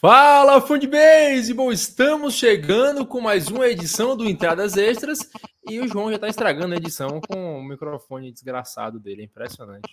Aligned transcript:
Fala, 0.00 0.62
Fundbase! 0.62 1.52
Bom, 1.52 1.70
estamos 1.70 2.32
chegando 2.32 3.04
com 3.04 3.20
mais 3.20 3.48
uma 3.48 3.68
edição 3.68 4.16
do 4.16 4.26
Entradas 4.26 4.78
Extras 4.78 5.18
e 5.68 5.78
o 5.78 5.86
João 5.86 6.08
já 6.08 6.14
está 6.14 6.26
estragando 6.26 6.72
a 6.72 6.78
edição 6.78 7.20
com 7.20 7.58
o 7.58 7.62
microfone 7.62 8.32
desgraçado 8.32 8.98
dele, 8.98 9.20
é 9.20 9.24
impressionante. 9.26 9.92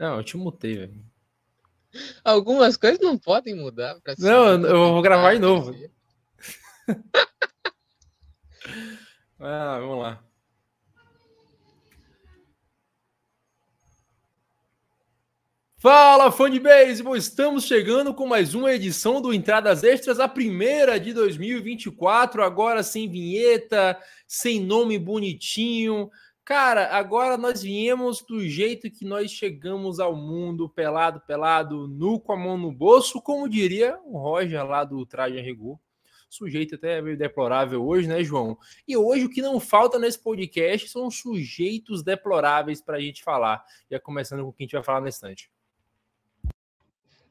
Não, 0.00 0.16
eu 0.16 0.24
te 0.24 0.38
mutei, 0.38 0.78
velho. 0.78 1.04
Algumas 2.24 2.78
coisas 2.78 2.98
não 2.98 3.18
podem 3.18 3.54
mudar. 3.54 4.00
não, 4.18 4.64
eu 4.64 4.94
vou 4.94 5.02
gravar 5.02 5.34
de 5.34 5.40
novo. 5.40 5.74
ah, 9.38 9.78
vamos 9.78 9.98
lá. 9.98 10.24
Fala, 15.84 16.32
fã 16.32 16.50
de 16.50 16.58
beisebol! 16.58 17.14
Estamos 17.14 17.64
chegando 17.64 18.14
com 18.14 18.26
mais 18.26 18.54
uma 18.54 18.72
edição 18.72 19.20
do 19.20 19.34
Entradas 19.34 19.84
Extras, 19.84 20.18
a 20.18 20.26
primeira 20.26 20.98
de 20.98 21.12
2024, 21.12 22.42
agora 22.42 22.82
sem 22.82 23.06
vinheta, 23.06 23.94
sem 24.26 24.64
nome 24.64 24.98
bonitinho. 24.98 26.10
Cara, 26.42 26.96
agora 26.96 27.36
nós 27.36 27.62
viemos 27.62 28.24
do 28.26 28.48
jeito 28.48 28.90
que 28.90 29.04
nós 29.04 29.30
chegamos 29.30 30.00
ao 30.00 30.16
mundo, 30.16 30.70
pelado, 30.70 31.20
pelado, 31.26 31.86
nu 31.86 32.18
com 32.18 32.32
a 32.32 32.36
mão 32.38 32.56
no 32.56 32.72
bolso, 32.72 33.20
como 33.20 33.46
diria 33.46 33.98
o 34.06 34.16
Roger 34.16 34.64
lá 34.64 34.84
do 34.84 35.04
Traje 35.04 35.38
a. 35.38 35.78
Sujeito 36.30 36.76
até 36.76 37.02
meio 37.02 37.18
deplorável 37.18 37.86
hoje, 37.86 38.08
né, 38.08 38.24
João? 38.24 38.56
E 38.88 38.96
hoje 38.96 39.26
o 39.26 39.30
que 39.30 39.42
não 39.42 39.60
falta 39.60 39.98
nesse 39.98 40.18
podcast 40.18 40.88
são 40.88 41.10
sujeitos 41.10 42.02
deploráveis 42.02 42.80
para 42.80 42.96
a 42.96 43.00
gente 43.00 43.22
falar. 43.22 43.62
Já 43.90 44.00
começando 44.00 44.44
com 44.44 44.48
o 44.48 44.52
que 44.54 44.62
a 44.62 44.64
gente 44.64 44.72
vai 44.72 44.82
falar 44.82 45.02
na 45.02 45.10
estante. 45.10 45.52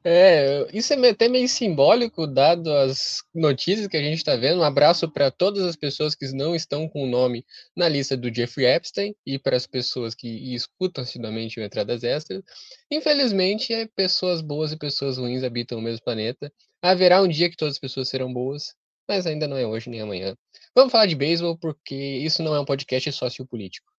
É, 0.05 0.67
isso 0.73 0.93
é 0.93 1.09
até 1.09 1.29
meio 1.29 1.47
simbólico, 1.47 2.27
dado 2.27 2.69
as 2.73 3.23
notícias 3.33 3.87
que 3.87 3.95
a 3.95 4.01
gente 4.01 4.17
está 4.17 4.35
vendo. 4.35 4.59
Um 4.59 4.63
abraço 4.63 5.09
para 5.09 5.31
todas 5.31 5.63
as 5.63 5.77
pessoas 5.77 6.13
que 6.13 6.29
não 6.33 6.53
estão 6.53 6.89
com 6.89 7.03
o 7.03 7.07
nome 7.07 7.45
na 7.75 7.87
lista 7.87 8.17
do 8.17 8.33
Jeffrey 8.33 8.65
Epstein 8.65 9.15
e 9.25 9.39
para 9.39 9.55
as 9.55 9.65
pessoas 9.65 10.13
que 10.13 10.27
escutam 10.53 11.03
assiduamente 11.03 11.57
o 11.57 11.63
Entradas 11.63 12.03
Extras. 12.03 12.43
Infelizmente, 12.91 13.73
é, 13.73 13.87
pessoas 13.95 14.41
boas 14.41 14.73
e 14.73 14.77
pessoas 14.77 15.17
ruins 15.17 15.43
habitam 15.43 15.79
o 15.79 15.81
mesmo 15.81 16.03
planeta. 16.03 16.51
Haverá 16.81 17.21
um 17.21 17.27
dia 17.27 17.49
que 17.49 17.55
todas 17.55 17.75
as 17.75 17.79
pessoas 17.79 18.09
serão 18.09 18.33
boas, 18.33 18.75
mas 19.07 19.25
ainda 19.25 19.47
não 19.47 19.55
é 19.55 19.65
hoje 19.65 19.89
nem 19.89 20.01
amanhã. 20.01 20.35
Vamos 20.75 20.91
falar 20.91 21.05
de 21.05 21.15
beisebol, 21.15 21.57
porque 21.57 21.95
isso 21.95 22.43
não 22.43 22.53
é 22.53 22.59
um 22.59 22.65
podcast 22.65 23.09
sociopolítico. 23.13 23.92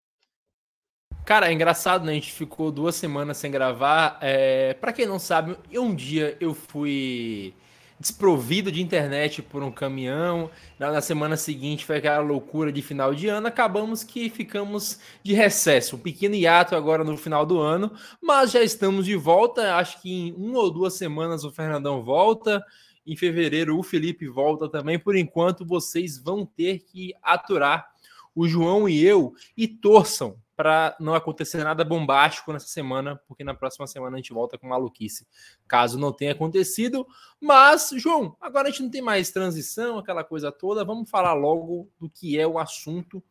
Cara, 1.25 1.49
é 1.49 1.53
engraçado, 1.55 2.05
né? 2.05 2.13
A 2.13 2.15
gente 2.15 2.33
ficou 2.33 2.71
duas 2.71 2.95
semanas 2.97 3.39
sem 3.39 3.51
gravar. 3.51 4.19
É... 4.21 4.75
Para 4.75 4.93
quem 4.93 5.07
não 5.07 5.19
sabe, 5.19 5.57
um 5.73 5.95
dia 5.95 6.37
eu 6.39 6.53
fui 6.53 7.55
desprovido 7.99 8.71
de 8.71 8.83
internet 8.83 9.41
por 9.41 9.63
um 9.63 9.73
caminhão. 9.73 10.51
Na 10.79 11.01
semana 11.01 11.39
seguinte 11.39 11.87
foi 11.87 11.97
aquela 11.97 12.19
loucura 12.19 12.71
de 12.71 12.83
final 12.83 13.15
de 13.15 13.27
ano. 13.29 13.47
Acabamos 13.47 14.05
que 14.05 14.29
ficamos 14.29 15.01
de 15.23 15.33
recesso, 15.33 15.97
um 15.97 15.99
pequeno 15.99 16.35
hiato 16.35 16.77
agora 16.77 17.03
no 17.03 17.17
final 17.17 17.47
do 17.47 17.59
ano, 17.59 17.91
mas 18.21 18.51
já 18.51 18.63
estamos 18.63 19.07
de 19.07 19.17
volta. 19.17 19.77
Acho 19.77 20.03
que 20.03 20.13
em 20.13 20.33
uma 20.35 20.59
ou 20.59 20.71
duas 20.71 20.93
semanas 20.93 21.43
o 21.43 21.51
Fernandão 21.51 22.05
volta. 22.05 22.63
Em 23.07 23.17
fevereiro 23.17 23.79
o 23.79 23.83
Felipe 23.83 24.29
volta 24.29 24.69
também. 24.69 24.99
Por 24.99 25.17
enquanto 25.17 25.65
vocês 25.65 26.19
vão 26.19 26.45
ter 26.45 26.81
que 26.81 27.15
aturar 27.23 27.89
o 28.35 28.47
João 28.47 28.87
e 28.87 29.03
eu 29.03 29.33
e 29.57 29.67
torçam 29.67 30.37
para 30.57 30.97
não 31.01 31.15
acontecer 31.15 31.63
nada 31.65 31.85
bombástico 31.85 32.53
nessa 32.53 32.69
semana, 32.69 33.21
porque 33.27 33.43
na 33.43 33.55
próxima 33.55 33.87
semana 33.87 34.17
a 34.17 34.19
gente 34.19 34.33
volta 34.33 34.57
com 34.57 34.69
maluquice, 34.69 35.27
caso 35.67 35.99
não 35.99 36.13
tenha 36.13 36.33
acontecido. 36.33 37.07
Mas, 37.41 37.91
João, 37.97 38.37
agora 38.41 38.69
a 38.69 38.71
gente 38.71 38.83
não 38.83 38.91
tem 38.91 39.03
mais 39.03 39.31
transição, 39.31 39.99
aquela 39.99 40.23
coisa 40.23 40.53
toda, 40.53 40.85
vamos 40.85 41.11
falar 41.11 41.35
logo 41.35 41.91
do 41.99 42.09
que 42.09 42.39
é 42.39 42.47
o 42.47 42.59
assunto. 42.59 43.23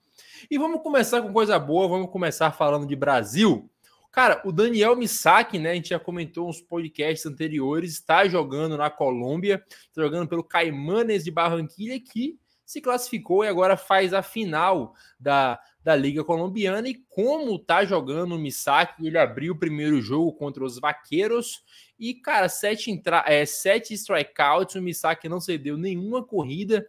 E 0.50 0.58
vamos 0.58 0.82
começar 0.82 1.22
com 1.22 1.34
coisa 1.34 1.58
boa, 1.58 1.88
vamos 1.88 2.12
começar 2.12 2.52
falando 2.52 2.86
de 2.86 2.96
Brasil. 2.96 3.70
Cara, 4.12 4.40
o 4.46 4.52
Daniel 4.52 4.96
Misaki, 4.96 5.58
né? 5.58 5.72
A 5.72 5.74
gente 5.74 5.90
já 5.90 6.00
comentou 6.00 6.48
uns 6.48 6.62
podcasts 6.62 7.26
anteriores, 7.26 7.94
está 7.94 8.28
jogando 8.28 8.78
na 8.78 8.88
Colômbia, 8.88 9.64
jogando 9.96 10.28
pelo 10.28 10.44
Caimanes 10.44 11.24
de 11.24 11.32
Barranquilla, 11.32 12.00
que 12.00 12.38
se 12.74 12.82
classificou 12.82 13.46
e 13.46 13.48
agora 13.48 13.78
faz 13.78 14.14
a 14.14 14.24
final 14.24 14.96
da, 15.20 15.60
da 15.84 15.96
Liga 15.96 16.24
Colombiana. 16.24 16.90
E 16.90 16.96
como 17.08 17.60
tá 17.60 17.86
jogando 17.86 18.34
o 18.34 18.40
Misaki, 18.40 19.06
ele 19.06 19.18
abriu 19.18 19.54
o 19.54 19.60
primeiro 19.60 20.02
jogo 20.02 20.34
contra 20.34 20.64
os 20.64 20.80
Vaqueiros. 20.80 21.64
E, 22.00 22.16
cara, 22.16 22.50
sete, 22.50 22.90
entra 22.90 23.24
é, 23.28 23.46
sete 23.46 23.94
strikeouts, 23.94 24.76
o 24.76 24.82
Misaki 24.82 25.30
não 25.30 25.40
cedeu 25.40 25.78
nenhuma 25.78 26.26
corrida. 26.26 26.88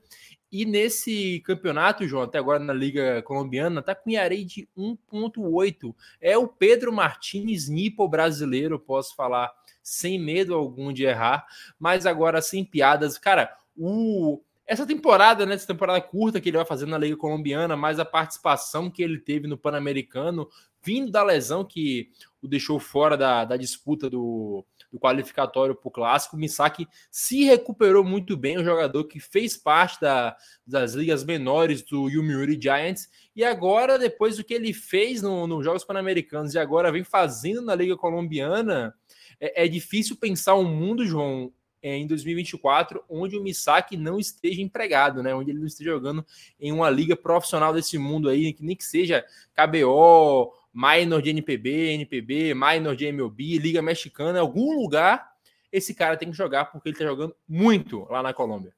E 0.51 0.65
nesse 0.65 1.41
campeonato, 1.41 2.09
João, 2.09 2.23
até 2.23 2.39
agora 2.39 2.61
na 2.61 2.73
Liga 2.73 3.21
Colombiana, 3.23 3.83
tá 3.83 3.95
com 3.95 4.09
IAREI 4.09 4.45
de 4.45 4.69
1.8. 4.77 5.95
É 6.19 6.39
o 6.39 6.49
Pedro 6.49 6.93
Martins 6.93 7.69
Nipo 7.69 8.09
brasileiro, 8.09 8.79
posso 8.79 9.15
falar 9.15 9.53
sem 9.83 10.19
medo 10.19 10.55
algum 10.55 10.93
de 10.93 11.05
errar. 11.05 11.45
Mas 11.79 12.07
agora, 12.07 12.41
sem 12.41 12.65
piadas, 12.65 13.19
cara, 13.19 13.55
o 13.77 14.41
essa 14.67 14.87
temporada, 14.87 15.45
né, 15.45 15.55
essa 15.55 15.67
temporada 15.67 16.01
curta 16.01 16.41
que 16.41 16.49
ele 16.49 16.57
vai 16.57 16.67
fazer 16.67 16.87
na 16.87 16.99
Liga 16.99 17.17
Colombiana, 17.17 17.77
mais 17.77 17.99
a 17.99 18.05
participação 18.05 18.91
que 18.91 19.03
ele 19.03 19.19
teve 19.19 19.47
no 19.47 19.59
Pan-Americano, 19.59 20.49
vindo 20.83 21.11
da 21.11 21.23
lesão 21.23 21.65
que 21.65 22.11
o 22.43 22.49
deixou 22.49 22.79
fora 22.79 23.17
da, 23.17 23.45
da 23.45 23.57
disputa 23.57 24.09
do, 24.09 24.65
do 24.93 24.99
qualificatório 24.99 25.75
para 25.75 25.89
o 25.89 25.91
Clássico, 25.91 26.37
Misaki 26.37 26.87
se 27.11 27.45
recuperou 27.45 28.05
muito 28.05 28.37
bem, 28.37 28.59
um 28.59 28.65
jogador 28.65 29.05
que 29.05 29.19
fez 29.19 29.57
parte 29.57 30.01
da, 30.01 30.37
das 30.67 30.93
ligas 30.93 31.25
menores 31.25 31.83
do 31.83 32.09
Yomiuri 32.09 32.59
Giants, 32.61 33.09
e 33.35 33.43
agora, 33.43 33.99
depois 33.99 34.37
do 34.37 34.45
que 34.45 34.55
ele 34.55 34.73
fez 34.73 35.23
nos 35.23 35.49
no 35.49 35.63
Jogos 35.63 35.85
Pan-Americanos 35.85 36.55
e 36.55 36.59
agora 36.59 36.93
vem 36.93 37.05
fazendo 37.05 37.63
na 37.63 37.75
Liga 37.75 37.97
Colombiana, 37.97 38.95
é, 39.41 39.65
é 39.65 39.69
difícil 39.69 40.17
pensar 40.17 40.55
um 40.55 40.65
mundo, 40.65 41.07
João, 41.07 41.51
é, 41.51 41.53
em 41.93 42.07
2024, 42.07 43.05
onde 43.09 43.37
o 43.37 43.43
Misaki 43.43 43.97
não 43.97 44.19
esteja 44.19 44.63
empregado, 44.63 45.23
né? 45.23 45.35
Onde 45.35 45.51
ele 45.51 45.59
não 45.59 45.67
esteja 45.67 45.91
jogando 45.91 46.25
em 46.59 46.73
uma 46.73 46.89
liga 46.89 47.15
profissional 47.15 47.73
desse 47.73 47.99
mundo 47.99 48.29
aí, 48.29 48.53
que 48.53 48.65
nem 48.65 48.75
que 48.75 48.85
seja 48.85 49.25
KBO, 49.55 50.53
minor 50.73 51.21
de 51.21 51.31
NPB, 51.31 51.93
NPB, 51.93 52.55
minor 52.55 52.97
de 52.97 53.07
MLB, 53.07 53.59
Liga 53.59 53.83
Mexicana, 53.83 54.41
algum 54.41 54.75
lugar 54.81 55.35
esse 55.75 55.93
cara 55.93 56.17
tem 56.17 56.31
que 56.31 56.37
jogar 56.37 56.67
porque 56.67 56.89
ele 56.89 56.97
tá 56.97 57.05
jogando 57.05 57.35
muito 57.49 58.07
lá 58.09 58.23
na 58.23 58.33
Colômbia. 58.33 58.73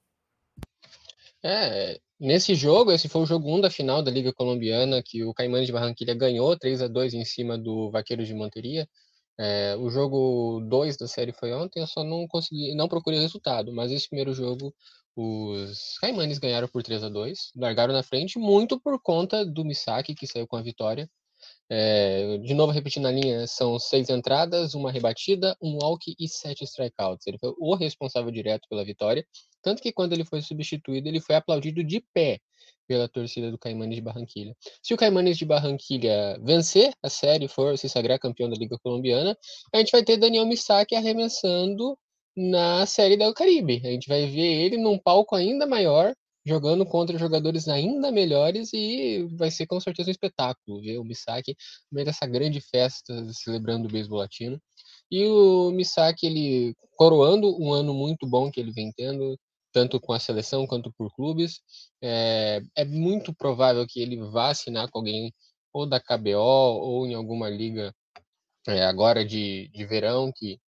É, 1.43 2.01
nesse 2.19 2.55
jogo, 2.55 2.91
esse 2.91 3.07
foi 3.07 3.21
o 3.21 3.27
jogo 3.27 3.55
1 3.55 3.61
da 3.61 3.71
final 3.71 4.03
da 4.03 4.11
Liga 4.11 4.33
Colombiana, 4.33 5.03
que 5.03 5.23
o 5.23 5.35
Caimanes 5.35 5.67
de 5.67 5.75
Barranquilla 5.75 6.15
ganhou 6.15 6.59
3 6.59 6.81
a 6.81 6.89
2 6.89 7.13
em 7.13 7.25
cima 7.25 7.59
do 7.59 7.91
Vaqueiros 7.91 8.27
de 8.27 8.33
Monteria. 8.33 8.89
É, 9.39 9.77
o 9.77 9.91
jogo 9.91 10.61
2 10.69 10.97
da 10.97 11.07
série 11.07 11.33
foi 11.33 11.53
ontem, 11.53 11.81
eu 11.81 11.87
só 11.87 12.03
não 12.03 12.27
consegui, 12.27 12.75
não 12.75 12.89
procurei 12.89 13.21
resultado, 13.21 13.73
mas 13.73 13.93
esse 13.93 14.09
primeiro 14.09 14.33
jogo 14.33 14.75
os 15.15 15.99
Caimanes 15.99 16.39
ganharam 16.39 16.69
por 16.69 16.83
3 16.83 17.03
a 17.03 17.09
2 17.09 17.51
largaram 17.57 17.95
na 17.95 18.03
frente, 18.03 18.39
muito 18.39 18.79
por 18.79 19.01
conta 19.01 19.45
do 19.45 19.65
Misaki, 19.65 20.15
que 20.15 20.27
saiu 20.27 20.47
com 20.47 20.57
a 20.57 20.63
vitória. 20.63 21.09
É, 21.69 22.39
de 22.39 22.55
novo, 22.55 22.73
repetindo 22.73 23.07
a 23.07 23.11
linha, 23.11 23.47
são 23.47 23.79
seis 23.79 24.09
entradas, 24.09 24.75
uma 24.75 24.91
rebatida, 24.93 25.57
um 25.61 25.79
walk 25.83 26.15
e 26.19 26.29
sete 26.29 26.65
strikeouts. 26.65 27.27
Ele 27.27 27.39
foi 27.39 27.53
o 27.59 27.75
responsável 27.75 28.31
direto 28.31 28.69
pela 28.69 28.85
vitória, 28.85 29.27
tanto 29.63 29.83
que 29.83 29.93
quando 29.93 30.13
ele 30.13 30.25
foi 30.25 30.41
substituído, 30.43 31.09
ele 31.09 31.21
foi 31.21 31.35
aplaudido 31.35 31.83
de 31.83 32.01
pé 32.15 32.41
pela 32.87 33.09
torcida 33.09 33.51
do 33.51 33.59
Caimanes 33.59 33.97
de 33.97 34.03
Barranquilha. 34.03 34.57
Se 34.83 34.95
o 34.95 34.97
Caimanes 34.97 35.37
de 35.37 35.45
Barranquilha 35.45 36.39
vencer 36.43 36.93
a 37.03 37.09
série, 37.09 37.49
for 37.49 37.77
se 37.77 37.89
sagrar 37.89 38.19
campeão 38.19 38.49
da 38.49 38.57
Liga 38.57 38.79
Colombiana, 38.79 39.37
a 39.75 39.79
gente 39.79 39.91
vai 39.91 40.05
ter 40.05 40.17
Daniel 40.17 40.47
Misaki 40.47 40.95
arremessando 40.95 41.99
na 42.37 42.87
série 42.87 43.17
do 43.17 43.35
Caribe. 43.35 43.83
A 43.85 43.91
gente 43.91 44.09
vai 44.09 44.27
ver 44.27 44.65
ele 44.65 44.77
num 44.77 44.99
palco 44.99 45.35
ainda 45.35 45.67
maior, 45.67 46.15
jogando 46.47 46.87
contra 46.87 47.19
jogadores 47.19 47.67
ainda 47.67 48.13
melhores 48.13 48.73
e 48.73 49.27
vai 49.33 49.51
ser 49.51 49.67
com 49.67 49.81
certeza 49.81 50.09
um 50.09 50.13
espetáculo 50.13 50.81
ver 50.81 50.99
o 50.99 51.05
Misaki 51.05 51.57
no 51.91 51.97
meio 51.97 52.07
dessa 52.07 52.25
grande 52.25 52.61
festa 52.61 53.13
celebrando 53.33 53.89
o 53.89 53.91
beisebol 53.91 54.19
latino. 54.19 54.61
E 55.11 55.27
o 55.27 55.73
Misaki, 55.73 56.27
ele 56.27 56.77
coroando 56.97 57.61
um 57.61 57.73
ano 57.73 57.93
muito 57.93 58.27
bom 58.29 58.51
que 58.51 58.61
ele 58.61 58.71
vem 58.73 58.93
tendo, 58.97 59.37
tanto 59.73 60.01
com 60.01 60.13
a 60.13 60.21
seleção 60.21 60.67
quanto 60.69 60.93
por 60.97 61.13
clubes. 61.15 61.61
É, 62.01 62.61
é 62.77 62.85
muito 62.85 63.35
provável 63.35 63.85
que 63.89 64.01
ele 64.01 64.17
vá 64.17 64.51
assinar 64.51 64.89
com 64.89 64.99
alguém 65.01 65.33
ou 65.73 65.85
da 65.85 66.01
KBO 66.01 66.39
ou 66.39 67.07
em 67.07 67.15
alguma 67.15 67.51
liga 67.51 67.93
é, 68.69 68.85
agora 68.85 69.25
de, 69.25 69.69
de 69.69 69.85
verão 69.85 70.33
que 70.35 70.59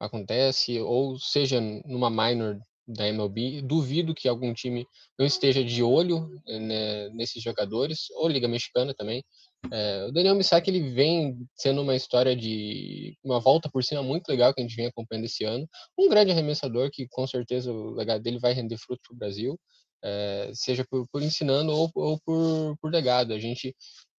acontece, 0.00 0.80
ou 0.80 1.18
seja 1.18 1.60
numa 1.60 2.10
minor 2.10 2.58
da 2.86 3.08
MLB. 3.08 3.62
Duvido 3.62 4.14
que 4.14 4.28
algum 4.28 4.52
time 4.52 4.86
não 5.18 5.26
esteja 5.26 5.64
de 5.64 5.82
olho 5.82 6.28
né, 6.46 7.08
nesses 7.10 7.42
jogadores, 7.42 8.10
ou 8.16 8.28
Liga 8.28 8.48
Mexicana 8.48 8.94
também. 8.94 9.24
É, 9.72 10.06
o 10.06 10.12
Daniel 10.12 10.34
Misaki 10.34 10.70
ele 10.70 10.90
vem 10.90 11.38
sendo 11.56 11.82
uma 11.82 11.96
história 11.96 12.36
de 12.36 13.16
uma 13.24 13.40
volta 13.40 13.70
por 13.70 13.82
cima 13.82 14.02
muito 14.02 14.28
legal 14.28 14.52
que 14.52 14.60
a 14.60 14.64
gente 14.64 14.76
vem 14.76 14.86
acompanhando 14.86 15.24
esse 15.24 15.44
ano. 15.44 15.66
Um 15.98 16.08
grande 16.08 16.32
arremessador 16.32 16.90
que 16.92 17.06
com 17.08 17.26
certeza 17.26 17.72
o 17.72 17.94
legado 17.94 18.22
dele 18.22 18.38
vai 18.38 18.52
render 18.52 18.76
fruto 18.76 19.00
para 19.08 19.14
o 19.14 19.18
Brasil, 19.18 19.58
é, 20.02 20.50
seja 20.52 20.84
por, 20.88 21.06
por 21.10 21.22
ensinando 21.22 21.72
ou, 21.72 21.90
ou, 21.94 22.20
por, 22.24 22.76
por 22.80 22.92
legado. 22.92 23.32
A 23.32 23.38
gente 23.38 23.74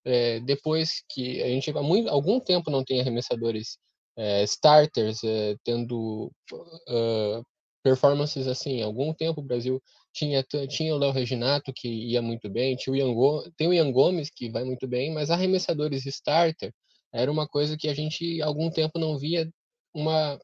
é, 0.05 0.39
depois 0.39 1.03
que 1.09 1.41
a 1.41 1.47
gente 1.47 1.69
há 1.71 1.81
muito, 1.81 2.09
algum 2.09 2.39
tempo 2.39 2.69
não 2.71 2.83
tem 2.83 3.01
arremessadores 3.01 3.77
é, 4.17 4.43
starters 4.43 5.23
é, 5.23 5.55
tendo 5.63 6.31
uh, 6.53 7.43
performances 7.85 8.47
assim. 8.47 8.81
Algum 8.81 9.13
tempo 9.13 9.41
o 9.41 9.43
Brasil 9.43 9.79
tinha, 10.11 10.43
tinha 10.67 10.95
o 10.95 10.97
Léo 10.97 11.11
Reginato, 11.11 11.71
que 11.71 11.87
ia 11.87 12.19
muito 12.19 12.49
bem, 12.49 12.75
tinha 12.75 12.91
o 12.91 12.95
Ian, 12.95 13.51
tem 13.55 13.67
o 13.67 13.73
Ian 13.73 13.91
Gomes, 13.91 14.31
que 14.31 14.49
vai 14.49 14.63
muito 14.63 14.87
bem, 14.87 15.13
mas 15.13 15.29
arremessadores 15.29 16.03
starter 16.07 16.73
era 17.13 17.31
uma 17.31 17.47
coisa 17.47 17.77
que 17.77 17.87
a 17.87 17.93
gente 17.93 18.41
algum 18.41 18.71
tempo 18.71 18.97
não 18.97 19.19
via 19.19 19.47
uma, 19.93 20.39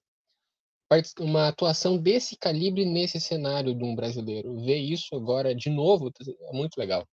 uma 1.20 1.48
atuação 1.48 1.98
desse 1.98 2.38
calibre 2.38 2.86
nesse 2.86 3.20
cenário 3.20 3.74
de 3.74 3.84
um 3.84 3.96
brasileiro. 3.96 4.62
Ver 4.64 4.78
isso 4.78 5.16
agora 5.16 5.56
de 5.56 5.72
novo 5.72 6.12
é 6.48 6.54
muito 6.54 6.78
legal. 6.78 7.08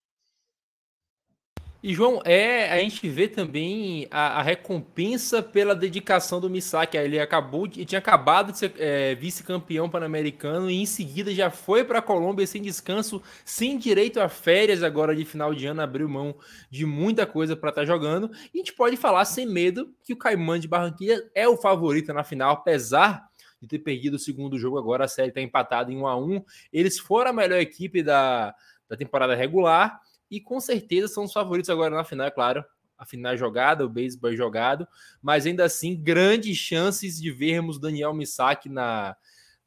E, 1.81 1.93
João, 1.93 2.21
é, 2.25 2.69
a 2.73 2.79
gente 2.79 3.07
vê 3.07 3.25
também 3.25 4.05
a, 4.11 4.39
a 4.39 4.41
recompensa 4.41 5.41
pela 5.41 5.73
dedicação 5.73 6.41
do 6.41 6.49
Misaki. 6.49 6.97
Ele 6.97 7.17
acabou 7.17 7.67
de, 7.67 7.85
tinha 7.85 7.99
acabado 7.99 8.51
de 8.51 8.57
ser 8.57 8.73
é, 8.77 9.15
vice-campeão 9.15 9.89
pan-americano 9.89 10.69
e 10.69 10.81
em 10.81 10.85
seguida 10.85 11.33
já 11.33 11.49
foi 11.49 11.85
para 11.85 11.99
a 11.99 12.01
Colômbia 12.01 12.45
sem 12.45 12.61
descanso, 12.61 13.21
sem 13.45 13.77
direito 13.77 14.19
a 14.19 14.27
férias 14.27 14.83
agora 14.83 15.15
de 15.15 15.23
final 15.23 15.53
de 15.55 15.67
ano, 15.67 15.81
abriu 15.81 16.09
mão 16.09 16.35
de 16.69 16.85
muita 16.85 17.25
coisa 17.25 17.55
para 17.55 17.69
estar 17.69 17.81
tá 17.83 17.87
jogando. 17.87 18.29
E 18.53 18.57
a 18.57 18.61
gente 18.61 18.73
pode 18.73 18.97
falar 18.97 19.23
sem 19.23 19.45
medo 19.45 19.89
que 20.03 20.11
o 20.11 20.17
Caimã 20.17 20.59
de 20.59 20.67
Barranquilla 20.67 21.21
é 21.33 21.47
o 21.47 21.55
favorito 21.55 22.13
na 22.13 22.25
final, 22.25 22.55
apesar 22.55 23.29
de 23.61 23.69
ter 23.69 23.79
perdido 23.79 24.15
o 24.15 24.19
segundo 24.19 24.59
jogo 24.59 24.77
agora, 24.77 25.05
a 25.05 25.07
série 25.07 25.29
está 25.29 25.39
empatada 25.39 25.89
em 25.91 25.97
1 25.97 26.07
a 26.07 26.17
1 26.17 26.43
Eles 26.73 26.99
foram 26.99 27.31
a 27.31 27.33
melhor 27.33 27.59
equipe 27.59 28.03
da, 28.03 28.53
da 28.89 28.97
temporada 28.97 29.33
regular 29.33 30.01
e 30.29 30.39
com 30.39 30.59
certeza 30.59 31.07
são 31.07 31.23
os 31.23 31.33
favoritos 31.33 31.69
agora 31.69 31.95
na 31.95 32.03
final, 32.03 32.27
é 32.27 32.31
claro. 32.31 32.63
A 32.97 33.05
final 33.05 33.33
é 33.33 33.37
jogada, 33.37 33.85
o 33.85 33.89
beisebol 33.89 34.31
é 34.31 34.35
jogado, 34.35 34.85
mas 35.21 35.45
ainda 35.45 35.63
assim, 35.63 35.95
grandes 35.95 36.57
chances 36.57 37.19
de 37.19 37.31
vermos 37.31 37.79
Daniel 37.79 38.13
Misaki 38.13 38.67
na, 38.67 39.15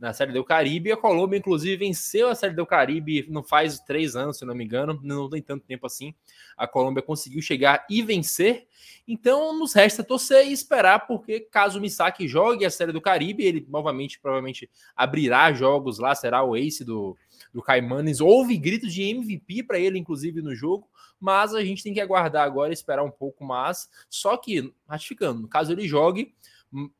na 0.02 0.12
Série 0.12 0.32
do 0.32 0.42
Caribe. 0.42 0.90
A 0.90 0.96
Colômbia, 0.96 1.38
inclusive, 1.38 1.76
venceu 1.76 2.28
a 2.28 2.34
Série 2.34 2.54
do 2.54 2.66
Caribe 2.66 3.24
não 3.30 3.40
faz 3.40 3.78
três 3.78 4.16
anos, 4.16 4.36
se 4.36 4.44
não 4.44 4.52
me 4.52 4.64
engano, 4.64 4.98
não 5.00 5.30
tem 5.30 5.40
tanto 5.40 5.64
tempo 5.64 5.86
assim. 5.86 6.12
A 6.56 6.66
Colômbia 6.66 7.00
conseguiu 7.00 7.40
chegar 7.40 7.86
e 7.88 8.02
vencer. 8.02 8.66
Então, 9.06 9.56
nos 9.56 9.72
resta 9.72 10.02
torcer 10.02 10.48
e 10.48 10.52
esperar, 10.52 11.06
porque 11.06 11.38
caso 11.38 11.78
o 11.78 11.80
Misaki 11.80 12.26
jogue 12.26 12.64
a 12.64 12.70
Série 12.70 12.90
do 12.90 13.00
Caribe, 13.00 13.44
ele 13.44 13.64
novamente, 13.70 14.18
provavelmente, 14.18 14.68
abrirá 14.96 15.52
jogos 15.52 16.00
lá, 16.00 16.16
será 16.16 16.42
o 16.42 16.56
ace 16.56 16.84
do, 16.84 17.16
do 17.54 17.62
Caimanes. 17.62 18.20
Houve 18.20 18.56
gritos 18.56 18.92
de 18.92 19.04
MVP 19.04 19.62
para 19.62 19.78
ele, 19.78 20.00
inclusive, 20.00 20.42
no 20.42 20.52
jogo, 20.52 20.88
mas 21.20 21.54
a 21.54 21.64
gente 21.64 21.80
tem 21.80 21.94
que 21.94 22.00
aguardar 22.00 22.44
agora, 22.44 22.72
esperar 22.72 23.04
um 23.04 23.10
pouco 23.10 23.44
mais. 23.44 23.88
Só 24.10 24.36
que, 24.36 24.74
ratificando, 24.88 25.46
caso 25.46 25.70
ele 25.70 25.86
jogue, 25.86 26.34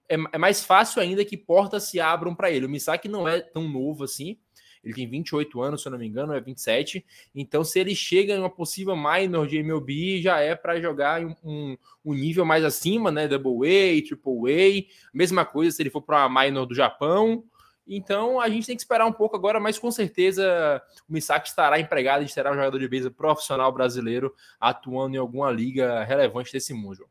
é, 0.08 0.16
é 0.32 0.38
mais 0.38 0.64
fácil 0.64 1.00
ainda 1.00 1.24
que 1.24 1.36
portas 1.36 1.84
se 1.84 2.00
abram 2.00 2.34
para 2.34 2.50
ele. 2.50 2.66
O 2.66 2.69
Misaki 2.69 3.08
não 3.08 3.26
é 3.26 3.40
tão 3.40 3.69
novo 3.69 4.04
assim. 4.04 4.38
Ele 4.82 4.94
tem 4.94 5.08
28 5.08 5.62
anos, 5.62 5.80
se 5.80 5.88
eu 5.88 5.92
não 5.92 5.98
me 5.98 6.06
engano, 6.06 6.32
é 6.32 6.40
27. 6.40 7.06
Então, 7.34 7.62
se 7.62 7.78
ele 7.78 7.94
chega 7.94 8.34
em 8.34 8.38
uma 8.38 8.50
possível 8.50 8.96
minor 8.96 9.46
de 9.46 9.58
MLB, 9.58 10.20
já 10.20 10.40
é 10.40 10.56
para 10.56 10.80
jogar 10.80 11.22
em 11.22 11.36
um, 11.42 11.76
um, 12.04 12.14
nível 12.14 12.44
mais 12.44 12.64
acima, 12.64 13.10
né? 13.10 13.28
Double 13.28 13.69
A, 13.69 14.02
Triple 14.04 14.50
A. 14.50 15.16
Mesma 15.16 15.44
coisa 15.44 15.70
se 15.70 15.82
ele 15.82 15.90
for 15.90 16.02
para 16.02 16.26
uma 16.26 16.42
minor 16.42 16.66
do 16.66 16.74
Japão. 16.74 17.44
Então 17.86 18.40
a 18.40 18.48
gente 18.48 18.66
tem 18.66 18.76
que 18.76 18.82
esperar 18.82 19.06
um 19.06 19.12
pouco 19.12 19.36
agora, 19.36 19.60
mas 19.60 19.78
com 19.78 19.90
certeza 19.90 20.82
o 21.08 21.12
Misaki 21.12 21.48
estará 21.48 21.78
empregado 21.80 22.24
e 22.24 22.28
será 22.28 22.50
um 22.50 22.54
jogador 22.54 22.78
de 22.78 22.88
beisebol 22.88 23.16
profissional 23.16 23.72
brasileiro 23.72 24.32
atuando 24.60 25.16
em 25.16 25.19
alguma 25.19 25.50
liga 25.50 26.02
relevante 26.04 26.52
desse 26.52 26.72
mundo. 26.72 27.08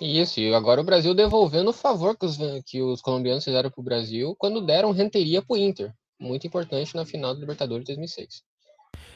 Isso, 0.00 0.40
e 0.40 0.54
agora 0.54 0.80
o 0.80 0.84
Brasil 0.84 1.14
devolvendo 1.14 1.70
o 1.70 1.74
favor 1.74 2.16
que 2.16 2.24
os, 2.24 2.38
que 2.66 2.80
os 2.82 3.00
colombianos 3.00 3.44
fizeram 3.44 3.70
para 3.70 3.80
o 3.80 3.84
Brasil 3.84 4.34
quando 4.38 4.64
deram 4.64 4.90
renteria 4.90 5.42
para 5.42 5.54
o 5.54 5.58
Inter. 5.58 5.92
Muito 6.18 6.46
importante 6.46 6.94
na 6.94 7.04
final 7.04 7.34
do 7.34 7.40
Libertadores 7.40 7.84
de 7.84 7.92
2006. 7.92 8.42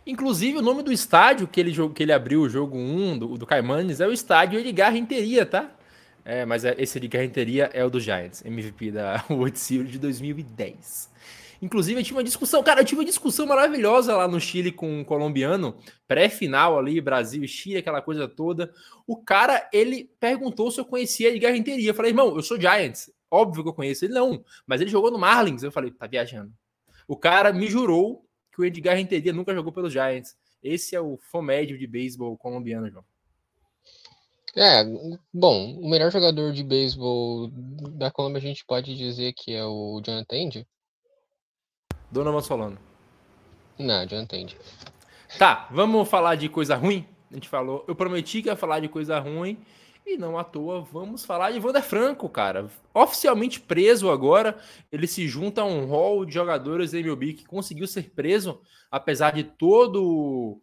Inclusive, 0.06 0.58
o 0.58 0.62
nome 0.62 0.82
do 0.82 0.92
estádio 0.92 1.48
que 1.48 1.58
ele, 1.58 1.72
que 1.92 2.02
ele 2.02 2.12
abriu 2.12 2.42
o 2.42 2.48
jogo 2.48 2.78
1 2.78 3.18
do, 3.18 3.38
do 3.38 3.46
Caimanes 3.46 4.00
é 4.00 4.06
o 4.06 4.12
estádio 4.12 4.60
Edgar 4.60 4.92
Renteria, 4.92 5.44
tá? 5.44 5.72
É, 6.24 6.44
mas 6.44 6.64
é, 6.64 6.74
esse 6.78 6.98
de 6.98 7.08
Renteria 7.08 7.70
é 7.72 7.84
o 7.84 7.90
do 7.90 8.00
Giants, 8.00 8.44
MVP 8.44 8.90
da 8.90 9.24
World 9.30 9.58
Series 9.58 9.92
de 9.92 9.98
2010. 9.98 11.10
Inclusive, 11.60 12.00
eu 12.00 12.04
tive 12.04 12.16
uma 12.16 12.24
discussão, 12.24 12.62
cara, 12.62 12.80
eu 12.80 12.84
tive 12.84 13.00
uma 13.00 13.06
discussão 13.06 13.46
maravilhosa 13.46 14.16
lá 14.16 14.28
no 14.28 14.40
Chile 14.40 14.70
com 14.70 15.00
um 15.00 15.04
colombiano, 15.04 15.76
pré-final 16.06 16.78
ali, 16.78 17.00
Brasil 17.00 17.42
e 17.42 17.48
Chile, 17.48 17.78
aquela 17.78 18.02
coisa 18.02 18.28
toda. 18.28 18.72
O 19.06 19.16
cara, 19.16 19.68
ele 19.72 20.10
perguntou 20.20 20.70
se 20.70 20.80
eu 20.80 20.84
conhecia 20.84 21.30
Edgar 21.30 21.52
Renteria. 21.52 21.90
Eu 21.90 21.94
falei, 21.94 22.10
irmão, 22.10 22.36
eu 22.36 22.42
sou 22.42 22.60
Giants. 22.60 23.10
Óbvio 23.30 23.62
que 23.62 23.68
eu 23.70 23.74
conheço 23.74 24.04
ele, 24.04 24.14
não. 24.14 24.44
Mas 24.66 24.80
ele 24.80 24.90
jogou 24.90 25.10
no 25.10 25.18
Marlins. 25.18 25.62
Eu 25.62 25.72
falei, 25.72 25.90
tá 25.90 26.06
viajando. 26.06 26.52
O 27.08 27.16
cara 27.16 27.52
me 27.52 27.66
jurou 27.66 28.24
que 28.52 28.60
o 28.60 28.64
Edgar 28.64 28.96
Renteria 28.96 29.32
nunca 29.32 29.54
jogou 29.54 29.72
pelos 29.72 29.92
Giants. 29.92 30.36
Esse 30.62 30.96
é 30.96 31.00
o 31.00 31.16
fã 31.16 31.42
médio 31.42 31.78
de 31.78 31.86
beisebol 31.86 32.36
colombiano, 32.36 32.90
João. 32.90 33.04
É, 34.56 34.82
bom, 35.32 35.78
o 35.78 35.88
melhor 35.88 36.10
jogador 36.10 36.50
de 36.50 36.64
beisebol 36.64 37.50
da 37.92 38.10
Colômbia 38.10 38.38
a 38.38 38.42
gente 38.42 38.64
pode 38.64 38.96
dizer 38.96 39.34
que 39.34 39.52
é 39.52 39.62
o 39.62 40.00
Jonathan 40.02 40.36
Indy? 40.36 40.66
Donovan 42.10 42.40
Solano. 42.40 42.78
Não, 43.78 44.06
Jonathan 44.06 44.38
Indy. 44.38 44.56
Tá, 45.38 45.68
vamos 45.70 46.08
falar 46.08 46.34
de 46.36 46.48
coisa 46.48 46.76
ruim? 46.76 47.06
A 47.30 47.34
gente 47.34 47.48
falou, 47.48 47.84
eu 47.86 47.94
prometi 47.94 48.42
que 48.42 48.48
ia 48.48 48.56
falar 48.56 48.80
de 48.80 48.88
coisa 48.88 49.18
ruim 49.18 49.58
e 50.06 50.16
não 50.16 50.38
à 50.38 50.44
toa 50.44 50.80
vamos 50.80 51.24
falar 51.24 51.50
de 51.50 51.58
Wander 51.58 51.82
Franco, 51.82 52.28
cara. 52.28 52.70
Oficialmente 52.94 53.60
preso 53.60 54.08
agora, 54.08 54.56
ele 54.90 55.06
se 55.06 55.26
junta 55.26 55.62
a 55.62 55.64
um 55.64 55.86
hall 55.86 56.24
de 56.24 56.32
jogadores 56.32 56.92
da 56.92 56.98
MLB 56.98 57.34
que 57.34 57.44
conseguiu 57.44 57.88
ser 57.88 58.10
preso, 58.10 58.60
apesar 58.90 59.32
de 59.32 59.42
todo 59.42 60.60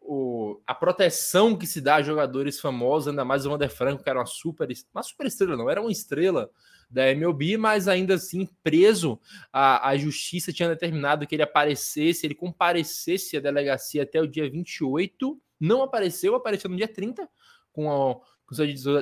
o, 0.00 0.60
a 0.66 0.74
proteção 0.74 1.56
que 1.56 1.66
se 1.66 1.80
dá 1.80 1.96
a 1.96 2.02
jogadores 2.02 2.60
famosos, 2.60 3.08
ainda 3.08 3.24
mais 3.24 3.46
o 3.46 3.50
Wander 3.50 3.70
Franco, 3.70 4.02
que 4.02 4.10
era 4.10 4.18
uma 4.18 4.26
super, 4.26 4.68
uma 4.92 5.02
super 5.02 5.26
estrela, 5.26 5.56
não, 5.56 5.70
era 5.70 5.80
uma 5.80 5.92
estrela 5.92 6.50
da 6.92 7.10
MLB, 7.10 7.56
mas 7.56 7.88
ainda 7.88 8.14
assim 8.14 8.48
preso, 8.62 9.18
a, 9.52 9.88
a 9.88 9.96
justiça 9.96 10.52
tinha 10.52 10.68
determinado 10.68 11.26
que 11.26 11.34
ele 11.34 11.42
aparecesse, 11.42 12.26
ele 12.26 12.34
comparecesse 12.34 13.36
à 13.36 13.40
delegacia 13.40 14.02
até 14.02 14.20
o 14.20 14.26
dia 14.26 14.48
28, 14.50 15.40
não 15.58 15.82
apareceu, 15.82 16.34
apareceu 16.34 16.70
no 16.70 16.76
dia 16.76 16.88
30 16.88 17.28
com, 17.72 17.90
a, 17.90 18.14
com 18.44 18.54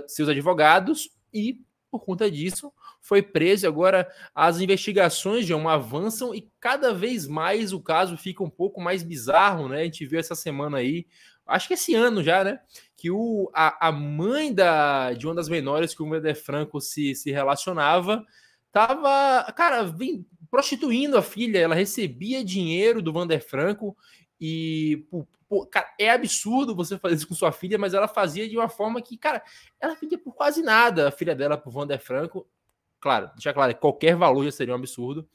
seus 0.06 0.28
advogados 0.28 1.10
e 1.34 1.60
por 1.90 2.04
conta 2.04 2.30
disso, 2.30 2.72
foi 3.00 3.20
preso. 3.20 3.66
Agora 3.66 4.08
as 4.32 4.60
investigações 4.60 5.44
já 5.44 5.56
avançam 5.68 6.32
e 6.34 6.48
cada 6.60 6.94
vez 6.94 7.26
mais 7.26 7.72
o 7.72 7.80
caso 7.80 8.16
fica 8.16 8.44
um 8.44 8.50
pouco 8.50 8.80
mais 8.80 9.02
bizarro, 9.02 9.68
né? 9.68 9.80
A 9.80 9.84
gente 9.84 10.06
viu 10.06 10.20
essa 10.20 10.36
semana 10.36 10.78
aí, 10.78 11.06
acho 11.44 11.66
que 11.66 11.74
esse 11.74 11.94
ano 11.94 12.22
já, 12.22 12.44
né? 12.44 12.60
Que 13.00 13.10
o, 13.10 13.50
a, 13.54 13.88
a 13.88 13.90
mãe 13.90 14.52
da, 14.52 15.14
de 15.14 15.26
uma 15.26 15.34
das 15.34 15.48
menores 15.48 15.94
que 15.94 16.02
o 16.02 16.06
Meder 16.06 16.36
Franco 16.36 16.82
se, 16.82 17.14
se 17.14 17.30
relacionava 17.30 18.22
tava, 18.70 19.50
cara, 19.54 19.84
vem 19.84 20.26
prostituindo 20.50 21.16
a 21.16 21.22
filha. 21.22 21.58
Ela 21.58 21.74
recebia 21.74 22.44
dinheiro 22.44 23.00
do 23.00 23.10
Vander 23.10 23.42
Franco 23.42 23.96
e 24.38 25.06
pô, 25.48 25.64
cara, 25.64 25.90
é 25.98 26.10
absurdo 26.10 26.76
você 26.76 26.98
fazer 26.98 27.14
isso 27.14 27.26
com 27.26 27.34
sua 27.34 27.52
filha, 27.52 27.78
mas 27.78 27.94
ela 27.94 28.06
fazia 28.06 28.46
de 28.46 28.54
uma 28.54 28.68
forma 28.68 29.00
que, 29.00 29.16
cara, 29.16 29.42
ela 29.80 29.94
vendia 29.94 30.18
por 30.18 30.34
quase 30.34 30.62
nada 30.62 31.08
a 31.08 31.10
filha 31.10 31.34
dela 31.34 31.56
pro 31.56 31.70
Vander 31.70 31.98
Franco. 31.98 32.46
Claro, 33.00 33.30
deixa 33.34 33.54
claro, 33.54 33.74
qualquer 33.76 34.14
valor 34.14 34.44
já 34.44 34.52
seria 34.52 34.74
um 34.74 34.76
absurdo, 34.76 35.26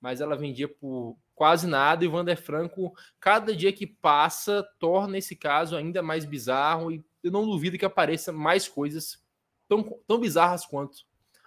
mas 0.00 0.22
ela 0.22 0.38
vendia 0.38 0.66
por 0.66 1.18
quase 1.40 1.66
nada 1.66 2.04
e 2.04 2.06
o 2.06 2.10
Vander 2.10 2.36
Franco, 2.36 2.92
cada 3.18 3.56
dia 3.56 3.72
que 3.72 3.86
passa, 3.86 4.62
torna 4.78 5.16
esse 5.16 5.34
caso 5.34 5.74
ainda 5.74 6.02
mais 6.02 6.26
bizarro 6.26 6.92
e 6.92 7.02
eu 7.24 7.32
não 7.32 7.46
duvido 7.46 7.78
que 7.78 7.84
apareça 7.86 8.30
mais 8.30 8.68
coisas 8.68 9.18
tão, 9.66 9.82
tão 10.06 10.20
bizarras 10.20 10.66
quanto 10.66 10.98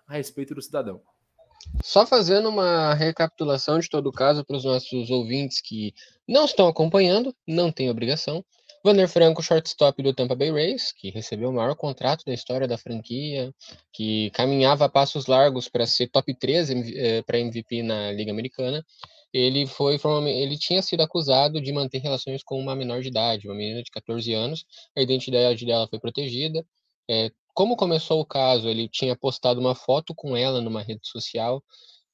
a 0.07 0.13
respeito 0.13 0.55
do 0.55 0.63
cidadão. 0.63 1.00
Só 1.83 2.07
fazendo 2.07 2.50
uma 2.50 2.95
recapitulação 2.95 3.77
de 3.77 3.88
todo 3.88 4.07
o 4.07 4.12
caso 4.12 4.43
para 4.43 4.57
os 4.57 4.63
nossos 4.63 5.12
ouvintes 5.12 5.62
que 5.62 5.93
não 6.27 6.45
estão 6.45 6.67
acompanhando, 6.67 7.31
não 7.47 7.71
tem 7.71 7.91
obrigação. 7.91 8.43
Vander 8.83 9.07
Franco, 9.07 9.43
shortstop 9.43 10.01
do 10.01 10.12
Tampa 10.12 10.33
Bay 10.33 10.51
Rays, 10.51 10.91
que 10.91 11.12
recebeu 11.12 11.51
o 11.51 11.53
maior 11.53 11.75
contrato 11.75 12.25
da 12.25 12.33
história 12.33 12.67
da 12.67 12.79
franquia, 12.79 13.53
que 13.91 14.31
caminhava 14.31 14.85
a 14.85 14.89
passos 14.89 15.27
largos 15.27 15.69
para 15.69 15.85
ser 15.85 16.07
top 16.07 16.33
3 16.33 16.69
para 17.27 17.38
MVP 17.38 17.83
na 17.83 18.12
Liga 18.12 18.31
Americana, 18.31 18.83
ele 19.34 19.66
foi 19.66 20.00
ele 20.28 20.58
tinha 20.58 20.82
sido 20.82 21.02
acusado 21.02 21.60
de 21.62 21.72
manter 21.74 21.98
relações 22.00 22.44
com 22.44 22.60
uma 22.60 22.75
menor 22.75 23.02
de 23.02 23.08
idade, 23.10 23.48
uma 23.48 23.56
menina 23.56 23.82
de 23.82 23.92
14 23.92 24.32
anos. 24.34 24.66
A 24.96 25.02
identidade 25.02 25.66
dela 25.66 25.88
foi 25.88 26.00
protegida. 26.00 26.66
É, 27.10 27.32
como 27.54 27.75
começou 27.75 28.22
o 28.22 28.25
caso, 28.25 28.70
ele 28.70 28.88
tinha 28.88 29.16
postado 29.16 29.60
uma 29.60 29.75
foto 29.75 30.13
com 30.16 30.38
ela 30.38 30.62
numa 30.62 30.82
rede 30.84 31.08
social 31.08 31.63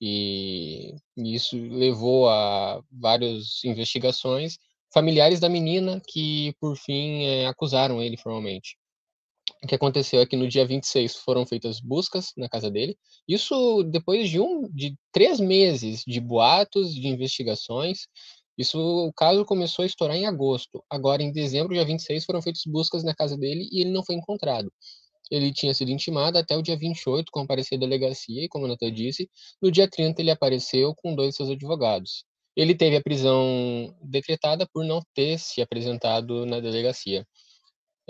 e 0.02 0.96
isso 1.18 1.58
levou 1.58 2.30
a 2.30 2.82
várias 2.92 3.64
investigações. 3.66 4.58
Familiares 4.94 5.40
da 5.40 5.50
menina 5.50 6.02
que, 6.08 6.56
por 6.60 6.78
fim, 6.78 7.26
é, 7.26 7.46
acusaram 7.48 8.02
ele 8.02 8.18
formalmente. 8.18 8.78
O 9.64 9.68
que 9.68 9.76
aconteceu 9.76 10.22
é 10.22 10.26
que 10.26 10.38
no 10.38 10.48
dia 10.48 10.66
26 10.66 11.18
foram 11.18 11.46
feitas 11.46 11.82
buscas 11.82 12.32
na 12.38 12.48
casa 12.48 12.72
dele. 12.72 12.98
Isso 13.28 13.84
depois 13.84 14.30
de 14.30 14.40
um, 14.40 14.70
de 14.74 14.96
três 15.12 15.40
meses 15.40 16.04
de 16.08 16.20
boatos, 16.22 16.94
de 16.94 17.08
investigações. 17.08 18.08
Isso, 18.58 18.80
o 18.80 19.14
caso 19.14 19.46
começou 19.46 19.84
a 19.84 19.86
estourar 19.86 20.16
em 20.16 20.26
agosto. 20.26 20.84
Agora, 20.90 21.22
em 21.22 21.32
dezembro, 21.32 21.74
dia 21.74 21.86
26, 21.86 22.26
foram 22.26 22.42
feitas 22.42 22.64
buscas 22.66 23.04
na 23.04 23.14
casa 23.14 23.38
dele 23.38 23.68
e 23.72 23.82
ele 23.82 23.92
não 23.92 24.04
foi 24.04 24.16
encontrado. 24.16 24.72
Ele 25.30 25.54
tinha 25.54 25.74
sido 25.74 25.92
intimado 25.92 26.38
até 26.38 26.58
o 26.58 26.62
dia 26.62 26.78
28 26.78 27.32
comparecer 27.32 27.78
à 27.78 27.80
delegacia 27.80 28.46
e, 28.46 28.50
como 28.50 28.66
a 28.66 28.70
Nata 28.70 28.92
disse, 28.92 29.30
no 29.62 29.72
dia 29.72 29.88
30 29.90 30.22
ele 30.22 30.32
apareceu 30.32 30.94
com 30.96 31.16
dois 31.16 31.32
de 31.32 31.36
seus 31.36 31.50
advogados. 31.50 32.26
Ele 32.56 32.76
teve 32.76 32.96
a 32.96 33.02
prisão 33.02 33.96
decretada 34.04 34.68
por 34.74 34.84
não 34.84 35.02
ter 35.14 35.38
se 35.38 35.62
apresentado 35.62 36.46
na 36.46 36.60
delegacia. 36.60 37.26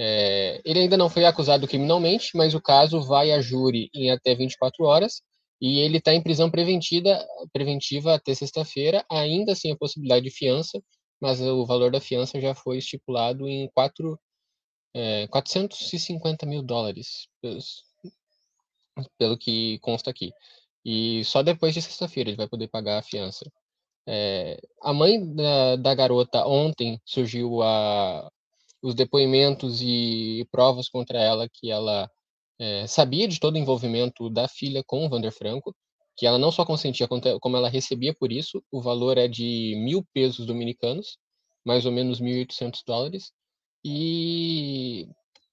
É, 0.01 0.61
ele 0.63 0.79
ainda 0.79 0.95
não 0.95 1.09
foi 1.09 1.25
acusado 1.25 1.67
criminalmente, 1.67 2.29
mas 2.33 2.53
o 2.53 2.61
caso 2.61 3.01
vai 3.01 3.31
a 3.31 3.41
júri 3.41 3.89
em 3.93 4.09
até 4.11 4.33
24 4.33 4.85
horas 4.85 5.21
e 5.61 5.79
ele 5.79 5.97
está 5.97 6.13
em 6.13 6.23
prisão 6.23 6.49
preventiva, 6.49 7.19
preventiva 7.51 8.15
até 8.15 8.33
sexta-feira, 8.33 9.05
ainda 9.11 9.53
sem 9.55 9.73
a 9.73 9.77
possibilidade 9.77 10.23
de 10.23 10.31
fiança, 10.31 10.81
mas 11.19 11.41
o 11.41 11.65
valor 11.65 11.91
da 11.91 11.99
fiança 11.99 12.39
já 12.39 12.55
foi 12.55 12.77
estipulado 12.77 13.47
em 13.47 13.69
4, 13.73 14.17
é, 14.93 15.27
450 15.27 16.45
mil 16.45 16.63
dólares, 16.63 17.27
pelo 19.17 19.37
que 19.37 19.79
consta 19.79 20.09
aqui. 20.09 20.31
E 20.85 21.23
só 21.25 21.43
depois 21.43 21.73
de 21.73 21.81
sexta-feira 21.81 22.29
ele 22.29 22.37
vai 22.37 22.47
poder 22.47 22.69
pagar 22.69 22.99
a 22.99 23.03
fiança. 23.03 23.45
É, 24.07 24.57
a 24.81 24.93
mãe 24.93 25.35
da, 25.35 25.75
da, 25.75 25.93
garota 25.93 26.45
ontem 26.47 26.99
surgiu 27.05 27.61
a, 27.61 28.31
os 28.81 28.95
depoimentos 28.95 29.81
e 29.81 30.47
provas 30.51 30.89
contra 30.89 31.19
ela 31.19 31.49
que 31.49 31.71
ela 31.71 32.09
é, 32.59 32.87
sabia 32.87 33.27
de 33.27 33.39
todo 33.39 33.55
o 33.55 33.57
envolvimento 33.57 34.29
da 34.29 34.47
filha 34.47 34.83
com 34.85 35.05
o 35.05 35.09
Vander 35.09 35.31
Franco, 35.31 35.75
que 36.17 36.25
ela 36.27 36.37
não 36.37 36.51
só 36.51 36.65
consentia, 36.65 37.07
como 37.39 37.57
ela 37.57 37.69
recebia 37.69 38.13
por 38.13 38.31
isso. 38.31 38.61
O 38.71 38.81
valor 38.81 39.17
é 39.17 39.27
de 39.27 39.75
mil 39.77 40.05
pesos 40.13 40.45
dominicanos, 40.45 41.17
mais 41.65 41.85
ou 41.85 41.91
menos 41.91 42.19
1.800 42.19 42.81
dólares. 42.85 43.31
E, 43.83 45.07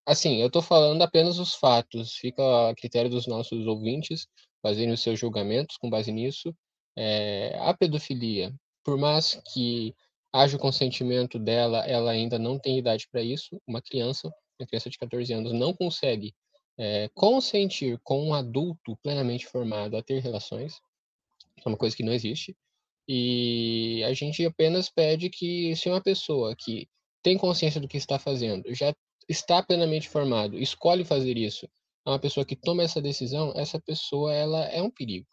assim, 0.05 0.41
eu 0.41 0.49
estou 0.49 0.63
falando 0.63 1.03
apenas 1.03 1.39
os 1.39 1.55
fatos, 1.55 2.15
fica 2.15 2.71
a 2.71 2.75
critério 2.75 3.11
dos 3.11 3.27
nossos 3.29 3.67
ouvintes 3.67 4.27
fazerem 4.61 4.93
os 4.93 5.01
seus 5.01 5.19
julgamentos 5.21 5.77
com 5.77 5.89
base 5.89 6.11
nisso. 6.11 6.53
É, 6.97 7.57
a 7.61 7.73
pedofilia, 7.75 8.53
por 8.83 8.99
mais 8.99 9.41
que 9.53 9.95
haja 10.37 10.57
o 10.57 10.61
consentimento 10.61 11.39
dela, 11.39 11.79
ela 11.87 12.11
ainda 12.11 12.39
não 12.39 12.59
tem 12.59 12.79
idade 12.79 13.09
para 13.11 13.23
isso. 13.23 13.61
Uma 13.67 13.81
criança, 13.81 14.29
uma 14.59 14.67
criança 14.67 14.91
de 14.91 14.99
14 14.99 15.33
anos, 15.33 15.53
não 15.53 15.73
consegue 15.73 16.35
é, 16.79 17.09
consentir 17.15 17.99
com 18.03 18.29
um 18.29 18.35
adulto 18.35 18.97
plenamente 19.03 19.47
formado 19.47 19.97
a 19.97 20.03
ter 20.03 20.21
relações. 20.21 20.75
É 21.65 21.69
uma 21.69 21.79
coisa 21.79 21.97
que 21.97 22.03
não 22.03 22.13
existe. 22.13 22.57
E 23.09 24.03
a 24.05 24.13
gente 24.13 24.45
apenas 24.45 24.91
pede 24.91 25.31
que, 25.31 25.75
se 25.77 25.89
uma 25.89 26.03
pessoa 26.03 26.55
que 26.57 26.89
tem 27.23 27.39
consciência 27.39 27.81
do 27.81 27.89
que 27.89 27.97
está 27.97 28.19
fazendo, 28.19 28.75
já 28.75 28.95
está 29.29 29.63
plenamente 29.63 30.09
formado, 30.09 30.59
escolhe 30.59 31.05
fazer 31.05 31.37
isso, 31.37 31.67
é 32.07 32.11
uma 32.11 32.19
pessoa 32.19 32.45
que 32.45 32.55
toma 32.55 32.83
essa 32.83 33.01
decisão, 33.01 33.53
essa 33.57 33.81
pessoa 33.81 34.33
ela 34.33 34.65
é 34.67 34.83
um 34.83 34.91
perigo. 34.91 35.27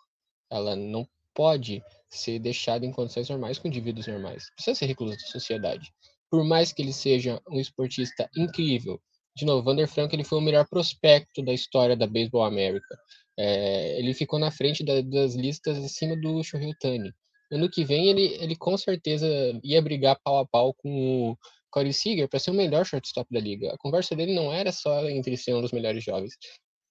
Ela 0.49 0.75
não 0.75 1.07
pode 1.33 1.83
ser 2.17 2.39
deixado 2.39 2.85
em 2.85 2.91
condições 2.91 3.29
normais 3.29 3.59
com 3.59 3.67
indivíduos 3.67 4.07
normais. 4.07 4.49
Precisa 4.55 4.75
ser 4.75 4.85
recluso 4.85 5.17
da 5.17 5.25
sociedade. 5.25 5.91
Por 6.29 6.43
mais 6.43 6.71
que 6.71 6.81
ele 6.81 6.93
seja 6.93 7.41
um 7.49 7.59
esportista 7.59 8.29
incrível, 8.35 8.99
de 9.35 9.45
novo, 9.45 9.63
Vander 9.63 9.87
Franco 9.87 10.15
ele 10.15 10.23
foi 10.23 10.37
o 10.37 10.41
melhor 10.41 10.67
prospecto 10.67 11.41
da 11.41 11.53
história 11.53 11.95
da 11.95 12.05
Baseball 12.05 12.43
América. 12.43 12.97
É, 13.37 13.99
ele 13.99 14.13
ficou 14.13 14.37
na 14.37 14.51
frente 14.51 14.83
da, 14.83 15.01
das 15.01 15.33
listas 15.33 15.77
acima 15.77 16.15
do 16.15 16.43
Shohei 16.43 16.69
Ohtani. 16.69 17.11
Ano 17.51 17.69
que 17.69 17.83
vem 17.83 18.09
ele, 18.09 18.35
ele 18.39 18.55
com 18.55 18.77
certeza 18.77 19.27
ia 19.63 19.81
brigar 19.81 20.19
pau 20.23 20.39
a 20.39 20.45
pau 20.45 20.73
com 20.73 21.31
o 21.31 21.37
Corey 21.71 21.93
Seager 21.93 22.27
para 22.27 22.39
ser 22.39 22.51
o 22.51 22.53
melhor 22.53 22.85
shortstop 22.85 23.27
da 23.31 23.39
liga. 23.39 23.73
A 23.73 23.77
conversa 23.77 24.15
dele 24.15 24.35
não 24.35 24.53
era 24.53 24.71
só 24.71 25.07
entre 25.09 25.35
ser 25.35 25.55
um 25.55 25.61
dos 25.61 25.71
melhores 25.71 26.03
jovens. 26.03 26.33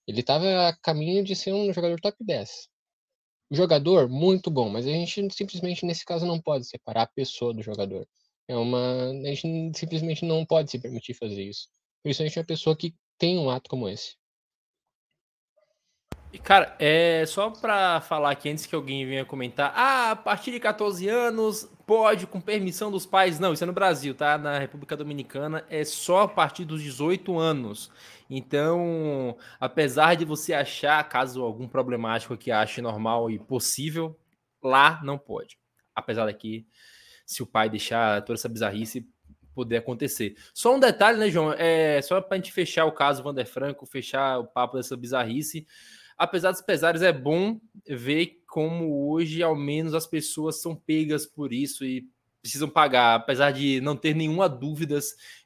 Ele 0.06 0.20
estava 0.20 0.68
a 0.68 0.76
caminho 0.76 1.22
de 1.22 1.36
ser 1.36 1.52
um 1.52 1.72
jogador 1.72 2.00
top 2.00 2.16
10 2.20 2.71
jogador, 3.54 4.08
muito 4.08 4.50
bom, 4.50 4.68
mas 4.68 4.86
a 4.86 4.90
gente 4.90 5.28
simplesmente, 5.34 5.84
nesse 5.86 6.04
caso, 6.04 6.26
não 6.26 6.40
pode 6.40 6.66
separar 6.66 7.02
a 7.02 7.06
pessoa 7.06 7.54
do 7.54 7.62
jogador. 7.62 8.06
É 8.48 8.56
uma. 8.56 9.10
A 9.10 9.34
gente 9.34 9.78
simplesmente 9.78 10.24
não 10.24 10.44
pode 10.44 10.70
se 10.70 10.78
permitir 10.78 11.14
fazer 11.14 11.42
isso. 11.42 11.68
Principalmente 12.02 12.38
uma 12.38 12.44
pessoa 12.46 12.76
que 12.76 12.94
tem 13.18 13.38
um 13.38 13.50
ato 13.50 13.70
como 13.70 13.88
esse. 13.88 14.16
Cara, 16.38 16.74
é 16.78 17.24
só 17.26 17.50
para 17.50 18.00
falar 18.00 18.30
aqui 18.30 18.48
antes 18.48 18.64
que 18.64 18.74
alguém 18.74 19.04
venha 19.06 19.24
comentar, 19.24 19.72
ah, 19.76 20.12
a 20.12 20.16
partir 20.16 20.50
de 20.50 20.58
14 20.58 21.06
anos 21.06 21.70
pode 21.86 22.26
com 22.26 22.40
permissão 22.40 22.90
dos 22.90 23.04
pais. 23.04 23.38
Não, 23.38 23.52
isso 23.52 23.64
é 23.64 23.66
no 23.66 23.72
Brasil, 23.72 24.14
tá? 24.14 24.38
Na 24.38 24.58
República 24.58 24.96
Dominicana 24.96 25.64
é 25.68 25.84
só 25.84 26.22
a 26.22 26.28
partir 26.28 26.64
dos 26.64 26.82
18 26.82 27.38
anos. 27.38 27.90
Então, 28.30 29.36
apesar 29.60 30.14
de 30.16 30.24
você 30.24 30.54
achar, 30.54 31.06
caso 31.06 31.42
algum 31.42 31.68
problemático 31.68 32.36
que 32.36 32.50
ache 32.50 32.80
normal 32.80 33.30
e 33.30 33.38
possível, 33.38 34.18
lá 34.62 35.00
não 35.04 35.18
pode. 35.18 35.58
Apesar 35.94 36.24
daqui, 36.24 36.66
se 37.26 37.42
o 37.42 37.46
pai 37.46 37.68
deixar 37.68 38.22
toda 38.22 38.38
essa 38.38 38.48
bizarrice 38.48 39.06
poder 39.54 39.76
acontecer. 39.76 40.34
Só 40.54 40.74
um 40.74 40.80
detalhe, 40.80 41.18
né, 41.18 41.30
João? 41.30 41.52
É 41.52 42.00
só 42.00 42.20
para 42.22 42.36
a 42.36 42.38
gente 42.38 42.52
fechar 42.52 42.86
o 42.86 42.92
caso 42.92 43.22
Vander 43.22 43.46
Franco, 43.46 43.84
fechar 43.84 44.38
o 44.38 44.46
papo 44.46 44.78
dessa 44.78 44.96
bizarrice. 44.96 45.66
Apesar 46.16 46.52
dos 46.52 46.60
pesares, 46.60 47.02
é 47.02 47.12
bom 47.12 47.60
ver 47.86 48.42
como 48.46 49.10
hoje, 49.10 49.42
ao 49.42 49.56
menos, 49.56 49.94
as 49.94 50.06
pessoas 50.06 50.60
são 50.60 50.76
pegas 50.76 51.26
por 51.26 51.52
isso 51.52 51.84
e 51.84 52.06
precisam 52.42 52.68
pagar, 52.68 53.14
apesar 53.14 53.52
de 53.52 53.80
não 53.80 53.96
ter 53.96 54.14
nenhuma 54.14 54.48
dúvida 54.48 54.98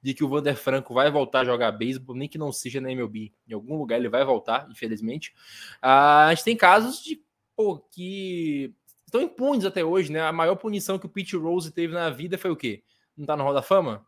de 0.03 0.15
que 0.15 0.25
o 0.25 0.29
Vander 0.29 0.57
Franco 0.57 0.95
vai 0.95 1.11
voltar 1.11 1.41
a 1.41 1.45
jogar 1.45 1.71
beisebol, 1.73 2.17
nem 2.17 2.29
que 2.29 2.39
não 2.39 2.51
seja 2.51 2.81
na 2.81 2.91
MLB. 2.91 3.33
Em 3.47 3.53
algum 3.53 3.77
lugar 3.77 3.99
ele 3.99 4.09
vai 4.09 4.25
voltar, 4.25 4.67
infelizmente. 4.71 5.35
A 5.81 6.29
gente 6.31 6.45
tem 6.45 6.57
casos 6.57 7.03
de 7.03 7.23
pô, 7.55 7.79
que 7.93 8.75
estão 9.05 9.21
impunes 9.21 9.67
até 9.67 9.85
hoje, 9.85 10.11
né? 10.11 10.23
A 10.23 10.33
maior 10.33 10.57
punição 10.57 10.99
que 10.99 11.07
o 11.07 11.09
Pete 11.09 11.37
Rose 11.37 11.71
teve 11.71 11.93
na 11.93 12.09
vida 12.09 12.39
foi 12.39 12.51
o 12.51 12.57
quê? 12.57 12.83
Não 13.15 13.27
tá 13.27 13.37
no 13.37 13.45
Hall 13.45 13.55
da 13.55 13.63
Fama? 13.63 14.07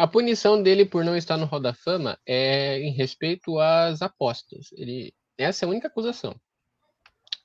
A 0.00 0.06
punição 0.06 0.62
dele 0.62 0.86
por 0.86 1.04
não 1.04 1.14
estar 1.14 1.36
no 1.36 1.44
Hall 1.44 1.60
da 1.60 1.74
Fama 1.74 2.18
é 2.24 2.80
em 2.80 2.90
respeito 2.90 3.58
às 3.58 4.00
apostas. 4.00 4.68
Ele, 4.72 5.12
essa 5.36 5.62
é 5.62 5.66
a 5.66 5.68
única 5.68 5.88
acusação. 5.88 6.34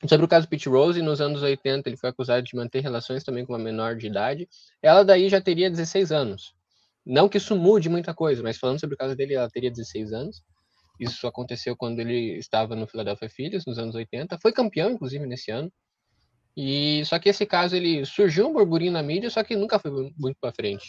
Sobre 0.07 0.25
o 0.25 0.29
caso 0.29 0.47
Pete 0.47 0.69
Rose, 0.69 1.01
nos 1.01 1.19
anos 1.19 1.41
80 1.41 1.89
ele 1.89 1.97
foi 1.97 2.12
acusado 2.12 2.43
de 2.43 2.55
manter 2.55 2.79
relações 2.79 3.25
também 3.25 3.45
com 3.45 3.51
uma 3.51 3.59
menor 3.59 3.97
de 3.97 4.07
idade. 4.07 4.47
Ela 4.81 5.03
daí 5.03 5.27
já 5.27 5.41
teria 5.41 5.69
16 5.69 6.13
anos. 6.13 6.53
Não 7.05 7.27
que 7.27 7.39
isso 7.39 7.57
mude 7.57 7.89
muita 7.89 8.13
coisa, 8.13 8.41
mas 8.41 8.57
falando 8.57 8.79
sobre 8.79 8.93
o 8.93 8.97
caso 8.97 9.17
dele, 9.17 9.33
ela 9.33 9.50
teria 9.50 9.69
16 9.69 10.13
anos. 10.13 10.41
Isso 10.97 11.27
aconteceu 11.27 11.75
quando 11.75 12.00
ele 12.00 12.38
estava 12.38 12.74
no 12.74 12.88
Philadelphia 12.88 13.29
Phillies, 13.29 13.65
nos 13.65 13.77
anos 13.77 13.95
80. 13.95 14.39
Foi 14.41 14.53
campeão, 14.53 14.91
inclusive, 14.91 15.25
nesse 15.25 15.51
ano. 15.51 15.69
E 16.55 17.03
só 17.03 17.19
que 17.19 17.27
esse 17.27 17.45
caso 17.45 17.75
ele 17.75 18.05
surgiu 18.05 18.47
um 18.47 18.53
burburinho 18.53 18.93
na 18.93 19.03
mídia, 19.03 19.29
só 19.29 19.43
que 19.43 19.57
nunca 19.57 19.77
foi 19.77 19.91
muito 20.17 20.38
para 20.39 20.53
frente. 20.53 20.85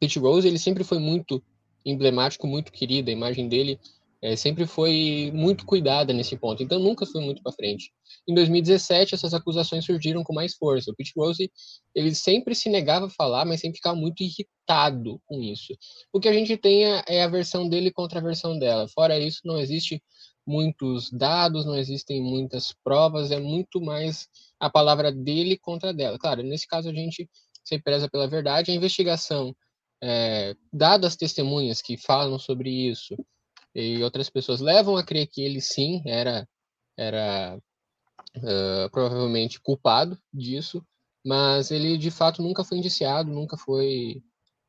Pete 0.00 0.18
Rose 0.18 0.46
ele 0.46 0.58
sempre 0.58 0.84
foi 0.84 0.98
muito 0.98 1.42
emblemático, 1.84 2.46
muito 2.46 2.72
querido. 2.72 3.10
A 3.10 3.12
imagem 3.12 3.48
dele 3.48 3.78
é, 4.20 4.34
sempre 4.34 4.66
foi 4.66 5.30
muito 5.32 5.64
cuidada 5.64 6.12
nesse 6.12 6.36
ponto, 6.36 6.62
então 6.62 6.78
nunca 6.78 7.06
foi 7.06 7.20
muito 7.20 7.42
para 7.42 7.52
frente. 7.52 7.92
Em 8.26 8.34
2017, 8.34 9.14
essas 9.14 9.32
acusações 9.32 9.84
surgiram 9.84 10.24
com 10.24 10.34
mais 10.34 10.54
força. 10.54 10.90
O 10.90 10.94
Pete 10.94 11.12
Rose, 11.16 11.50
ele 11.94 12.14
sempre 12.14 12.54
se 12.54 12.68
negava 12.68 13.06
a 13.06 13.10
falar, 13.10 13.44
mas 13.44 13.60
sempre 13.60 13.76
ficava 13.76 13.96
muito 13.96 14.22
irritado 14.22 15.20
com 15.24 15.40
isso. 15.40 15.72
O 16.12 16.18
que 16.18 16.28
a 16.28 16.32
gente 16.32 16.56
tem 16.56 16.84
é, 16.84 17.02
é 17.06 17.22
a 17.22 17.28
versão 17.28 17.68
dele 17.68 17.92
contra 17.92 18.18
a 18.18 18.22
versão 18.22 18.58
dela. 18.58 18.88
Fora 18.88 19.18
isso, 19.18 19.40
não 19.44 19.58
existe 19.58 20.02
muitos 20.46 21.10
dados, 21.12 21.66
não 21.66 21.76
existem 21.76 22.22
muitas 22.22 22.74
provas, 22.82 23.30
é 23.30 23.38
muito 23.38 23.80
mais 23.80 24.26
a 24.58 24.68
palavra 24.68 25.12
dele 25.12 25.58
contra 25.58 25.92
dela. 25.92 26.18
Claro, 26.18 26.42
nesse 26.42 26.66
caso 26.66 26.88
a 26.88 26.92
gente 26.92 27.28
se 27.62 27.78
preza 27.78 28.08
pela 28.08 28.26
verdade. 28.26 28.70
A 28.70 28.74
investigação, 28.74 29.54
é, 30.02 30.54
dadas 30.72 31.12
as 31.12 31.16
testemunhas 31.16 31.82
que 31.82 31.96
falam 31.96 32.38
sobre 32.38 32.70
isso, 32.70 33.16
e 33.74 34.02
outras 34.02 34.30
pessoas 34.30 34.60
levam 34.60 34.96
a 34.96 35.04
crer 35.04 35.26
que 35.26 35.42
ele 35.42 35.60
sim 35.60 36.02
era 36.06 36.46
era 36.96 37.56
uh, 38.36 38.90
provavelmente 38.90 39.60
culpado 39.60 40.18
disso, 40.32 40.84
mas 41.24 41.70
ele 41.70 41.96
de 41.96 42.10
fato 42.10 42.42
nunca 42.42 42.64
foi 42.64 42.78
indiciado, 42.78 43.30
nunca 43.30 43.56
foi 43.56 44.20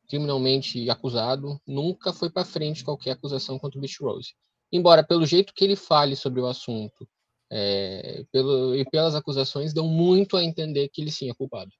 criminalmente 0.08 0.90
acusado, 0.90 1.60
nunca 1.68 2.14
foi 2.14 2.30
para 2.30 2.46
frente 2.46 2.84
qualquer 2.84 3.12
acusação 3.12 3.58
contra 3.58 3.78
o 3.78 3.82
Beach 3.82 3.98
Rose. 4.02 4.34
Embora, 4.72 5.04
pelo 5.04 5.26
jeito 5.26 5.54
que 5.54 5.64
ele 5.64 5.76
fale 5.76 6.16
sobre 6.16 6.40
o 6.42 6.48
assunto 6.48 7.08
é, 7.52 8.24
pelo, 8.32 8.76
e 8.76 8.86
pelas 8.86 9.16
acusações, 9.16 9.74
dão 9.74 9.88
muito 9.88 10.38
a 10.38 10.44
entender 10.44 10.90
que 10.90 11.02
ele 11.02 11.12
sim 11.12 11.30
é 11.30 11.34
culpado. 11.34 11.72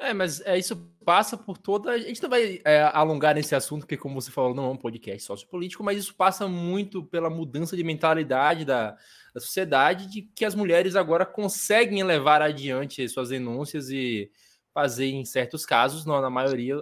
É, 0.00 0.14
mas 0.14 0.40
é, 0.42 0.56
isso 0.56 0.76
passa 1.04 1.36
por 1.36 1.58
toda. 1.58 1.90
A 1.90 1.98
gente 1.98 2.22
não 2.22 2.30
vai 2.30 2.60
é, 2.64 2.82
alongar 2.94 3.34
nesse 3.34 3.54
assunto, 3.54 3.80
porque, 3.80 3.96
como 3.96 4.20
você 4.20 4.30
falou, 4.30 4.54
não 4.54 4.66
é 4.66 4.68
um 4.68 4.76
podcast 4.76 5.24
sociopolítico, 5.24 5.82
mas 5.82 5.98
isso 5.98 6.14
passa 6.14 6.46
muito 6.46 7.02
pela 7.04 7.28
mudança 7.28 7.76
de 7.76 7.82
mentalidade 7.82 8.64
da, 8.64 8.92
da 9.34 9.40
sociedade, 9.40 10.06
de 10.06 10.22
que 10.22 10.44
as 10.44 10.54
mulheres 10.54 10.94
agora 10.94 11.26
conseguem 11.26 12.04
levar 12.04 12.40
adiante 12.40 13.08
suas 13.08 13.30
denúncias 13.30 13.90
e 13.90 14.30
fazer, 14.72 15.06
em 15.06 15.24
certos 15.24 15.66
casos, 15.66 16.04
não 16.06 16.20
na 16.20 16.30
maioria, 16.30 16.80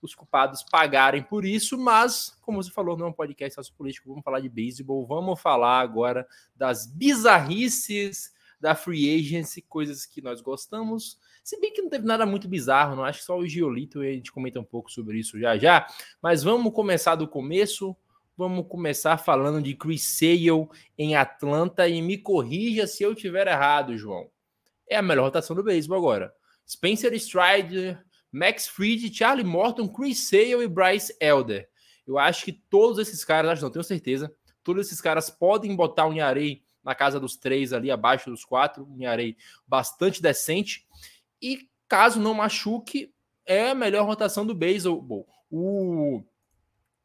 os 0.00 0.14
culpados 0.14 0.62
pagarem 0.62 1.22
por 1.22 1.44
isso, 1.44 1.78
mas, 1.78 2.36
como 2.40 2.62
você 2.62 2.70
falou, 2.70 2.96
não 2.96 3.06
é 3.06 3.08
um 3.10 3.12
podcast 3.12 3.54
sociopolítico, 3.56 4.08
vamos 4.08 4.24
falar 4.24 4.40
de 4.40 4.48
beisebol, 4.48 5.06
vamos 5.06 5.40
falar 5.40 5.80
agora 5.80 6.26
das 6.54 6.86
bizarrices 6.86 8.32
da 8.60 8.74
free 8.74 9.18
agency, 9.18 9.60
coisas 9.60 10.06
que 10.06 10.22
nós 10.22 10.40
gostamos 10.40 11.18
se 11.44 11.60
bem 11.60 11.70
que 11.70 11.82
não 11.82 11.90
teve 11.90 12.06
nada 12.06 12.24
muito 12.24 12.48
bizarro, 12.48 12.96
não 12.96 13.04
acho 13.04 13.18
que 13.18 13.26
só 13.26 13.36
o 13.36 13.46
Giolito 13.46 14.00
a 14.00 14.06
gente 14.06 14.32
comenta 14.32 14.58
um 14.58 14.64
pouco 14.64 14.90
sobre 14.90 15.18
isso 15.18 15.38
já 15.38 15.58
já. 15.58 15.86
Mas 16.22 16.42
vamos 16.42 16.72
começar 16.72 17.16
do 17.16 17.28
começo. 17.28 17.94
Vamos 18.36 18.66
começar 18.66 19.18
falando 19.18 19.62
de 19.62 19.76
Chris 19.76 20.02
Sale 20.02 20.66
em 20.98 21.14
Atlanta 21.14 21.86
e 21.86 22.02
me 22.02 22.18
corrija 22.18 22.86
se 22.86 23.04
eu 23.04 23.14
tiver 23.14 23.46
errado, 23.46 23.96
João. 23.96 24.28
É 24.88 24.96
a 24.96 25.02
melhor 25.02 25.24
rotação 25.24 25.54
do 25.54 25.62
beisebol 25.62 25.98
agora. 25.98 26.34
Spencer 26.66 27.12
Strider, 27.12 28.02
Max 28.32 28.66
Fried, 28.66 29.14
Charlie 29.14 29.44
Morton, 29.44 29.86
Chris 29.86 30.26
Sale 30.26 30.64
e 30.64 30.66
Bryce 30.66 31.14
Elder. 31.20 31.68
Eu 32.06 32.18
acho 32.18 32.44
que 32.44 32.52
todos 32.52 32.98
esses 32.98 33.22
caras, 33.22 33.52
acho 33.52 33.62
não 33.62 33.70
tenho 33.70 33.84
certeza, 33.84 34.34
todos 34.64 34.86
esses 34.86 35.00
caras 35.00 35.30
podem 35.30 35.76
botar 35.76 36.06
um 36.06 36.14
Yarei 36.14 36.64
na 36.82 36.94
casa 36.94 37.20
dos 37.20 37.36
três 37.36 37.72
ali, 37.72 37.90
abaixo 37.90 38.30
dos 38.30 38.44
quatro, 38.44 38.86
um 38.90 39.00
Yarei 39.00 39.36
bastante 39.66 40.20
decente. 40.20 40.86
E 41.44 41.68
caso 41.86 42.18
não 42.18 42.32
machuque, 42.32 43.12
é 43.44 43.68
a 43.68 43.74
melhor 43.74 44.06
rotação 44.06 44.46
do 44.46 44.54
beisebol. 44.54 45.28
O, 45.50 46.22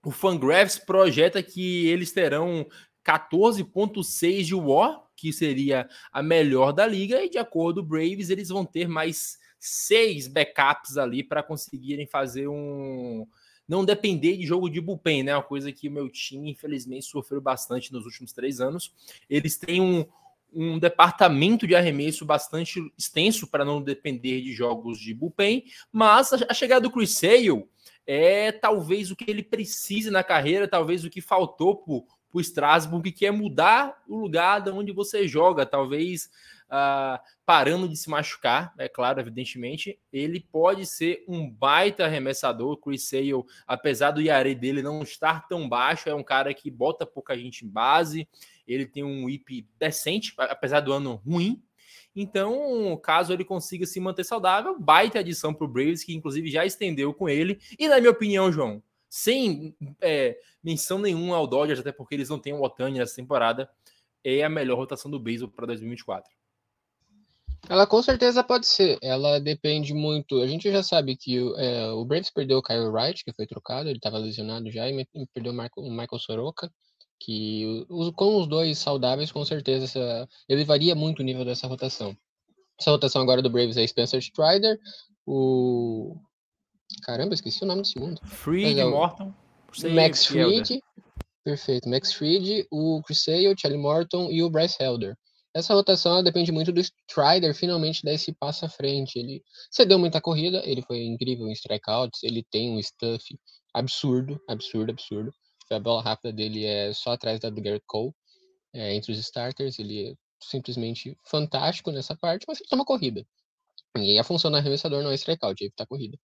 o 0.02 0.12
Fangraphs 0.12 0.80
projeta 0.80 1.44
que 1.44 1.88
eles 1.88 2.14
terão 2.14 2.66
14,6 3.06 4.44
de 4.44 4.56
War, 4.56 5.04
que 5.14 5.34
seria 5.34 5.90
a 6.10 6.24
melhor 6.24 6.72
da 6.72 6.88
liga, 6.88 7.22
e 7.22 7.30
de 7.30 7.38
acordo 7.38 7.82
com 7.82 7.88
o 7.88 7.90
Braves, 7.90 8.30
eles 8.30 8.48
vão 8.48 8.64
ter 8.64 8.88
mais 8.88 9.38
seis 9.60 10.26
backups 10.26 10.96
ali 10.96 11.22
para 11.22 11.44
conseguirem 11.44 12.08
fazer 12.08 12.48
um. 12.48 13.28
Não 13.68 13.84
depender 13.84 14.38
de 14.38 14.46
jogo 14.48 14.70
de 14.70 14.80
bullpen, 14.80 15.22
né? 15.22 15.36
Uma 15.36 15.44
coisa 15.44 15.70
que 15.70 15.90
o 15.90 15.92
meu 15.92 16.10
time, 16.10 16.50
infelizmente, 16.50 17.06
sofreu 17.08 17.42
bastante 17.42 17.92
nos 17.92 18.06
últimos 18.06 18.32
três 18.32 18.62
anos. 18.62 18.96
Eles 19.30 19.58
têm 19.58 19.82
um, 19.82 20.06
um 20.54 20.80
departamento 20.80 21.68
de 21.68 21.76
arremesso 21.76 22.26
bastante 22.26 22.80
extenso 22.98 23.48
para 23.48 23.66
não 23.66 23.82
depender 23.82 24.42
de 24.42 24.54
jogos 24.54 25.00
de 25.00 25.14
bullpen, 25.14 25.64
mas 25.92 26.34
a 26.34 26.54
chegada 26.54 26.82
do 26.82 26.92
Chris 26.92 27.18
Sale 27.18 27.66
é 28.06 28.52
talvez 28.52 29.12
o 29.12 29.16
que 29.16 29.30
ele 29.30 29.44
precise 29.44 30.10
na 30.10 30.24
carreira, 30.24 30.68
talvez 30.68 31.06
o 31.06 31.10
que 31.10 31.22
faltou 31.22 31.76
para 31.76 31.94
o 32.34 32.42
Strasbourg, 32.42 33.12
que 33.12 33.26
é 33.26 33.32
mudar 33.32 34.02
o 34.08 34.18
lugar 34.18 34.62
de 34.62 34.72
onde 34.72 34.92
você 34.92 35.28
joga, 35.28 35.66
talvez 35.66 36.30
uh, 36.70 37.20
parando 37.46 37.90
de 37.90 37.98
se 37.98 38.10
machucar, 38.10 38.74
é 38.78 38.88
claro, 38.88 39.20
evidentemente, 39.20 40.00
ele 40.14 40.40
pode 40.40 40.86
ser 40.86 41.24
um 41.28 41.50
baita 41.50 42.06
arremessador, 42.06 42.78
Chris 42.78 43.08
Sale, 43.08 43.44
apesar 43.68 44.12
do 44.12 44.22
Yare 44.22 44.56
dele 44.56 44.82
não 44.82 45.02
estar 45.02 45.48
tão 45.48 45.68
baixo, 45.68 46.10
é 46.10 46.14
um 46.14 46.24
cara 46.24 46.54
que 46.54 46.70
bota 46.70 47.06
pouca 47.06 47.38
gente 47.38 47.66
em 47.66 47.70
base, 47.70 48.28
ele 48.70 48.86
tem 48.86 49.04
um 49.04 49.30
IP 49.30 49.68
decente, 49.80 50.34
apesar 50.38 50.80
do 50.82 50.94
ano 50.94 51.16
ruim. 51.16 51.62
Então, 52.16 52.98
caso 53.04 53.34
ele 53.34 53.44
consiga 53.44 53.86
se 53.86 54.00
manter 54.00 54.24
saudável, 54.24 54.80
baita 54.80 55.20
adição 55.20 55.54
para 55.54 55.66
o 55.66 55.68
Braves, 55.68 56.04
que 56.04 56.14
inclusive 56.14 56.50
já 56.50 56.66
estendeu 56.66 57.14
com 57.14 57.28
ele. 57.28 57.60
E 57.78 57.88
na 57.88 58.00
minha 58.00 58.12
opinião, 58.12 58.52
João, 58.52 58.84
sem 59.10 59.76
é, 60.02 60.38
menção 60.64 61.00
nenhuma 61.00 61.36
ao 61.36 61.48
Dodgers, 61.48 61.80
até 61.80 61.92
porque 61.92 62.16
eles 62.16 62.30
não 62.30 62.40
têm 62.40 62.54
o 62.54 62.62
Otani 62.62 63.00
nessa 63.00 63.16
temporada, 63.16 63.70
é 64.24 64.44
a 64.44 64.50
melhor 64.50 64.78
rotação 64.78 65.10
do 65.10 65.20
beisebol 65.20 65.54
para 65.54 65.68
2024. 65.68 66.30
Ela 67.68 67.86
com 67.86 68.02
certeza 68.02 68.44
pode 68.44 68.68
ser. 68.68 68.98
Ela 69.02 69.40
depende 69.40 69.94
muito. 69.94 70.42
A 70.42 70.48
gente 70.48 70.72
já 70.72 70.82
sabe 70.82 71.16
que 71.16 71.38
é, 71.58 71.88
o 71.92 72.06
Braves 72.06 72.30
perdeu 72.30 72.58
o 72.58 72.64
Kyle 72.64 72.88
Wright, 72.88 73.24
que 73.24 73.34
foi 73.34 73.46
trocado, 73.46 73.90
ele 73.90 73.98
estava 73.98 74.18
lesionado 74.18 74.72
já, 74.72 74.90
e 74.90 75.08
perdeu 75.34 75.52
o 75.52 75.56
Michael, 75.56 75.72
o 75.78 75.92
Michael 75.92 76.20
Soroka 76.20 76.72
que 77.20 77.86
os, 77.90 78.12
com 78.12 78.38
os 78.38 78.48
dois 78.48 78.78
saudáveis, 78.78 79.32
com 79.32 79.44
certeza 79.44 79.86
essa, 79.86 80.30
elevaria 80.48 80.96
muito 80.96 81.20
o 81.20 81.24
nível 81.24 81.44
dessa 81.44 81.68
rotação. 81.68 82.16
Essa 82.80 82.92
rotação 82.92 83.22
agora 83.22 83.42
do 83.42 83.50
Braves 83.50 83.78
é 83.78 83.86
Spencer 83.86 84.20
Strider, 84.20 84.80
o. 85.28 86.16
Caramba, 87.04 87.34
esqueci 87.34 87.64
o 87.64 87.68
nome 87.68 87.82
do 87.82 87.88
segundo. 87.88 88.20
Freed, 88.26 88.80
é 88.80 88.86
Morton. 88.86 89.34
Max 89.94 90.26
Freed. 90.26 90.80
Perfeito. 91.44 91.88
Max 91.90 92.14
Freed, 92.14 92.66
o 92.72 93.02
Chris 93.04 93.24
Sale, 93.24 93.56
Charlie 93.58 93.80
Morton 93.80 94.32
e 94.32 94.42
o 94.42 94.50
Bryce 94.50 94.82
Helder. 94.82 95.16
Essa 95.54 95.74
rotação 95.74 96.24
depende 96.24 96.52
muito 96.52 96.72
do 96.72 96.80
Strider 96.80 97.54
finalmente 97.56 98.04
dar 98.04 98.14
esse 98.14 98.34
passo 98.34 98.66
à 98.66 98.70
frente. 98.70 99.18
Ele 99.18 99.44
cedeu 99.72 100.00
muita 100.00 100.22
corrida, 100.22 100.62
ele 100.66 100.82
foi 100.82 101.04
incrível 101.04 101.48
em 101.48 101.54
strikeouts, 101.54 102.24
ele 102.24 102.44
tem 102.52 102.72
um 102.72 102.82
stuff 102.82 103.24
absurdo, 103.74 104.40
absurdo, 104.48 104.92
absurdo 104.92 105.34
a 105.74 105.80
bola 105.80 106.02
rápida 106.02 106.32
dele 106.34 106.66
é 106.66 106.94
só 106.94 107.12
atrás 107.12 107.40
da 107.40 107.50
do 107.50 107.62
Garrett 107.62 107.86
Cole, 107.88 108.14
é, 108.74 108.94
entre 108.96 109.12
os 109.12 109.20
starters, 109.20 109.80
ele 109.80 110.12
é 110.12 110.16
simplesmente 110.42 111.18
fantástico 111.26 111.92
nessa 111.92 112.16
parte, 112.16 112.46
mas 112.48 112.60
ele 112.60 112.70
toma 112.70 112.86
corrida. 112.86 113.26
E 113.98 114.18
a 114.20 114.24
função 114.24 114.52
do 114.52 114.58
arremessador 114.58 115.04
não 115.04 115.12
é 115.12 115.16
strikeout, 115.16 115.64
é 115.64 115.68
evitar 115.68 115.86
corrida. 115.88 116.18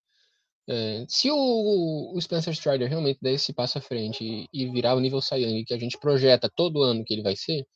É, 0.68 1.06
se 1.08 1.30
o, 1.32 2.14
o, 2.16 2.22
Spencer 2.22 2.54
Strider 2.54 2.90
realmente 2.90 3.20
der 3.22 3.34
esse 3.34 3.54
passo 3.54 3.78
à 3.78 3.82
frente 3.82 4.24
e, 4.24 4.48
e 4.52 4.68
virar 4.72 4.96
o 4.96 5.00
nível 5.00 5.22
Sayang 5.22 5.64
que 5.64 5.74
a 5.74 5.80
gente 5.80 5.98
projeta 6.00 6.50
todo 6.56 6.82
ano 6.82 7.04
que 7.06 7.14
ele 7.14 7.22
vai 7.22 7.36
ser, 7.36 7.68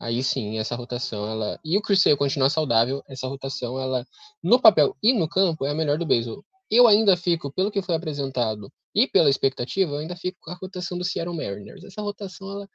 aí 0.00 0.22
sim, 0.22 0.58
essa 0.58 0.76
rotação, 0.76 1.28
ela... 1.28 1.58
E 1.64 1.76
o 1.78 1.82
Chris 1.82 2.02
Sale 2.02 2.16
continuar 2.16 2.50
saudável, 2.50 3.02
essa 3.08 3.28
rotação, 3.28 3.80
ela, 3.80 4.06
no 4.42 4.60
papel 4.60 4.96
e 5.02 5.12
no 5.12 5.28
campo, 5.28 5.66
é 5.66 5.70
a 5.70 5.74
melhor 5.74 5.98
do 5.98 6.06
beisebol. 6.06 6.44
Eu 6.70 6.86
ainda 6.88 7.16
fico, 7.16 7.52
pelo 7.52 7.70
que 7.70 7.82
foi 7.82 7.94
apresentado 7.96 8.72
e 8.94 9.06
pela 9.06 9.30
expectativa, 9.30 9.92
eu 9.92 9.98
ainda 9.98 10.16
fico 10.16 10.38
com 10.40 10.50
a 10.50 10.54
rotação 10.54 10.98
do 10.98 11.04
Seattle 11.04 11.36
Mariners. 11.36 11.84
Essa 11.84 12.02
rotação, 12.02 12.50
ela, 12.50 12.68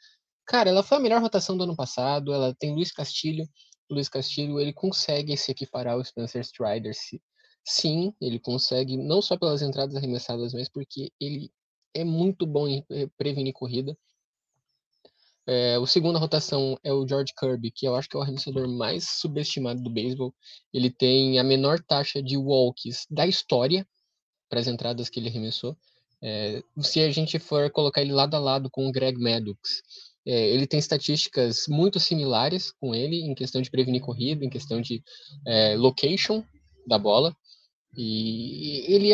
cara, 0.45 0.69
ela 0.69 0.83
foi 0.83 0.97
a 0.97 1.01
melhor 1.01 1.21
rotação 1.21 1.57
do 1.57 1.63
ano 1.63 1.75
passado. 1.75 2.33
Ela 2.33 2.53
tem 2.55 2.73
Luiz 2.73 2.91
Castilho. 2.91 3.45
O 3.89 3.95
Luiz 3.95 4.09
Castilho, 4.09 4.59
ele 4.59 4.73
consegue 4.73 5.35
se 5.37 5.51
equiparar 5.51 5.93
ao 5.95 6.03
Spencer 6.03 6.41
Strider. 6.41 6.93
Sim, 7.67 8.13
ele 8.21 8.39
consegue, 8.39 8.97
não 8.97 9.21
só 9.21 9.37
pelas 9.37 9.61
entradas 9.61 9.95
arremessadas, 9.95 10.53
mas 10.53 10.69
porque 10.69 11.11
ele 11.19 11.51
é 11.93 12.03
muito 12.03 12.45
bom 12.45 12.67
em 12.67 12.85
eh, 12.91 13.07
prevenir 13.17 13.53
corrida. 13.53 13.97
É, 15.47 15.77
o 15.77 15.85
segundo 15.85 16.17
rotação 16.17 16.77
é 16.83 16.91
o 16.91 17.07
George 17.07 17.31
Kirby, 17.37 17.69
que 17.71 17.87
eu 17.87 17.95
acho 17.95 18.09
que 18.09 18.15
é 18.17 18.19
o 18.19 18.23
arremessador 18.23 18.67
mais 18.67 19.07
subestimado 19.19 19.81
do 19.81 19.91
beisebol. 19.91 20.33
Ele 20.73 20.89
tem 20.89 21.37
a 21.39 21.43
menor 21.43 21.79
taxa 21.79 22.21
de 22.21 22.35
walks 22.35 23.05
da 23.09 23.27
história 23.27 23.87
para 24.49 24.59
as 24.59 24.67
entradas 24.67 25.09
que 25.09 25.19
ele 25.19 25.29
arremessou. 25.29 25.77
É, 26.27 26.63
se 26.79 26.99
a 27.01 27.11
gente 27.11 27.37
for 27.37 27.69
colocar 27.69 28.01
ele 28.01 28.11
lado 28.11 28.33
a 28.33 28.39
lado 28.39 28.67
com 28.71 28.87
o 28.87 28.91
Greg 28.91 29.15
Maddux, 29.19 29.83
é, 30.25 30.49
ele 30.49 30.65
tem 30.65 30.79
estatísticas 30.79 31.65
muito 31.69 31.99
similares 31.99 32.71
com 32.71 32.95
ele 32.95 33.21
em 33.21 33.35
questão 33.35 33.61
de 33.61 33.69
prevenir 33.69 34.01
corrida, 34.01 34.43
em 34.43 34.49
questão 34.49 34.81
de 34.81 35.03
é, 35.45 35.75
location 35.75 36.43
da 36.87 36.97
bola. 36.97 37.31
E 37.95 38.91
ele 38.91 39.13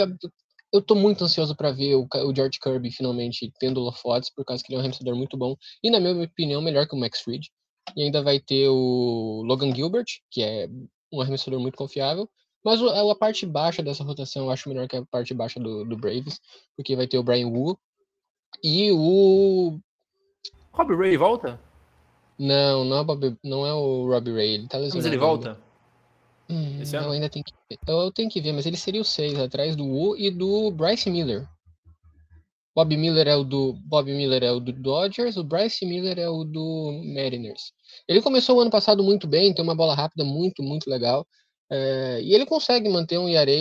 eu 0.73 0.79
estou 0.79 0.95
muito 0.95 1.23
ansioso 1.25 1.53
para 1.53 1.71
ver 1.71 1.95
o, 1.95 2.07
o, 2.09 2.33
George 2.33 2.57
Kirby 2.57 2.91
finalmente 2.91 3.51
tendo 3.59 3.81
holofotes, 3.81 4.33
por 4.33 4.45
causa 4.45 4.63
que 4.63 4.71
ele 4.71 4.75
é 4.75 4.77
um 4.77 4.79
arremessador 4.79 5.15
muito 5.17 5.35
bom 5.35 5.57
e, 5.83 5.89
na 5.89 5.99
minha 5.99 6.23
opinião, 6.23 6.61
melhor 6.61 6.87
que 6.87 6.95
o 6.95 6.97
Max 6.97 7.19
Fried. 7.19 7.49
E 7.93 8.03
ainda 8.03 8.21
vai 8.21 8.39
ter 8.39 8.69
o 8.69 9.43
Logan 9.45 9.75
Gilbert, 9.75 10.05
que 10.31 10.41
é 10.41 10.69
um 11.11 11.19
arremessador 11.19 11.59
muito 11.59 11.75
confiável. 11.75 12.29
Mas 12.63 12.81
a, 12.81 13.15
parte 13.15 13.45
baixa 13.45 13.81
dessa 13.81 14.03
rotação 14.03 14.45
eu 14.45 14.51
acho 14.51 14.69
melhor 14.69 14.87
que 14.87 14.95
a 14.95 15.05
parte 15.05 15.33
baixa 15.33 15.59
do, 15.59 15.83
do 15.83 15.97
Braves, 15.97 16.39
porque 16.75 16.95
vai 16.95 17.07
ter 17.07 17.17
o 17.17 17.23
Brian 17.23 17.47
Wu 17.47 17.77
e 18.63 18.91
o. 18.91 19.79
Robbie 20.71 20.95
Ray 20.95 21.17
volta? 21.17 21.59
Não, 22.37 22.83
não 22.83 22.97
é, 22.97 23.03
Bobby, 23.03 23.37
não 23.43 23.67
é 23.67 23.73
o 23.73 24.07
Robbie 24.07 24.33
Ray, 24.33 24.49
ele 24.55 24.67
tá 24.67 24.77
lesionado. 24.77 24.97
Mas 24.97 25.05
ele 25.05 25.17
volta? 25.17 25.57
Hum, 26.49 26.81
eu 26.81 27.11
ainda 27.11 27.29
tenho 27.29 27.45
que 27.45 27.53
ver. 27.69 27.79
Eu 27.87 28.11
tenho 28.11 28.29
que 28.29 28.41
ver, 28.41 28.51
mas 28.51 28.65
ele 28.65 28.77
seria 28.77 29.01
o 29.01 29.05
6, 29.05 29.39
atrás 29.39 29.75
do 29.75 29.85
Wu 29.85 30.17
e 30.17 30.29
do 30.29 30.71
Bryce 30.71 31.09
Miller. 31.09 31.47
Bob 32.75 32.95
Miller 32.95 33.27
é 33.27 33.35
o 33.35 33.43
do 33.43 33.73
Bob 33.73 34.11
Miller 34.11 34.43
é 34.43 34.51
o 34.51 34.59
do 34.59 34.71
Dodgers, 34.71 35.37
o 35.37 35.43
Bryce 35.43 35.85
Miller 35.85 36.17
é 36.17 36.29
o 36.29 36.43
do 36.43 37.03
Mariners. 37.13 37.73
Ele 38.07 38.21
começou 38.21 38.57
o 38.57 38.61
ano 38.61 38.71
passado 38.71 39.03
muito 39.03 39.27
bem, 39.27 39.53
tem 39.53 39.63
uma 39.63 39.75
bola 39.75 39.93
rápida 39.93 40.23
muito, 40.23 40.63
muito 40.63 40.89
legal. 40.89 41.27
É, 41.71 42.21
e 42.21 42.33
ele 42.33 42.45
consegue 42.45 42.89
manter 42.89 43.17
um 43.17 43.29
ERA 43.29 43.51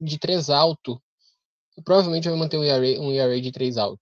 de 0.00 0.18
3 0.18 0.50
alto. 0.50 1.00
Provavelmente 1.84 2.28
vai 2.28 2.38
manter 2.38 2.58
um 2.58 2.64
ERA, 2.64 3.00
um 3.00 3.10
ERA 3.10 3.40
de 3.40 3.50
3 3.50 3.78
alto. 3.78 4.00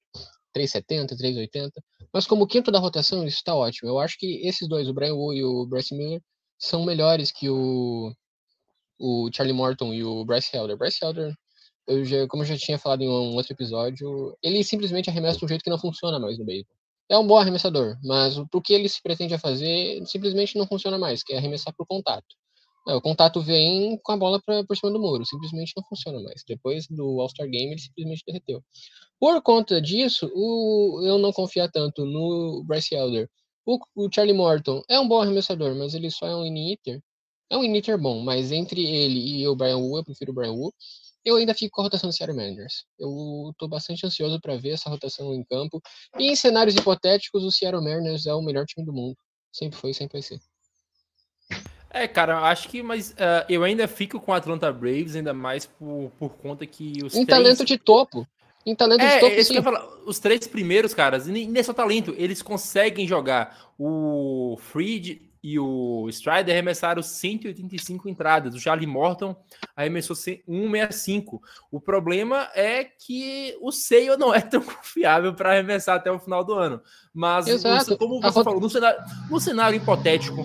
3,70, 0.55 1.17
3,80. 1.17 1.71
Mas 2.13 2.27
como 2.27 2.47
quinto 2.47 2.71
da 2.71 2.79
rotação, 2.79 3.25
isso 3.27 3.37
está 3.39 3.55
ótimo. 3.55 3.89
Eu 3.89 3.99
acho 3.99 4.19
que 4.19 4.47
esses 4.47 4.69
dois, 4.69 4.89
o 4.89 4.93
Brian 4.95 5.15
Wu 5.15 5.35
e 5.35 5.45
o 5.45 5.67
Bryce 5.67 5.95
Miller, 5.95 6.21
são 6.59 6.85
melhores 6.85 7.31
que 7.33 7.49
o, 7.49 8.13
o 8.99 9.31
Charlie 9.33 9.55
Morton 9.55 9.95
e 9.95 10.05
o 10.05 10.25
Bryce 10.25 10.55
Helder. 10.55 10.77
Bryce 10.77 10.99
Helder, 11.03 11.35
eu 11.87 12.05
já, 12.05 12.27
como 12.29 12.43
eu 12.43 12.47
já 12.47 12.57
tinha 12.57 12.79
falado 12.79 13.03
em 13.03 13.09
um 13.09 13.35
outro 13.35 13.53
episódio, 13.53 14.37
ele 14.43 14.63
simplesmente 14.65 15.09
arremessa 15.09 15.39
de 15.39 15.45
um 15.45 15.49
jeito 15.49 15.63
que 15.63 15.71
não 15.71 15.79
funciona 15.79 16.19
mais 16.19 16.39
no 16.39 16.45
beisebol. 16.45 16.75
É 17.09 17.19
um 17.19 17.27
bom 17.27 17.39
arremessador, 17.39 17.97
mas 18.05 18.37
o 18.39 18.47
que 18.63 18.73
ele 18.73 18.89
se 18.89 19.03
pretende 19.03 19.35
a 19.35 19.39
fazer 19.39 20.05
simplesmente 20.07 20.57
não 20.57 20.67
funciona 20.67 20.97
mais, 20.97 21.25
que 21.25 21.33
é 21.33 21.39
arremessar 21.39 21.75
por 21.77 21.87
contato. 21.87 22.37
É, 22.89 22.95
o 22.95 23.01
contato 23.01 23.41
vem 23.43 23.99
com 24.03 24.13
a 24.13 24.17
bola 24.17 24.41
pra, 24.45 24.65
por 24.65 24.77
cima 24.77 24.91
do 24.91 24.99
muro, 24.99 25.25
simplesmente 25.27 25.73
não 25.77 25.85
funciona 25.85 26.21
mais. 26.21 26.43
Depois 26.47 26.87
do 26.89 27.21
All-Star 27.21 27.49
Game, 27.49 27.73
ele 27.73 27.81
simplesmente 27.81 28.25
derreteu. 28.27 28.63
Por 29.19 29.43
conta 29.43 29.81
disso, 29.81 30.31
o, 30.35 31.03
eu 31.05 31.19
não 31.19 31.33
confio 31.33 31.71
tanto 31.71 32.07
no 32.07 32.65
Bryce 32.65 32.95
Elder. 32.95 33.29
O, 33.67 33.79
o, 33.95 34.09
Charlie 34.13 34.35
Morton 34.35 34.83
é 34.89 34.99
um 34.99 35.07
bom 35.07 35.21
arremessador, 35.21 35.75
mas 35.77 35.95
ele 35.95 36.11
só 36.11 36.27
é 36.27 36.35
um 36.35 36.45
in-hitter. 36.47 37.03
É 37.51 37.57
um 37.57 37.65
in-hitter 37.65 37.99
bom, 37.99 38.21
mas 38.21 38.51
entre 38.53 38.83
ele 38.85 39.41
e 39.41 39.47
o 39.47 39.55
Brian 39.55 39.79
Wu, 39.79 39.99
eu 39.99 40.05
prefiro 40.05 40.33
o 40.33 40.35
Brian 40.35 40.53
Wu. 40.53 40.73
Eu 41.25 41.37
ainda 41.37 41.55
fico 41.55 41.73
com 41.73 41.83
a 41.83 41.85
rotação 41.85 42.09
do 42.09 42.15
Seattle 42.15 42.37
Mariners. 42.37 42.87
Eu 42.99 43.51
estou 43.51 43.69
bastante 43.69 44.07
ansioso 44.07 44.41
para 44.41 44.57
ver 44.57 44.71
essa 44.71 44.89
rotação 44.89 45.35
em 45.35 45.45
campo. 45.45 45.81
E 46.19 46.31
em 46.31 46.37
cenários 46.37 46.75
hipotéticos, 46.75 47.45
o 47.45 47.51
Seattle 47.51 47.85
Mariners 47.85 48.25
é 48.27 48.35
o 48.35 48.41
melhor 48.41 48.65
time 48.65 48.87
do 48.87 48.93
mundo. 48.93 49.17
Sempre 49.53 49.79
foi, 49.79 49.93
sempre 49.93 50.15
vai 50.15 50.23
ser. 50.23 50.41
É, 51.93 52.07
cara, 52.07 52.39
acho 52.49 52.69
que, 52.69 52.83
mas 52.83 53.11
uh, 53.11 53.45
eu 53.49 53.65
ainda 53.65 53.89
fico 53.89 54.21
com 54.21 54.31
o 54.31 54.35
Atlanta 54.35 54.73
Braves, 54.73 55.17
ainda 55.17 55.35
mais 55.35 55.67
por, 55.67 56.13
por 56.19 56.37
conta 56.37 56.65
que 56.65 56.93
os. 57.05 57.15
Em 57.15 57.27
três... 57.27 57.43
talento 57.43 57.65
de 57.65 57.77
topo. 57.77 58.27
Em 58.65 58.77
talento 58.77 59.01
é, 59.01 59.15
de 59.15 59.21
topo, 59.21 59.45
sim. 59.45 59.63
Falar, 59.63 59.89
os 60.07 60.19
três 60.19 60.47
primeiros, 60.47 60.95
caras, 60.95 61.27
nesse 61.27 61.65
só 61.65 61.73
talento, 61.73 62.15
eles 62.17 62.43
conseguem 62.43 63.09
jogar. 63.09 63.71
O 63.79 64.59
Freed 64.61 65.30
e 65.43 65.59
o 65.59 66.07
Strider 66.11 66.55
arremessaram 66.55 67.03
185 67.03 68.09
entradas. 68.09 68.55
O 68.55 68.61
Charlie 68.61 68.87
Morton 68.87 69.35
arremessou 69.75 70.15
165. 70.15 71.41
O 71.71 71.81
problema 71.81 72.51
é 72.55 72.85
que 72.85 73.57
o 73.61 73.73
Seio 73.73 74.19
não 74.19 74.33
é 74.35 74.41
tão 74.41 74.63
confiável 74.63 75.35
para 75.35 75.53
arremessar 75.53 75.97
até 75.97 76.11
o 76.11 76.19
final 76.19 76.45
do 76.45 76.55
ano. 76.55 76.83
Mas, 77.13 77.47
Exato. 77.47 77.97
como 77.97 78.21
você 78.21 78.45
falou, 78.45 78.61
no 78.61 78.69
cenário, 78.69 79.01
no 79.31 79.41
cenário 79.41 79.77
hipotético, 79.77 80.45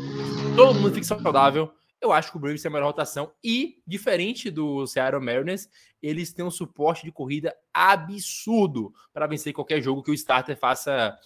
todo 0.55 0.79
mundo 0.79 0.93
fica 0.93 1.05
saudável. 1.05 1.71
Eu 2.01 2.11
acho 2.11 2.31
que 2.31 2.37
o 2.37 2.39
Braves 2.39 2.61
tem 2.61 2.69
a 2.69 2.73
melhor 2.73 2.87
rotação 2.87 3.31
e, 3.43 3.81
diferente 3.85 4.51
do 4.51 4.85
Seattle 4.85 5.23
Mariners, 5.23 5.67
eles 6.01 6.31
têm 6.31 6.45
um 6.45 6.51
suporte 6.51 7.03
de 7.03 7.11
corrida 7.11 7.55
absurdo 7.73 8.93
para 9.11 9.25
vencer 9.25 9.53
qualquer 9.53 9.81
jogo 9.81 10.03
que 10.03 10.11
o 10.11 10.13
starter 10.13 10.57
faça 10.57 11.17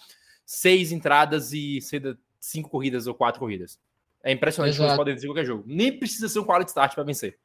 seis 0.46 0.90
entradas 0.90 1.52
e 1.52 1.80
cedo 1.80 2.18
cinco 2.40 2.70
corridas 2.70 3.06
ou 3.06 3.14
quatro 3.14 3.38
corridas. 3.38 3.78
É 4.22 4.32
impressionante 4.32 4.74
Exato. 4.74 4.82
como 4.82 4.90
eles 4.90 4.98
podem 4.98 5.14
vencer 5.14 5.28
qualquer 5.28 5.46
jogo. 5.46 5.64
Nem 5.66 5.98
precisa 5.98 6.28
ser 6.28 6.40
um 6.40 6.44
quality 6.44 6.70
start 6.70 6.94
para 6.94 7.04
vencer. 7.04 7.38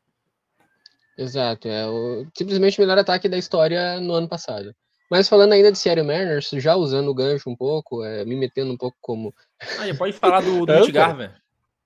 Exato, 1.17 1.67
é 1.67 1.87
o 1.87 2.25
simplesmente 2.37 2.77
o 2.77 2.81
melhor 2.81 2.97
ataque 2.97 3.29
da 3.29 3.37
história 3.37 3.99
no 4.01 4.13
ano 4.13 4.27
passado. 4.27 4.75
Mas 5.09 5.29
falando 5.29 5.53
ainda 5.53 5.71
de 5.71 5.77
Seattle 5.77 6.05
Mariners, 6.05 6.49
já 6.53 6.75
usando 6.75 7.09
o 7.09 7.13
gancho 7.13 7.49
um 7.49 7.55
pouco, 7.55 8.03
é, 8.03 8.25
me 8.25 8.35
metendo 8.35 8.73
um 8.73 8.77
pouco 8.77 8.97
como. 8.99 9.33
Ah, 9.61 9.95
pode 9.97 10.13
falar 10.13 10.41
do, 10.41 10.65
do 10.65 10.73
Mitch 10.73 10.91
Garver. 10.91 11.35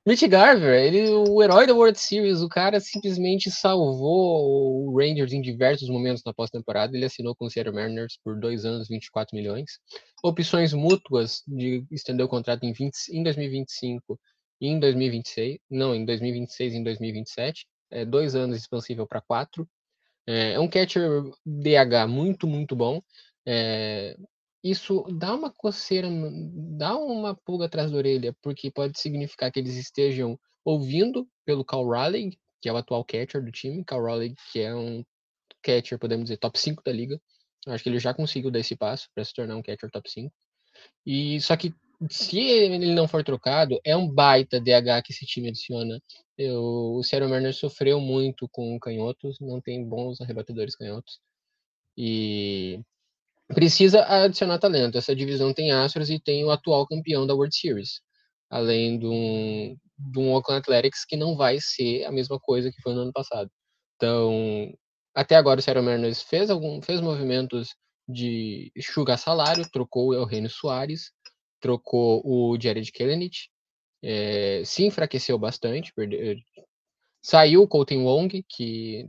Mitch 0.05 0.27
Garver, 0.27 0.73
ele, 0.81 1.09
o 1.09 1.43
herói 1.43 1.67
da 1.67 1.73
World 1.73 1.99
Series, 1.99 2.41
o 2.41 2.49
cara 2.49 2.79
simplesmente 2.79 3.51
salvou 3.51 4.87
o 4.87 4.97
Rangers 4.97 5.33
em 5.33 5.41
diversos 5.41 5.89
momentos 5.89 6.23
na 6.25 6.33
pós-temporada. 6.33 6.95
Ele 6.95 7.05
assinou 7.05 7.35
com 7.35 7.45
o 7.45 7.49
Seattle 7.49 7.75
Mariners 7.75 8.17
por 8.23 8.39
dois 8.39 8.65
anos, 8.65 8.87
24 8.87 9.35
milhões. 9.35 9.79
Opções 10.23 10.73
mútuas 10.73 11.43
de 11.47 11.85
estender 11.91 12.25
o 12.25 12.29
contrato 12.29 12.63
em, 12.63 12.71
20, 12.71 12.95
em 13.11 13.23
2025 13.23 14.19
e 14.61 14.67
em 14.67 14.79
2026. 14.79 15.59
Não, 15.69 15.93
em 15.93 16.05
2026 16.05 16.73
e 16.73 16.77
em 16.77 16.83
2027. 16.83 17.67
É, 17.91 18.05
dois 18.05 18.35
anos 18.35 18.57
expansível 18.57 19.05
para 19.05 19.21
quatro. 19.21 19.67
É, 20.25 20.53
é 20.53 20.59
um 20.59 20.67
catcher 20.67 21.23
DH 21.45 22.07
muito, 22.07 22.47
muito 22.47 22.75
bom. 22.75 23.01
É, 23.45 24.15
isso 24.63 25.03
dá 25.17 25.33
uma 25.33 25.51
coceira, 25.51 26.07
dá 26.77 26.95
uma 26.97 27.35
pulga 27.35 27.65
atrás 27.65 27.91
da 27.91 27.97
orelha, 27.97 28.35
porque 28.41 28.71
pode 28.71 28.99
significar 28.99 29.51
que 29.51 29.59
eles 29.59 29.75
estejam 29.75 30.39
ouvindo 30.65 31.27
pelo 31.45 31.63
Cal 31.63 31.87
Raleigh, 31.87 32.37
que 32.61 32.67
é 32.67 32.73
o 32.73 32.77
atual 32.77 33.05
catcher 33.05 33.43
do 33.43 33.51
time, 33.51 33.83
Cal 33.85 34.03
Raleigh, 34.03 34.35
que 34.51 34.59
é 34.59 34.75
um 34.75 35.03
catcher, 35.61 35.97
podemos 35.97 36.25
dizer, 36.25 36.37
top 36.37 36.59
5 36.59 36.83
da 36.83 36.91
liga. 36.91 37.19
Acho 37.67 37.83
que 37.83 37.89
ele 37.89 37.99
já 37.99 38.13
conseguiu 38.13 38.51
dar 38.51 38.59
esse 38.59 38.75
passo 38.75 39.07
para 39.13 39.23
se 39.23 39.33
tornar 39.33 39.55
um 39.55 39.61
catcher 39.61 39.89
top 39.91 40.09
5. 40.09 40.33
E 41.05 41.39
só 41.41 41.55
que 41.57 41.73
se 42.09 42.39
ele 42.39 42.93
não 42.93 43.07
for 43.07 43.23
trocado, 43.23 43.79
é 43.83 43.95
um 43.95 44.09
baita 44.09 44.59
DH 44.59 45.03
que 45.03 45.11
esse 45.11 45.25
time 45.25 45.49
adiciona. 45.49 46.01
Eu, 46.37 46.95
o 46.95 47.03
Seattle 47.03 47.29
Mariners 47.29 47.57
sofreu 47.57 47.99
muito 47.99 48.47
com 48.49 48.79
canhotos, 48.79 49.37
não 49.39 49.59
tem 49.59 49.83
bons 49.83 50.21
arrebatadores 50.21 50.75
canhotos. 50.75 51.19
E 51.97 52.79
precisa 53.53 54.05
adicionar 54.05 54.59
talento. 54.59 54.97
Essa 54.97 55.15
divisão 55.15 55.53
tem 55.53 55.71
Astros 55.71 56.09
e 56.09 56.19
tem 56.19 56.43
o 56.45 56.51
atual 56.51 56.87
campeão 56.87 57.25
da 57.25 57.33
World 57.33 57.55
Series, 57.55 58.01
além 58.49 58.97
de 58.99 59.05
um, 59.05 59.77
de 59.97 60.19
um 60.19 60.33
Oakland 60.33 60.61
Athletics 60.61 61.05
que 61.05 61.17
não 61.17 61.35
vai 61.35 61.59
ser 61.59 62.05
a 62.05 62.11
mesma 62.11 62.39
coisa 62.39 62.71
que 62.71 62.81
foi 62.81 62.93
no 62.93 63.01
ano 63.01 63.13
passado. 63.13 63.49
Então, 63.95 64.73
até 65.13 65.35
agora 65.35 65.59
o 65.59 65.63
Seattle 65.63 65.85
Mariners 65.85 66.21
fez 66.21 66.49
algum 66.49 66.81
fez 66.81 67.01
movimentos 67.01 67.75
de 68.07 68.71
enxugar 68.75 69.17
salário, 69.17 69.69
trocou 69.71 70.09
o 70.09 70.13
Eugenio 70.13 70.49
Soares, 70.49 71.11
trocou 71.59 72.21
o 72.25 72.57
Jared 72.59 72.91
Kellenich, 72.91 73.49
é, 74.01 74.63
se 74.65 74.85
enfraqueceu 74.85 75.37
bastante, 75.37 75.93
perdeu, 75.93 76.37
saiu 77.21 77.63
o 77.63 77.67
Colton 77.67 78.05
Wong, 78.05 78.43
que 78.47 79.07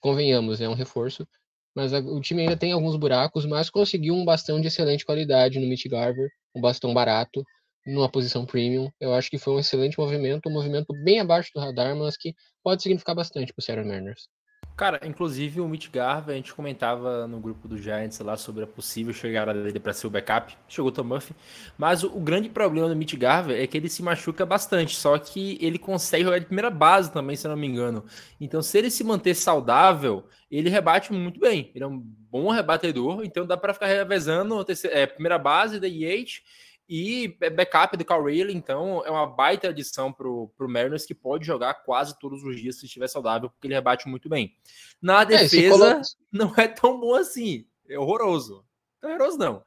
convenhamos, 0.00 0.60
é 0.60 0.68
um 0.68 0.74
reforço, 0.74 1.26
mas 1.74 1.92
a, 1.92 1.98
o 1.98 2.20
time 2.20 2.42
ainda 2.42 2.56
tem 2.56 2.72
alguns 2.72 2.96
buracos, 2.96 3.44
mas 3.46 3.70
conseguiu 3.70 4.14
um 4.14 4.24
bastão 4.24 4.60
de 4.60 4.68
excelente 4.68 5.04
qualidade 5.04 5.58
no 5.58 5.66
Mitch 5.66 5.86
Garver, 5.86 6.30
um 6.54 6.60
bastão 6.60 6.94
barato, 6.94 7.42
numa 7.86 8.08
posição 8.08 8.46
premium. 8.46 8.90
Eu 9.00 9.12
acho 9.14 9.30
que 9.30 9.38
foi 9.38 9.54
um 9.54 9.58
excelente 9.58 9.98
movimento, 9.98 10.48
um 10.48 10.52
movimento 10.52 10.94
bem 11.04 11.20
abaixo 11.20 11.50
do 11.54 11.60
radar, 11.60 11.94
mas 11.96 12.16
que 12.16 12.34
pode 12.62 12.82
significar 12.82 13.14
bastante 13.14 13.52
para 13.52 13.60
o 13.60 13.64
Seattle 13.64 13.86
Mariners. 13.88 14.28
Cara, 14.76 15.00
inclusive 15.04 15.60
o 15.60 15.68
Mitch 15.68 15.88
Garver, 15.88 16.32
a 16.32 16.36
gente 16.36 16.52
comentava 16.52 17.28
no 17.28 17.38
grupo 17.38 17.68
do 17.68 17.78
Giants 17.78 18.18
lá 18.18 18.36
sobre 18.36 18.64
a 18.64 18.66
possível 18.66 19.12
chegada 19.12 19.54
dele 19.54 19.78
para 19.78 19.92
ser 19.92 20.08
o 20.08 20.10
backup. 20.10 20.56
Chegou 20.66 20.88
o 20.88 20.92
Tom 20.92 21.04
Murphy. 21.04 21.32
Mas 21.78 22.02
o, 22.02 22.08
o, 22.08 22.18
grande 22.18 22.48
problema 22.48 22.88
do 22.88 22.96
Mitch 22.96 23.14
Garver 23.14 23.56
é 23.56 23.68
que 23.68 23.76
ele 23.76 23.88
se 23.88 24.02
machuca 24.02 24.44
bastante. 24.44 24.96
Só 24.96 25.16
que 25.16 25.56
ele 25.60 25.78
consegue 25.78 26.24
jogar 26.24 26.40
de 26.40 26.46
primeira 26.46 26.70
base 26.70 27.12
também, 27.12 27.36
se 27.36 27.46
eu 27.46 27.52
não 27.52 27.56
me 27.56 27.68
engano. 27.68 28.04
Então, 28.40 28.60
se 28.62 28.76
ele 28.76 28.90
se 28.90 29.04
manter 29.04 29.36
saudável, 29.36 30.24
ele 30.50 30.68
rebate 30.68 31.12
muito 31.12 31.38
bem. 31.38 31.70
Ele 31.72 31.84
é 31.84 31.86
um 31.86 32.00
bom 32.00 32.50
rebatedor. 32.50 33.22
Então, 33.24 33.46
dá 33.46 33.56
para 33.56 33.74
ficar 33.74 33.86
revezando 33.86 34.66
é, 34.90 35.06
primeira 35.06 35.38
base 35.38 35.78
da 35.78 35.86
IH 35.86 36.42
e 36.88 37.28
backup 37.54 37.96
do 37.96 38.04
Cal 38.04 38.22
Rayleigh, 38.22 38.56
então 38.56 39.04
é 39.06 39.10
uma 39.10 39.26
baita 39.26 39.68
adição 39.68 40.12
para 40.12 40.28
o 40.28 40.50
Mariners 40.60 41.06
que 41.06 41.14
pode 41.14 41.46
jogar 41.46 41.74
quase 41.74 42.18
todos 42.18 42.42
os 42.44 42.60
dias 42.60 42.78
se 42.78 42.86
estiver 42.86 43.08
saudável, 43.08 43.48
porque 43.48 43.66
ele 43.66 43.74
rebate 43.74 44.08
muito 44.08 44.28
bem. 44.28 44.54
Na 45.00 45.22
é, 45.22 45.26
defesa, 45.26 45.92
é, 45.92 46.00
não 46.30 46.54
é 46.56 46.68
tão 46.68 47.00
bom 47.00 47.14
assim. 47.14 47.66
É 47.88 47.98
horroroso. 47.98 48.64
Não 49.02 49.10
é 49.10 49.14
horroroso, 49.14 49.38
não. 49.38 49.62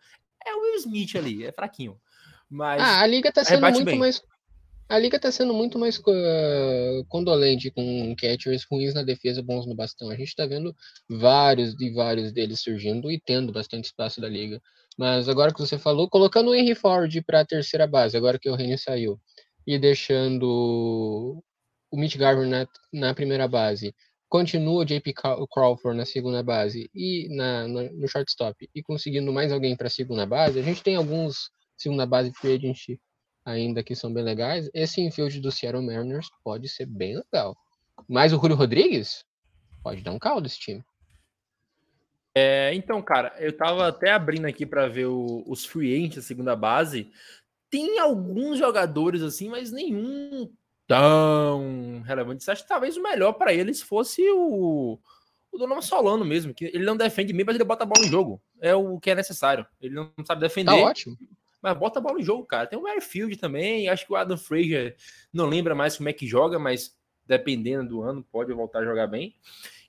É 0.46 0.54
o 0.56 0.62
Will 0.62 0.76
Smith 0.76 1.16
ali, 1.16 1.46
é 1.46 1.52
fraquinho. 1.52 2.00
Mas 2.50 2.82
ah, 2.82 3.02
a 3.02 3.08
liga 3.08 3.30
está 3.30 3.44
sendo 3.44 3.62
muito 3.62 3.84
bem. 3.84 4.00
mais. 4.00 4.22
A 4.90 4.98
liga 4.98 5.18
está 5.18 5.30
sendo 5.30 5.54
muito 5.54 5.78
mais 5.78 5.98
uh, 5.98 7.06
condolente 7.10 7.70
com 7.70 8.16
catchers 8.18 8.66
ruins 8.72 8.94
na 8.94 9.04
defesa, 9.04 9.44
bons 9.44 9.66
no 9.66 9.76
bastão. 9.76 10.10
A 10.10 10.16
gente 10.16 10.30
está 10.30 10.46
vendo 10.46 10.74
vários 11.10 11.76
e 11.82 11.90
vários 11.90 12.32
deles 12.32 12.62
surgindo 12.62 13.12
e 13.12 13.20
tendo 13.20 13.52
bastante 13.52 13.86
espaço 13.86 14.22
da 14.22 14.30
liga. 14.30 14.62
Mas 14.98 15.30
agora 15.30 15.54
que 15.54 15.60
você 15.60 15.78
falou, 15.78 16.10
colocando 16.10 16.50
o 16.50 16.56
Henry 16.56 16.76
Ford 16.76 17.14
para 17.26 17.42
a 17.42 17.46
terceira 17.46 17.86
base, 17.86 18.18
agora 18.18 18.40
que 18.40 18.50
o 18.50 18.60
Henry 18.60 18.78
saiu, 18.78 19.20
e 19.66 19.78
deixando 19.78 21.42
o 21.92 21.98
Mitch 21.98 22.18
Garver 22.18 22.48
na, 22.48 22.68
na 22.92 23.14
primeira 23.14 23.48
base, 23.48 23.94
continua 24.28 24.82
o 24.82 24.86
JP 24.86 25.14
Crawford 25.52 25.98
na 25.98 26.06
segunda 26.06 26.42
base 26.44 26.90
e 26.94 27.28
na, 27.36 27.68
na 27.68 27.84
no 27.84 28.08
shortstop, 28.08 28.70
e 28.74 28.82
conseguindo 28.82 29.32
mais 29.32 29.52
alguém 29.52 29.76
para 29.76 29.88
a 29.88 29.90
segunda 29.90 30.26
base, 30.26 30.60
a 30.60 30.64
gente 30.64 30.82
tem 30.84 30.96
alguns 30.96 31.50
segunda 31.78 32.06
base 32.06 32.32
free 32.34 32.56
agent 32.56 32.98
ainda 33.46 33.82
que 33.82 33.96
são 33.96 34.12
bem 34.12 34.24
legais. 34.24 34.70
Esse 34.74 35.00
infield 35.00 35.40
do 35.40 35.52
Seattle 35.52 35.86
Mariners 35.86 36.28
pode 36.44 36.68
ser 36.68 36.86
bem 36.86 37.16
legal. 37.16 37.56
Mas 38.08 38.34
o 38.34 38.40
Julio 38.40 38.58
Rodrigues 38.58 39.24
pode 39.82 40.02
dar 40.02 40.12
um 40.12 40.20
caldo 40.20 40.48
esse 40.48 40.60
time. 40.60 40.84
É, 42.40 42.72
então, 42.76 43.02
cara, 43.02 43.34
eu 43.40 43.52
tava 43.52 43.88
até 43.88 44.12
abrindo 44.12 44.46
aqui 44.46 44.64
para 44.64 44.88
ver 44.88 45.08
o, 45.08 45.44
os 45.48 45.66
free 45.66 45.92
agents 45.92 46.18
da 46.18 46.22
segunda 46.22 46.56
base. 46.56 47.10
Tem 47.68 47.98
alguns 47.98 48.60
jogadores 48.60 49.24
assim, 49.24 49.50
mas 49.50 49.72
nenhum 49.72 50.48
tão 50.86 52.04
relevante. 52.06 52.48
Acha 52.50 52.62
que 52.62 52.70
talvez 52.70 52.96
o 52.96 53.02
melhor 53.02 53.34
para 53.34 53.52
eles 53.52 53.82
fosse 53.82 54.22
o, 54.30 55.00
o 55.52 55.58
Donovan 55.58 55.82
Solano 55.82 56.24
mesmo, 56.24 56.54
que 56.54 56.66
ele 56.66 56.86
não 56.86 56.96
defende 56.96 57.34
bem, 57.34 57.44
mas 57.44 57.56
ele 57.56 57.64
bota 57.64 57.86
a 57.86 57.88
bola 57.88 58.06
em 58.06 58.10
jogo. 58.10 58.40
É 58.62 58.76
o 58.76 59.00
que 59.00 59.10
é 59.10 59.16
necessário. 59.16 59.66
Ele 59.82 59.96
não 59.96 60.14
sabe 60.24 60.42
defender. 60.42 60.70
Tá 60.70 60.78
ótimo. 60.78 61.18
Mas 61.60 61.76
bota 61.76 61.98
a 61.98 62.02
bola 62.04 62.20
em 62.20 62.24
jogo, 62.24 62.46
cara. 62.46 62.68
Tem 62.68 62.78
o 62.78 62.86
Airfield 62.86 63.36
também. 63.38 63.90
Acho 63.90 64.06
que 64.06 64.14
o 64.14 64.16
Adam 64.16 64.38
Frazier 64.38 64.96
não 65.34 65.48
lembra 65.48 65.74
mais 65.74 65.98
como 65.98 66.08
é 66.08 66.14
que 66.14 66.28
joga, 66.28 66.60
mas 66.60 66.96
dependendo 67.26 67.90
do 67.90 68.02
ano, 68.04 68.24
pode 68.32 68.54
voltar 68.54 68.80
a 68.80 68.86
jogar 68.86 69.08
bem. 69.08 69.36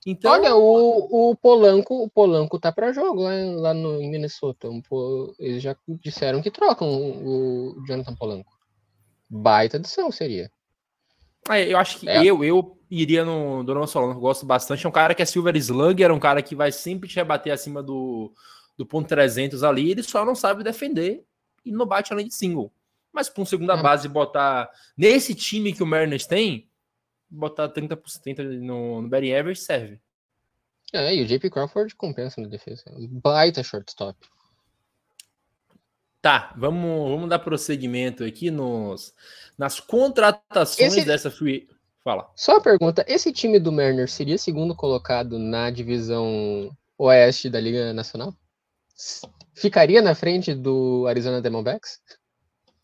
Então, 0.05 0.31
Olha, 0.31 0.55
o, 0.55 1.31
o 1.31 1.35
Polanco, 1.35 2.03
o 2.03 2.09
Polanco 2.09 2.57
tá 2.57 2.71
para 2.71 2.93
jogo 2.93 3.21
lá, 3.21 3.31
lá 3.33 3.73
no, 3.73 4.01
em 4.01 4.09
Minnesota. 4.09 4.69
eles 5.37 5.61
já 5.61 5.75
disseram 6.01 6.41
que 6.41 6.49
trocam 6.49 6.87
o, 6.87 7.79
o 7.79 7.85
Jonathan 7.85 8.15
Polanco. 8.15 8.57
Baita 9.29 9.77
adição 9.77 10.11
seria. 10.11 10.49
Ah, 11.47 11.59
eu 11.59 11.77
acho 11.77 11.99
que 11.99 12.09
é. 12.09 12.23
eu, 12.23 12.43
eu 12.43 12.77
iria 12.89 13.25
no 13.25 13.63
Donovan 13.63 13.87
Solano, 13.87 14.19
gosto 14.19 14.45
bastante. 14.45 14.85
É 14.85 14.89
um 14.89 14.91
cara 14.91 15.13
que 15.13 15.21
é 15.21 15.25
Silver 15.25 15.55
Slugger, 15.57 16.09
é 16.09 16.13
um 16.13 16.19
cara 16.19 16.41
que 16.41 16.55
vai 16.55 16.71
sempre 16.71 17.09
te 17.09 17.15
rebater 17.15 17.53
acima 17.53 17.83
do, 17.83 18.31
do 18.77 18.85
ponto 18.85 19.07
300 19.07 19.63
ali. 19.63 19.91
Ele 19.91 20.03
só 20.03 20.23
não 20.23 20.35
sabe 20.35 20.63
defender 20.63 21.23
e 21.65 21.71
não 21.71 21.85
bate 21.85 22.13
além 22.13 22.27
de 22.27 22.33
single. 22.33 22.71
Mas 23.11 23.27
com 23.27 23.43
segunda 23.43 23.73
é. 23.73 23.81
base 23.81 24.07
botar 24.07 24.69
nesse 24.97 25.35
time 25.35 25.73
que 25.73 25.83
o 25.83 25.87
Mariners 25.87 26.25
tem, 26.25 26.68
botar 27.29 27.69
30% 27.69 28.59
no, 28.59 29.01
no 29.01 29.09
batting 29.09 29.33
average 29.33 29.61
serve. 29.61 29.99
É, 30.91 31.13
e 31.15 31.21
o 31.21 31.25
JP 31.25 31.49
Crawford 31.49 31.95
compensa 31.95 32.41
na 32.41 32.47
defesa. 32.47 32.83
Baita 33.09 33.61
shortstop. 33.61 34.17
Tá, 36.21 36.53
vamos, 36.57 37.09
vamos 37.11 37.29
dar 37.29 37.39
prosseguimento 37.39 38.25
aqui 38.25 38.51
nos, 38.51 39.13
nas 39.57 39.79
contratações 39.79 40.97
esse... 40.97 41.05
dessa 41.05 41.31
free. 41.31 41.69
Fala. 42.03 42.29
Só 42.35 42.53
uma 42.53 42.61
pergunta: 42.61 43.05
esse 43.07 43.31
time 43.31 43.59
do 43.59 43.71
Mariners 43.71 44.13
seria 44.13 44.37
segundo 44.37 44.75
colocado 44.75 45.37
na 45.37 45.69
divisão 45.69 46.75
oeste 46.97 47.49
da 47.49 47.59
Liga 47.59 47.93
Nacional? 47.93 48.33
Ficaria 49.53 50.01
na 50.01 50.15
frente 50.15 50.53
do 50.53 51.05
Arizona 51.07 51.41
Diamondbacks? 51.41 52.01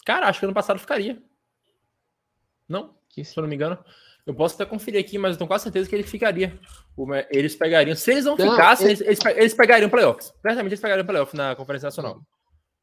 Cara, 0.05 0.27
acho 0.27 0.39
que 0.39 0.45
ano 0.45 0.53
passado 0.53 0.79
ficaria. 0.79 1.21
Não? 2.69 2.95
Que... 3.09 3.25
Se 3.25 3.37
eu 3.37 3.41
não 3.41 3.49
me 3.49 3.55
engano. 3.55 3.77
Eu 4.25 4.33
posso 4.33 4.55
até 4.55 4.65
conferir 4.65 4.99
aqui, 4.99 5.17
mas 5.17 5.33
eu 5.33 5.37
tenho 5.37 5.47
quase 5.47 5.63
certeza 5.63 5.87
que 5.87 5.95
ele 5.95 6.03
ficaria. 6.03 6.59
Eles 7.29 7.55
pegariam. 7.55 7.95
Se 7.95 8.11
eles 8.11 8.25
não, 8.25 8.35
não 8.35 8.51
ficassem, 8.51 8.89
ele... 8.89 9.03
eles, 9.03 9.19
eles, 9.23 9.53
pegariam 9.53 9.89
playoffs. 9.89 10.33
Certamente 10.41 10.71
eles 10.71 10.79
pegariam 10.79 11.05
playoffs 11.05 11.37
na 11.37 11.55
Conferência 11.55 11.85
Nacional. 11.87 12.21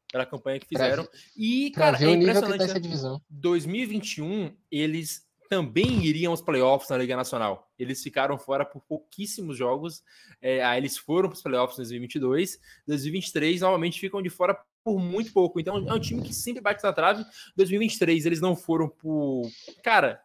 Pela 0.09 0.25
campanha 0.25 0.59
que 0.59 0.67
fizeram. 0.67 1.07
E, 1.35 1.71
cara, 1.71 2.01
é 2.01 2.11
impressionante. 2.11 2.67
Tá 2.67 2.79
né? 2.79 3.17
2021, 3.29 4.55
eles 4.71 5.23
também 5.49 6.05
iriam 6.05 6.31
aos 6.31 6.41
playoffs 6.41 6.89
na 6.89 6.97
Liga 6.97 7.15
Nacional. 7.17 7.69
Eles 7.77 8.01
ficaram 8.01 8.37
fora 8.37 8.63
por 8.63 8.81
pouquíssimos 8.81 9.57
jogos. 9.57 10.01
É, 10.41 10.63
aí 10.63 10.79
eles 10.79 10.97
foram 10.97 11.29
para 11.29 11.35
os 11.35 11.41
playoffs 11.41 11.77
em 11.77 11.81
2022. 11.81 12.59
2023, 12.87 13.61
novamente, 13.61 13.99
ficam 13.99 14.21
de 14.21 14.29
fora 14.29 14.57
por 14.83 14.99
muito 14.99 15.33
pouco. 15.33 15.59
Então, 15.59 15.87
é 15.87 15.93
um 15.93 15.99
time 15.99 16.21
que 16.21 16.33
sempre 16.33 16.61
bate 16.61 16.83
na 16.83 16.93
trave. 16.93 17.25
2023, 17.57 18.25
eles 18.25 18.39
não 18.39 18.55
foram 18.55 18.87
por. 18.87 19.49
Cara, 19.83 20.21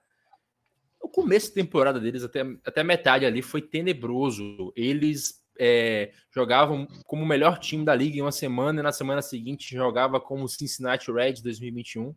o 1.08 1.10
começo 1.10 1.48
da 1.48 1.54
temporada 1.54 1.98
deles, 1.98 2.22
até, 2.22 2.40
até 2.64 2.84
metade 2.84 3.24
ali, 3.24 3.42
foi 3.42 3.62
tenebroso. 3.62 4.72
Eles 4.76 5.42
é, 5.58 6.12
jogavam 6.32 6.86
como 7.04 7.22
o 7.22 7.26
melhor 7.26 7.58
time 7.58 7.84
da 7.84 7.94
liga 7.94 8.18
em 8.18 8.22
uma 8.22 8.32
semana, 8.32 8.80
e 8.80 8.82
na 8.82 8.92
semana 8.92 9.22
seguinte 9.22 9.74
jogava 9.74 10.20
como 10.20 10.44
o 10.44 10.48
Cincinnati 10.48 11.10
Reds 11.10 11.42
2021. 11.42 12.14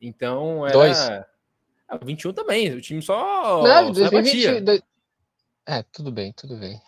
Então, 0.00 0.66
era. 0.66 0.72
Dois. 0.72 0.98
Ah, 1.88 1.98
21 2.02 2.32
também, 2.32 2.72
o 2.74 2.80
time 2.80 3.00
só. 3.00 3.62
Não, 3.62 3.92
2020, 3.92 4.82
É, 5.66 5.82
tudo 5.84 6.12
bem, 6.12 6.32
tudo 6.32 6.56
bem. 6.56 6.80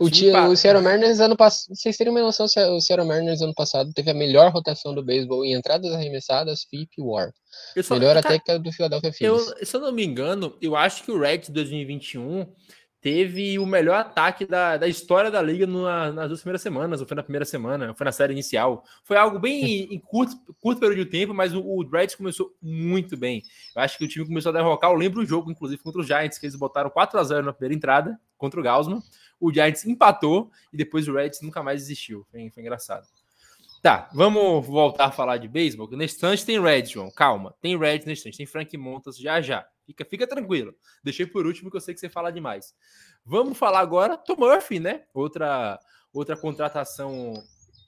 O, 0.00 0.10
time, 0.10 0.32
o, 0.32 0.48
o 0.48 0.56
Seattle 0.56 0.82
Mariners 0.82 1.20
ano 1.20 1.36
passado, 1.36 1.74
vocês 1.74 1.96
teriam 1.96 2.14
uma 2.14 2.22
noção, 2.22 2.46
o 2.46 2.80
Seattle 2.80 3.06
Mariners 3.06 3.42
ano 3.42 3.54
passado 3.54 3.92
teve 3.92 4.10
a 4.10 4.14
melhor 4.14 4.50
rotação 4.50 4.94
do 4.94 5.02
beisebol 5.02 5.44
em 5.44 5.52
entradas 5.54 5.92
arremessadas, 5.92 6.64
FIP 6.64 6.90
e 6.98 7.02
WAR. 7.02 7.32
Só, 7.82 7.94
melhor 7.94 8.16
até 8.16 8.38
que 8.38 8.50
a 8.50 8.58
do 8.58 8.72
Philadelphia 8.72 9.12
Phillies. 9.12 9.54
Se 9.62 9.76
eu 9.76 9.80
não 9.80 9.92
me 9.92 10.04
engano, 10.04 10.56
eu 10.60 10.74
acho 10.74 11.04
que 11.04 11.10
o 11.10 11.18
Reds 11.18 11.50
2021 11.50 12.46
teve 13.04 13.58
o 13.58 13.66
melhor 13.66 13.96
ataque 13.96 14.46
da, 14.46 14.78
da 14.78 14.88
história 14.88 15.30
da 15.30 15.42
liga 15.42 15.66
na, 15.66 16.10
nas 16.10 16.28
duas 16.28 16.40
primeiras 16.40 16.62
semanas, 16.62 17.02
ou 17.02 17.06
foi 17.06 17.14
na 17.14 17.22
primeira 17.22 17.44
semana, 17.44 17.92
foi 17.94 18.06
na 18.06 18.12
série 18.12 18.32
inicial. 18.32 18.82
Foi 19.04 19.18
algo 19.18 19.38
bem 19.38 19.62
em 19.94 20.00
curto, 20.00 20.34
curto 20.58 20.80
período 20.80 21.04
de 21.04 21.10
tempo, 21.10 21.34
mas 21.34 21.52
o, 21.52 21.60
o 21.60 21.86
Reds 21.86 22.14
começou 22.14 22.50
muito 22.62 23.14
bem. 23.14 23.42
Eu 23.76 23.82
acho 23.82 23.98
que 23.98 24.06
o 24.06 24.08
time 24.08 24.26
começou 24.26 24.48
a 24.48 24.54
derrocar. 24.54 24.90
Eu 24.90 24.96
lembro 24.96 25.20
o 25.20 25.26
jogo, 25.26 25.50
inclusive, 25.50 25.82
contra 25.82 26.00
os 26.00 26.06
Giants, 26.06 26.38
que 26.38 26.46
eles 26.46 26.56
botaram 26.56 26.88
4 26.88 27.20
a 27.20 27.24
0 27.24 27.44
na 27.44 27.52
primeira 27.52 27.74
entrada 27.74 28.18
contra 28.38 28.58
o 28.58 28.62
Gaussman 28.62 29.02
o 29.44 29.52
Giants 29.52 29.84
empatou 29.84 30.50
e 30.72 30.76
depois 30.76 31.06
o 31.06 31.12
Reds 31.12 31.42
nunca 31.42 31.62
mais 31.62 31.82
existiu. 31.82 32.26
Foi, 32.30 32.48
foi 32.50 32.62
engraçado. 32.62 33.06
Tá, 33.82 34.08
vamos 34.14 34.66
voltar 34.66 35.06
a 35.06 35.10
falar 35.10 35.36
de 35.36 35.46
beisebol. 35.46 35.86
Nesse 35.90 36.14
instante 36.14 36.46
tem 36.46 36.58
Reds, 36.58 36.90
João. 36.90 37.10
Calma. 37.10 37.54
Tem 37.60 37.78
Reds 37.78 38.06
nesse 38.06 38.20
instante. 38.20 38.38
Tem 38.38 38.46
Frank 38.46 38.74
Montas 38.78 39.18
já 39.18 39.42
já. 39.42 39.66
Fica, 39.84 40.02
fica 40.06 40.26
tranquilo. 40.26 40.74
Deixei 41.02 41.26
por 41.26 41.46
último 41.46 41.70
que 41.70 41.76
eu 41.76 41.80
sei 41.82 41.92
que 41.92 42.00
você 42.00 42.08
fala 42.08 42.32
demais. 42.32 42.74
Vamos 43.26 43.58
falar 43.58 43.80
agora 43.80 44.16
do 44.16 44.34
Murphy, 44.38 44.80
né? 44.80 45.02
Outra, 45.12 45.78
outra 46.14 46.34
contratação, 46.34 47.34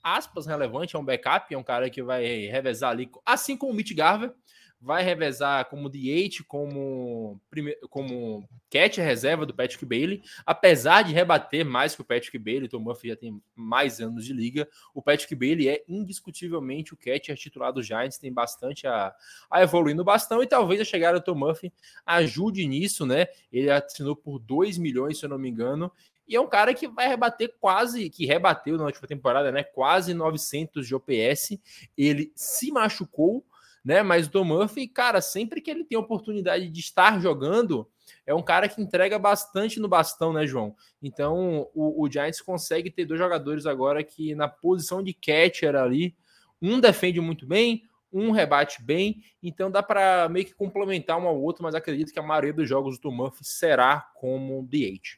aspas, 0.03 0.45
relevante. 0.45 0.95
É 0.95 0.99
um 0.99 1.03
backup. 1.03 1.51
É 1.51 1.57
um 1.57 1.63
cara 1.63 1.89
que 1.89 2.03
vai 2.03 2.23
revezar 2.45 2.91
ali, 2.91 3.09
assim 3.25 3.57
como 3.57 3.71
o 3.71 3.75
Mitch 3.75 3.95
Garver 3.95 4.31
vai 4.79 5.03
revezar 5.03 5.65
como 5.65 5.89
DH, 5.89 6.43
como, 6.47 7.41
como 7.89 8.47
catch 8.69 8.97
reserva 8.97 9.45
do 9.45 9.53
Patrick 9.53 9.85
Bailey, 9.85 10.21
apesar 10.45 11.03
de 11.03 11.13
rebater 11.13 11.65
mais 11.65 11.95
que 11.95 12.01
o 12.01 12.05
Patrick 12.05 12.37
Bailey, 12.37 12.65
o 12.65 12.69
Tom 12.69 12.79
Murphy 12.79 13.09
já 13.09 13.15
tem 13.15 13.41
mais 13.55 13.99
anos 13.99 14.23
de 14.23 14.33
liga, 14.33 14.67
o 14.93 15.01
Patrick 15.01 15.33
Bailey 15.33 15.67
é 15.69 15.83
indiscutivelmente 15.87 16.93
o 16.93 16.97
catcher 16.97 17.35
titular 17.35 17.73
do 17.73 17.81
Giants, 17.81 18.17
tem 18.17 18.31
bastante 18.31 18.85
a, 18.87 19.13
a 19.49 19.61
evoluir 19.61 19.95
no 19.95 20.03
bastão 20.03 20.43
e 20.43 20.47
talvez 20.47 20.79
a 20.79 20.85
chegada 20.85 21.19
do 21.19 21.25
Tom 21.25 21.35
Murphy 21.35 21.73
ajude 22.05 22.67
nisso, 22.67 23.05
né? 23.05 23.27
Ele 23.51 23.69
assinou 23.69 24.15
por 24.15 24.39
2 24.39 24.77
milhões, 24.77 25.17
se 25.17 25.25
eu 25.25 25.29
não 25.29 25.39
me 25.39 25.49
engano, 25.49 25.91
e 26.27 26.35
é 26.35 26.41
um 26.41 26.47
cara 26.47 26.73
que 26.73 26.87
vai 26.87 27.07
rebater 27.07 27.55
quase, 27.59 28.09
que 28.09 28.25
rebateu 28.25 28.77
na 28.77 28.83
última 28.83 29.07
temporada, 29.07 29.49
né? 29.49 29.63
Quase 29.63 30.13
900 30.13 30.85
de 30.85 30.93
OPS. 30.93 31.57
Ele 31.97 32.33
se 32.35 32.69
machucou, 32.69 33.45
né? 33.87 34.03
Mas 34.03 34.27
o 34.27 34.29
Tom 34.29 34.43
Murphy, 34.43 34.85
cara, 34.85 35.21
sempre 35.21 35.61
que 35.61 35.71
ele 35.71 35.85
tem 35.85 35.97
oportunidade 35.97 36.67
de 36.67 36.79
estar 36.81 37.21
jogando, 37.21 37.89
é 38.25 38.33
um 38.33 38.43
cara 38.43 38.67
que 38.67 38.81
entrega 38.81 39.17
bastante 39.17 39.79
no 39.79 39.87
bastão, 39.87 40.33
né, 40.33 40.45
João? 40.45 40.75
Então, 41.01 41.69
o, 41.73 42.03
o 42.03 42.11
Giants 42.11 42.41
consegue 42.41 42.91
ter 42.91 43.05
dois 43.05 43.17
jogadores 43.17 43.65
agora 43.65 44.03
que 44.03 44.35
na 44.35 44.49
posição 44.49 45.01
de 45.01 45.13
catcher 45.13 45.73
ali, 45.73 46.13
um 46.61 46.81
defende 46.81 47.21
muito 47.21 47.47
bem, 47.47 47.83
um 48.11 48.31
rebate 48.31 48.83
bem, 48.83 49.23
então 49.41 49.71
dá 49.71 49.81
para 49.81 50.27
meio 50.27 50.45
que 50.45 50.53
complementar 50.53 51.17
um 51.17 51.25
ao 51.25 51.41
outro, 51.41 51.63
mas 51.63 51.73
acredito 51.73 52.11
que 52.11 52.19
a 52.19 52.23
maioria 52.23 52.51
dos 52.51 52.67
jogos 52.67 52.97
do 52.97 53.03
Tom 53.03 53.15
Murphy 53.15 53.45
será 53.45 54.01
como 54.15 54.67
DH. 54.67 55.17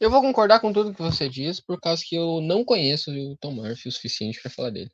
Eu 0.00 0.10
vou 0.10 0.22
concordar 0.22 0.60
com 0.60 0.72
tudo 0.72 0.94
que 0.94 1.02
você 1.02 1.28
diz, 1.28 1.60
por 1.60 1.78
causa 1.78 2.02
que 2.06 2.16
eu 2.16 2.40
não 2.40 2.64
conheço 2.64 3.10
o 3.10 3.36
Tom 3.36 3.52
Murphy 3.52 3.88
o 3.88 3.92
suficiente 3.92 4.40
para 4.40 4.50
falar 4.50 4.70
dele. 4.70 4.90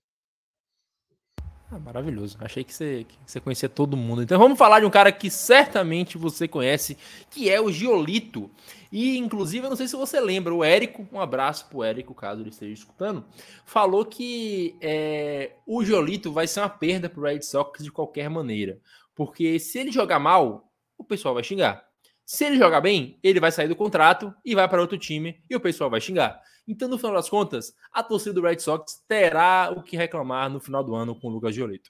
Ah, 1.69 1.81
maravilhoso. 1.81 2.37
Achei 2.41 2.63
que 2.63 2.73
você, 2.73 3.05
que 3.09 3.17
você 3.27 3.41
conhecia 3.41 3.69
todo 3.69 3.97
mundo. 3.97 4.23
Então 4.23 4.39
vamos 4.39 4.57
falar 4.57 4.79
de 4.79 4.87
um 4.87 4.91
cara 4.91 5.11
que 5.11 5.29
certamente 5.29 6.17
você 6.17 6.47
conhece, 6.47 6.97
que 7.29 7.51
é 7.51 7.61
o 7.61 7.73
Giolito. 7.73 8.49
E 8.93 9.19
inclusive, 9.19 9.67
eu 9.67 9.71
não 9.71 9.77
sei 9.77 9.89
se 9.89 9.97
você 9.97 10.21
lembra, 10.21 10.55
o 10.55 10.63
Érico, 10.63 11.09
um 11.13 11.21
abraço 11.21 11.69
pro 11.69 11.83
Érico, 11.83 12.15
caso 12.15 12.41
ele 12.41 12.51
esteja 12.51 12.73
escutando, 12.73 13.25
falou 13.65 14.05
que 14.05 14.77
é, 14.81 15.55
o 15.67 15.85
Giolito 15.85 16.33
vai 16.33 16.47
ser 16.47 16.61
uma 16.61 16.69
perda 16.69 17.11
pro 17.11 17.23
Red 17.23 17.43
Sox 17.43 17.83
de 17.83 17.91
qualquer 17.91 18.31
maneira. 18.31 18.79
Porque 19.13 19.59
se 19.59 19.79
ele 19.79 19.91
jogar 19.91 20.21
mal, 20.21 20.71
o 20.97 21.03
pessoal 21.03 21.35
vai 21.35 21.43
xingar. 21.43 21.85
Se 22.27 22.45
ele 22.45 22.59
jogar 22.59 22.81
bem, 22.81 23.21
ele 23.23 23.39
vai 23.39 23.53
sair 23.53 23.69
do 23.69 23.77
contrato 23.77 24.35
e 24.45 24.53
vai 24.53 24.69
para 24.69 24.81
outro 24.81 24.99
time 24.99 25.41
e 25.49 25.55
o 25.55 25.61
pessoal 25.61 25.89
vai 25.89 26.01
xingar. 26.01 26.43
Então, 26.67 26.89
no 26.89 26.99
final 26.99 27.15
das 27.15 27.29
contas, 27.29 27.73
a 27.93 28.03
torcida 28.03 28.35
do 28.35 28.43
Red 28.43 28.59
Sox 28.59 29.01
terá 29.07 29.73
o 29.75 29.81
que 29.81 29.97
reclamar 29.97 30.51
no 30.51 30.59
final 30.59 30.83
do 30.83 30.97
ano 30.97 31.15
com 31.15 31.29
o 31.29 31.31
Lucas 31.31 31.55
Giolito. 31.55 31.89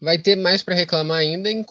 Vai 0.00 0.16
ter 0.16 0.36
mais 0.36 0.62
para 0.62 0.76
reclamar 0.76 1.18
ainda 1.18 1.50
em, 1.50 1.64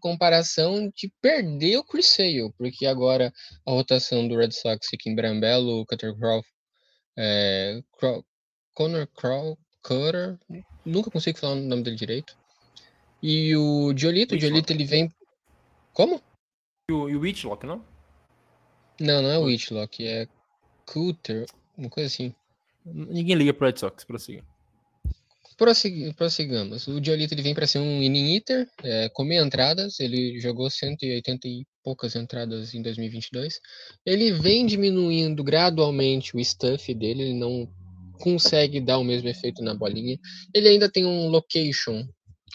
comparação 0.00 0.90
de 0.96 1.12
perder 1.20 1.76
o 1.76 1.84
Chris 1.84 2.06
Sale, 2.06 2.50
porque 2.56 2.86
agora 2.86 3.30
a 3.66 3.70
rotação 3.70 4.26
do 4.26 4.38
Red 4.38 4.52
Sox 4.52 4.86
fica 4.88 5.10
em 5.10 5.14
Brambello, 5.14 5.84
Cutter 5.84 6.16
Croft, 6.16 6.48
é, 7.14 7.82
Crow, 7.98 8.24
Connor 8.72 9.06
Crow, 9.08 9.58
Cutter, 9.82 10.38
nunca 10.82 11.10
consigo 11.10 11.38
falar 11.38 11.54
o 11.54 11.60
nome 11.60 11.82
dele 11.82 11.96
direito. 11.96 12.34
E 13.22 13.54
o 13.54 13.92
Giolito, 13.94 14.34
o 14.34 14.38
Giolito 14.38 14.72
ele 14.72 14.84
vem. 14.84 15.12
Como? 15.94 16.20
E 16.90 16.92
o, 16.92 17.08
e 17.08 17.16
o 17.16 17.20
Whitlock, 17.20 17.64
não? 17.64 17.82
Não, 19.00 19.22
não 19.22 19.30
é 19.30 19.38
Whitlock, 19.38 20.04
é 20.06 20.28
Coulter, 20.84 21.46
uma 21.78 21.88
coisa 21.88 22.08
assim. 22.08 22.34
Ninguém 22.84 23.36
liga 23.36 23.54
pro 23.54 23.66
Red 23.66 23.78
Sox, 23.78 24.04
prossiga. 24.04 24.44
Prossegui, 25.56 26.12
prossigamos. 26.14 26.88
O 26.88 27.00
Diolito 27.00 27.32
ele 27.32 27.42
vem 27.42 27.54
para 27.54 27.66
ser 27.66 27.78
um 27.78 28.02
inning 28.02 28.34
hitter, 28.34 28.68
é, 28.82 29.08
comer 29.10 29.40
entradas. 29.40 30.00
Ele 30.00 30.40
jogou 30.40 30.68
180 30.68 31.46
e 31.46 31.64
poucas 31.82 32.16
entradas 32.16 32.74
em 32.74 32.82
2022. 32.82 33.60
Ele 34.04 34.32
vem 34.32 34.66
diminuindo 34.66 35.44
gradualmente 35.44 36.36
o 36.36 36.44
stuff 36.44 36.92
dele, 36.92 37.22
ele 37.22 37.34
não 37.34 37.68
consegue 38.18 38.80
dar 38.80 38.98
o 38.98 39.04
mesmo 39.04 39.28
efeito 39.28 39.62
na 39.62 39.74
bolinha. 39.74 40.18
Ele 40.52 40.68
ainda 40.68 40.90
tem 40.90 41.06
um 41.06 41.28
location, 41.28 42.04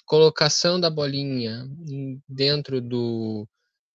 colocação 0.05 0.79
da 0.79 0.89
bolinha 0.89 1.67
dentro 2.27 2.81
do, 2.81 3.47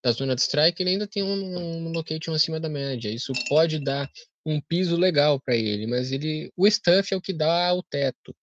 da 0.02 0.12
zona 0.12 0.34
de 0.34 0.42
strike, 0.42 0.82
ele 0.82 0.90
ainda 0.90 1.06
tem 1.06 1.22
um, 1.22 1.86
um 1.86 1.92
location 1.92 2.32
acima 2.32 2.60
da 2.60 2.68
média. 2.68 3.08
Isso 3.08 3.32
pode 3.48 3.78
dar 3.78 4.10
um 4.46 4.60
piso 4.60 4.96
legal 4.96 5.40
para 5.40 5.56
ele, 5.56 5.86
mas 5.86 6.12
ele, 6.12 6.52
o 6.56 6.70
stuff 6.70 7.12
é 7.12 7.16
o 7.16 7.20
que 7.20 7.32
dá 7.32 7.72
o 7.74 7.82
teto 7.82 8.34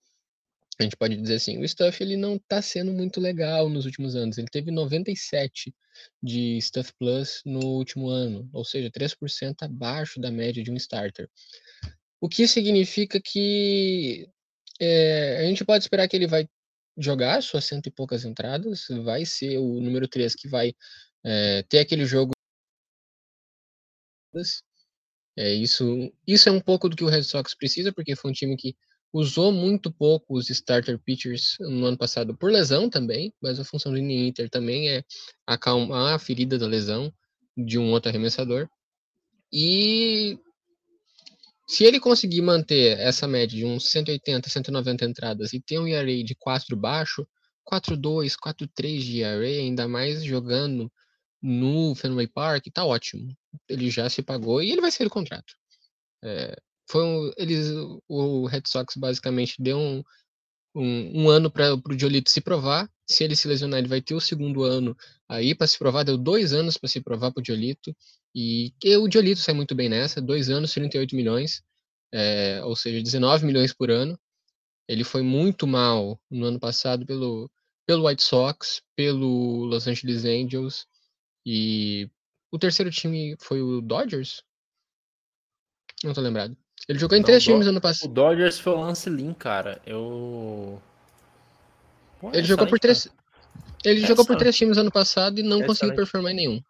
a 0.81 0.83
gente 0.83 0.97
pode 0.97 1.15
dizer 1.15 1.35
assim, 1.35 1.57
o 1.57 1.67
Stuff 1.67 2.01
ele 2.01 2.17
não 2.17 2.35
está 2.35 2.61
sendo 2.61 2.91
muito 2.91 3.19
legal 3.19 3.69
nos 3.69 3.85
últimos 3.85 4.15
anos. 4.15 4.37
Ele 4.37 4.47
teve 4.47 4.71
97 4.71 5.73
de 6.21 6.59
Stuff 6.61 6.93
Plus 6.97 7.41
no 7.45 7.59
último 7.59 8.09
ano, 8.09 8.49
ou 8.51 8.65
seja, 8.65 8.89
3% 8.89 9.55
abaixo 9.61 10.19
da 10.19 10.31
média 10.31 10.63
de 10.63 10.71
um 10.71 10.75
starter. 10.75 11.29
O 12.19 12.27
que 12.27 12.47
significa 12.47 13.19
que 13.23 14.27
é, 14.79 15.37
a 15.39 15.43
gente 15.43 15.63
pode 15.63 15.83
esperar 15.83 16.07
que 16.07 16.15
ele 16.15 16.27
vai 16.27 16.47
jogar 17.01 17.41
suas 17.41 17.65
cento 17.65 17.87
e 17.87 17.91
poucas 17.91 18.25
entradas, 18.25 18.85
vai 19.03 19.25
ser 19.25 19.57
o 19.57 19.81
número 19.81 20.07
3 20.07 20.35
que 20.35 20.47
vai 20.47 20.73
é, 21.23 21.63
ter 21.63 21.79
aquele 21.79 22.05
jogo. 22.05 22.31
É, 25.37 25.53
isso, 25.53 26.11
isso 26.27 26.49
é 26.49 26.51
um 26.51 26.59
pouco 26.59 26.87
do 26.87 26.95
que 26.95 27.03
o 27.03 27.09
Red 27.09 27.23
Sox 27.23 27.55
precisa, 27.55 27.91
porque 27.91 28.15
foi 28.15 28.31
um 28.31 28.33
time 28.33 28.55
que 28.55 28.75
usou 29.13 29.51
muito 29.51 29.91
pouco 29.91 30.37
os 30.37 30.49
starter 30.49 30.97
pitchers 30.99 31.55
no 31.59 31.85
ano 31.85 31.97
passado 31.97 32.35
por 32.35 32.51
lesão 32.51 32.89
também, 32.89 33.33
mas 33.41 33.59
a 33.59 33.65
função 33.65 33.91
do 33.91 33.97
Inter 33.97 34.49
também 34.49 34.89
é 34.89 35.03
acalmar 35.45 36.13
a 36.13 36.19
ferida 36.19 36.57
da 36.57 36.67
lesão 36.67 37.13
de 37.57 37.77
um 37.77 37.91
outro 37.91 38.09
arremessador. 38.09 38.69
E 39.51 40.39
se 41.71 41.85
ele 41.85 42.01
conseguir 42.01 42.41
manter 42.41 42.99
essa 42.99 43.25
média 43.25 43.57
de 43.57 43.63
uns 43.63 43.89
180, 43.91 44.49
190 44.49 45.05
entradas 45.05 45.53
e 45.53 45.61
ter 45.61 45.79
um 45.79 45.87
ERA 45.87 46.21
de 46.21 46.35
4 46.35 46.75
baixo, 46.75 47.25
4-2, 47.65 48.35
4-3 48.35 48.99
de 48.99 49.21
ERA, 49.21 49.45
ainda 49.45 49.87
mais 49.87 50.21
jogando 50.21 50.91
no 51.41 51.95
Fenway 51.95 52.27
Park, 52.27 52.65
tá 52.73 52.83
ótimo. 52.83 53.33
Ele 53.69 53.89
já 53.89 54.09
se 54.09 54.21
pagou 54.21 54.61
e 54.61 54.69
ele 54.69 54.81
vai 54.81 54.91
ser 54.91 55.07
o 55.07 55.09
contrato. 55.09 55.53
É, 56.21 56.57
foi 56.89 57.05
um, 57.05 57.31
eles, 57.37 57.67
o 58.05 58.45
Red 58.47 58.63
Sox 58.67 58.97
basicamente 58.97 59.55
deu 59.57 59.77
um, 59.77 60.03
um, 60.75 61.23
um 61.23 61.29
ano 61.29 61.49
para 61.49 61.73
o 61.73 61.95
Diolito 61.95 62.29
se 62.29 62.41
provar. 62.41 62.91
Se 63.07 63.23
ele 63.23 63.35
se 63.35 63.47
lesionar, 63.47 63.79
ele 63.79 63.87
vai 63.87 64.01
ter 64.01 64.13
o 64.13 64.19
segundo 64.19 64.65
ano 64.65 64.93
aí 65.25 65.55
para 65.55 65.67
se 65.67 65.79
provar. 65.79 66.03
Deu 66.03 66.17
dois 66.17 66.51
anos 66.51 66.77
para 66.77 66.89
se 66.89 66.99
provar 66.99 67.31
para 67.31 67.39
o 67.39 67.43
Diolito. 67.43 67.95
E 68.33 68.73
o 68.97 69.07
Diolito 69.07 69.41
sai 69.41 69.53
muito 69.53 69.75
bem 69.75 69.89
nessa: 69.89 70.21
dois 70.21 70.49
anos, 70.49 70.71
38 70.71 71.15
milhões, 71.15 71.61
é, 72.13 72.61
ou 72.63 72.75
seja, 72.75 73.01
19 73.01 73.45
milhões 73.45 73.73
por 73.73 73.91
ano. 73.91 74.17
Ele 74.87 75.03
foi 75.03 75.21
muito 75.21 75.65
mal 75.65 76.19
no 76.29 76.45
ano 76.45 76.59
passado 76.59 77.05
pelo, 77.05 77.49
pelo 77.85 78.07
White 78.07 78.23
Sox, 78.23 78.81
pelo 78.95 79.65
Los 79.65 79.87
Angeles 79.87 80.25
Angels 80.25 80.85
e 81.45 82.09
o 82.51 82.59
terceiro 82.59 82.91
time 82.91 83.35
foi 83.39 83.61
o 83.61 83.81
Dodgers? 83.81 84.43
Não 86.03 86.13
tô 86.13 86.21
lembrado. 86.21 86.55
Ele 86.87 86.99
jogou 86.99 87.15
em 87.15 87.21
não, 87.21 87.25
três 87.25 87.43
times 87.43 87.67
ano 87.67 87.79
passado. 87.79 88.09
O 88.09 88.13
Dodgers 88.13 88.59
foi 88.59 88.73
o 88.73 88.79
Lance 88.79 89.09
Lynn, 89.09 89.33
cara. 89.33 89.81
Eu. 89.85 90.81
Pô, 92.19 92.31
ele 92.33 92.43
jogou 92.43 92.67
por 92.67 92.79
três. 92.79 93.07
Ele 93.83 94.03
é 94.03 94.07
jogou 94.07 94.25
por 94.25 94.35
três 94.35 94.55
times 94.55 94.77
ano 94.77 94.91
passado 94.91 95.39
e 95.39 95.43
não 95.43 95.61
é 95.61 95.65
conseguiu 95.65 95.95
performar 95.95 96.31
em 96.31 96.35
nenhum. 96.35 96.63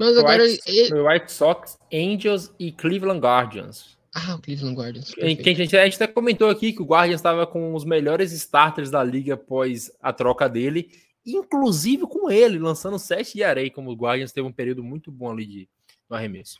Mas 0.00 0.16
agora. 0.16 0.42
White, 0.42 0.62
ele... 0.66 1.02
White 1.02 1.30
Sox, 1.30 1.78
Angels 1.92 2.50
e 2.58 2.72
Cleveland 2.72 3.20
Guardians. 3.20 3.98
Ah, 4.14 4.34
o 4.34 4.40
Cleveland 4.40 4.74
Guardians. 4.74 5.14
Quem, 5.14 5.36
a, 5.38 5.54
gente, 5.54 5.76
a 5.76 5.84
gente 5.84 5.96
até 5.96 6.06
comentou 6.06 6.48
aqui 6.48 6.72
que 6.72 6.80
o 6.80 6.86
Guardians 6.86 7.20
estava 7.20 7.46
com 7.46 7.74
os 7.74 7.84
melhores 7.84 8.32
starters 8.32 8.90
da 8.90 9.04
liga 9.04 9.34
após 9.34 9.92
a 10.00 10.10
troca 10.10 10.48
dele, 10.48 10.90
inclusive 11.24 12.06
com 12.06 12.30
ele, 12.30 12.58
lançando 12.58 12.98
7 12.98 13.34
de 13.34 13.44
areia, 13.44 13.70
como 13.70 13.90
o 13.90 13.94
Guardians 13.94 14.32
teve 14.32 14.48
um 14.48 14.52
período 14.52 14.82
muito 14.82 15.12
bom 15.12 15.30
ali 15.30 15.44
de, 15.44 15.68
no 16.08 16.16
arremesso. 16.16 16.58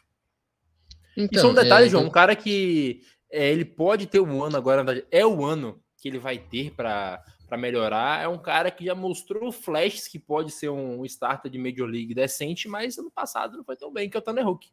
Então, 1.17 1.39
Isso 1.39 1.47
é 1.47 1.51
um 1.51 1.55
detalhe, 1.55 1.87
é, 1.87 1.89
João. 1.89 2.05
Um 2.05 2.11
cara 2.11 2.37
que 2.37 3.01
é, 3.33 3.51
ele 3.51 3.65
pode 3.65 4.07
ter 4.07 4.21
um 4.21 4.45
ano 4.45 4.59
agora, 4.59 4.85
na 4.85 4.93
verdade, 4.93 5.09
é 5.11 5.25
o 5.27 5.43
ano 5.45 5.81
que 5.97 6.09
ele 6.09 6.19
vai 6.19 6.39
ter 6.39 6.73
para 6.73 7.25
melhorar. 7.57 8.23
É 8.23 8.29
um 8.29 8.39
cara 8.39 8.71
que 8.71 8.85
já 8.85 8.95
mostrou 8.95 9.51
flashes 9.53 10.09
que 10.09 10.19
pode 10.19 10.51
ser 10.51 10.69
um 10.69 11.05
starter 11.05 11.51
de 11.51 11.59
Major 11.59 11.89
League 11.89 12.15
decente, 12.15 12.69
mas 12.69 12.99
ano 12.99 13.11
passado 13.11 13.57
não 13.57 13.65
foi 13.65 13.77
tão 13.77 13.93
bem, 13.93 14.09
que 14.09 14.17
é 14.17 14.21
o 14.21 14.23
Tanner 14.23 14.47
Hook. 14.47 14.69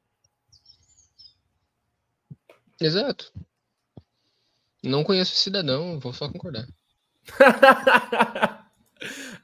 Exato. 2.79 3.33
Não 4.83 5.03
conheço 5.03 5.33
o 5.33 5.37
cidadão, 5.37 5.99
vou 5.99 6.13
só 6.13 6.31
concordar. 6.31 6.67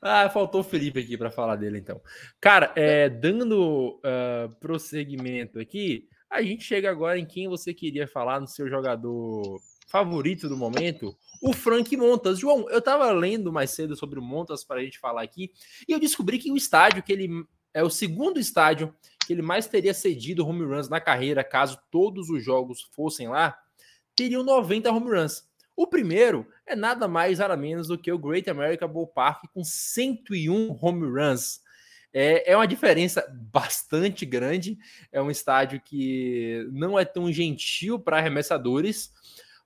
ah, 0.02 0.30
faltou 0.30 0.62
o 0.62 0.64
Felipe 0.64 1.00
aqui 1.00 1.18
para 1.18 1.32
falar 1.32 1.56
dele, 1.56 1.80
então. 1.80 2.02
Cara, 2.40 2.72
é, 2.76 3.10
dando 3.10 4.00
uh, 4.00 4.56
prosseguimento 4.60 5.60
aqui, 5.60 6.08
a 6.30 6.42
gente 6.42 6.64
chega 6.64 6.90
agora 6.90 7.20
em 7.20 7.26
quem 7.26 7.48
você 7.48 7.74
queria 7.74 8.08
falar 8.08 8.40
no 8.40 8.48
seu 8.48 8.70
jogador 8.70 9.60
favorito 9.88 10.50
do 10.50 10.58
momento, 10.58 11.16
o 11.42 11.54
Frank 11.54 11.96
Montas. 11.96 12.40
João, 12.40 12.70
eu 12.70 12.80
estava 12.80 13.12
lendo 13.12 13.52
mais 13.52 13.72
cedo 13.72 13.96
sobre 13.96 14.20
o 14.20 14.24
Montas 14.24 14.64
para 14.64 14.80
a 14.80 14.84
gente 14.84 15.00
falar 15.00 15.22
aqui, 15.22 15.52
e 15.88 15.92
eu 15.92 16.00
descobri 16.00 16.40
que 16.40 16.52
o 16.52 16.58
estádio 16.58 17.04
que 17.04 17.12
ele 17.12 17.46
é 17.74 17.84
o 17.84 17.90
segundo 17.90 18.40
estádio 18.40 18.94
que 19.26 19.34
ele 19.34 19.42
mais 19.42 19.68
teria 19.68 19.94
cedido 19.94 20.46
home 20.46 20.64
runs 20.64 20.90
na 20.90 21.00
carreira, 21.00 21.44
caso 21.44 21.80
todos 21.90 22.30
os 22.30 22.44
jogos 22.44 22.82
fossem 22.92 23.30
lá, 23.30 23.58
teriam 24.16 24.44
90 24.44 24.92
home 24.92 25.10
runs. 25.10 25.48
O 25.76 25.88
primeiro 25.88 26.48
é 26.68 26.76
nada 26.76 27.08
mais 27.08 27.40
nada 27.40 27.58
menos 27.58 27.88
do 27.88 27.98
que 27.98 28.12
o 28.12 28.20
Great 28.20 28.50
America 28.50 28.88
Ballpark 28.88 29.48
com 29.54 29.64
101 29.64 30.78
home 30.80 31.08
runs. 31.08 31.62
É, 32.14 32.52
é 32.52 32.56
uma 32.56 32.68
diferença 32.68 33.26
bastante 33.52 34.24
grande. 34.24 34.78
É 35.12 35.20
um 35.20 35.32
estádio 35.32 35.82
que 35.84 36.68
não 36.72 37.00
é 37.00 37.04
tão 37.04 37.32
gentil 37.32 38.00
para 38.00 38.18
arremessadores, 38.18 39.12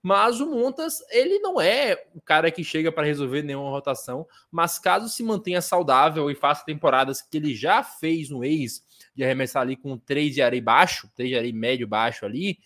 mas 0.08 0.39
o 0.39 0.50
Montas, 0.50 1.04
ele 1.12 1.38
não 1.39 1.60
é 1.60 2.02
o 2.15 2.22
cara 2.22 2.50
que 2.50 2.63
chega 2.63 2.89
para 2.93 3.06
resolver 3.06 3.41
nenhuma 3.41 3.70
rotação, 3.70 4.26
mas 4.50 4.80
caso 4.80 5.10
se 5.10 5.22
mantenha 5.22 5.62
saudável 5.62 6.32
e 6.32 6.36
faça 6.36 6.63
temporadas 6.63 7.22
que 7.22 7.36
ele 7.36 7.54
já 7.54 7.84
fez 7.84 8.30
no 8.30 8.41
ex, 8.41 8.82
de 9.13 9.26
arremessar 9.26 9.63
ali 9.63 9.76
com 9.76 9.98
3 9.98 10.34
de 10.34 10.41
areia 10.41 10.63
baixo, 10.63 11.12
3 11.13 11.30
de 11.30 11.36
areia 11.36 11.54
médio 11.54 11.86
baixo 11.89 12.26
ali, 12.26 12.58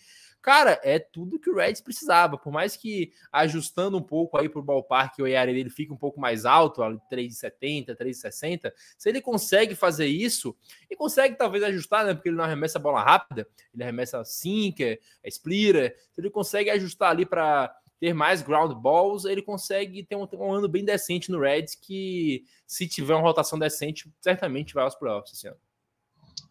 Cara, 0.42 0.80
é 0.82 0.98
tudo 0.98 1.38
que 1.38 1.48
o 1.48 1.54
Reds 1.54 1.80
precisava. 1.80 2.36
Por 2.36 2.52
mais 2.52 2.76
que 2.76 3.12
ajustando 3.30 3.96
um 3.96 4.02
pouco 4.02 4.36
aí 4.36 4.48
pro 4.48 4.60
ballpark, 4.60 5.20
o 5.20 5.26
ERA 5.26 5.52
dele 5.52 5.70
fique 5.70 5.92
um 5.92 5.96
pouco 5.96 6.20
mais 6.20 6.44
alto, 6.44 6.82
3,70, 6.82 7.96
3,60, 7.96 8.72
se 8.98 9.08
ele 9.08 9.20
consegue 9.20 9.76
fazer 9.76 10.06
isso, 10.06 10.56
e 10.90 10.96
consegue 10.96 11.36
talvez 11.36 11.62
ajustar, 11.62 12.04
né? 12.04 12.12
Porque 12.12 12.28
ele 12.28 12.36
não 12.36 12.44
arremessa 12.44 12.78
a 12.78 12.82
bola 12.82 13.00
rápida, 13.00 13.46
ele 13.72 13.84
arremessa 13.84 14.24
sinker, 14.24 15.00
é 15.22 15.28
splitter, 15.28 15.96
se 16.12 16.20
ele 16.20 16.28
consegue 16.28 16.70
ajustar 16.70 17.10
ali 17.10 17.24
para 17.24 17.72
ter 18.00 18.12
mais 18.12 18.42
ground 18.42 18.72
balls, 18.72 19.24
ele 19.24 19.42
consegue 19.42 20.02
ter 20.02 20.16
um, 20.16 20.26
um, 20.32 20.52
ano 20.52 20.66
bem 20.66 20.84
decente 20.84 21.30
no 21.30 21.38
Reds 21.38 21.76
que, 21.76 22.44
se 22.66 22.88
tiver 22.88 23.14
uma 23.14 23.22
rotação 23.22 23.56
decente, 23.56 24.12
certamente 24.20 24.74
vai 24.74 24.82
aos 24.82 24.96
playoffs 24.96 25.32
esse 25.32 25.46
ano. 25.46 25.56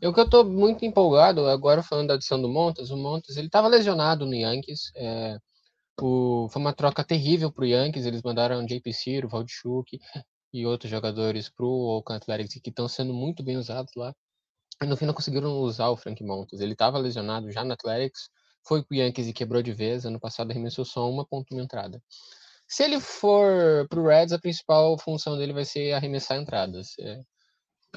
Eu 0.02 0.12
que 0.14 0.20
eu 0.20 0.28
tô 0.30 0.44
muito 0.44 0.84
empolgado, 0.84 1.48
agora 1.48 1.84
falando 1.84 2.08
da 2.08 2.16
adição 2.16 2.42
do 2.42 2.50
Montas, 2.50 2.90
o 2.90 2.98
Montas, 2.98 3.38
ele 3.38 3.48
estava 3.48 3.68
lesionado 3.68 4.26
no 4.26 4.34
Yankees, 4.34 4.92
é, 4.96 5.38
o, 6.02 6.50
foi 6.52 6.62
uma 6.62 6.74
troca 6.74 7.04
terrível 7.04 7.52
pro 7.52 7.66
Yankees, 7.66 8.06
eles 8.08 8.24
mandaram 8.24 8.66
JP 8.66 8.92
Ciro, 8.94 9.30
Valdchuk 9.30 10.00
e 10.54 10.66
outros 10.66 10.90
jogadores 10.90 11.50
pro 11.50 11.68
Oakland 11.68 12.24
Athletics 12.24 12.60
que 12.62 12.70
estão 12.72 12.88
sendo 12.88 13.14
muito 13.14 13.44
bem 13.44 13.58
usados 13.58 13.94
lá. 13.96 14.14
E 14.82 14.88
no 14.88 14.98
fim 14.98 15.06
não 15.06 15.14
conseguiram 15.14 15.52
usar 15.62 15.90
o 15.90 15.98
Frank 15.98 16.24
Montas, 16.24 16.62
ele 16.62 16.74
estava 16.74 16.98
lesionado 16.98 17.52
já 17.52 17.64
no 17.64 17.74
Athletics, 17.74 18.30
foi 18.64 18.84
pro 18.84 18.96
Yankees 18.98 19.28
e 19.28 19.34
quebrou 19.34 19.62
de 19.62 19.72
vez, 19.74 20.06
ano 20.06 20.20
passado 20.20 20.52
arremessou 20.52 20.86
só 20.86 21.10
uma 21.10 21.26
ponto 21.28 21.54
entrada. 21.56 22.02
Se 22.68 22.84
ele 22.84 23.00
for 23.00 23.88
pro 23.90 24.08
Reds, 24.08 24.34
a 24.34 24.40
principal 24.40 24.98
função 24.98 25.38
dele 25.38 25.54
vai 25.54 25.66
ser 25.66 25.94
arremessar 25.94 26.38
entradas. 26.38 26.98
É, 27.00 27.22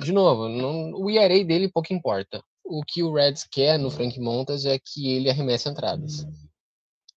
de 0.00 0.12
novo, 0.12 0.48
não, 0.48 0.92
o 0.92 1.10
ERA 1.10 1.44
dele 1.44 1.70
pouco 1.70 1.92
importa. 1.92 2.42
O 2.64 2.82
que 2.82 3.02
o 3.02 3.12
Reds 3.12 3.44
quer 3.44 3.78
no 3.78 3.90
Frank 3.90 4.18
Montas 4.18 4.64
é 4.64 4.78
que 4.78 5.10
ele 5.10 5.30
arremesse 5.30 5.68
entradas. 5.68 6.26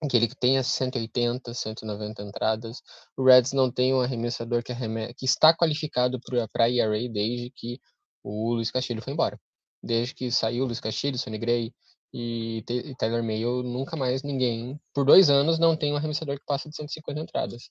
Que 0.09 0.17
ele 0.17 0.27
tenha 0.39 0.61
180, 0.61 1.53
190 1.53 2.21
entradas. 2.21 2.81
O 3.15 3.23
Reds 3.23 3.53
não 3.53 3.71
tem 3.71 3.93
um 3.93 4.01
arremessador 4.01 4.61
que, 4.61 4.71
arreme... 4.71 5.13
que 5.15 5.25
está 5.25 5.55
qualificado 5.55 6.19
para 6.51 6.69
ERA 6.69 7.09
desde 7.09 7.49
que 7.55 7.79
o 8.23 8.53
Luiz 8.53 8.69
Castilho 8.69 9.01
foi 9.01 9.13
embora. 9.13 9.39
Desde 9.81 10.13
que 10.13 10.31
saiu 10.31 10.63
o 10.63 10.67
Luiz 10.67 10.79
Castilho, 10.79 11.17
Sonny 11.17 11.37
Gray 11.37 11.73
e, 12.13 12.63
e 12.69 12.95
Tyler 12.95 13.23
Mayo 13.23 13.63
nunca 13.63 13.95
mais 13.95 14.23
ninguém, 14.23 14.79
por 14.93 15.05
dois 15.05 15.29
anos, 15.29 15.59
não 15.59 15.75
tem 15.75 15.93
um 15.93 15.97
arremessador 15.97 16.37
que 16.37 16.45
passa 16.45 16.69
de 16.69 16.75
150 16.75 17.19
entradas. 17.21 17.69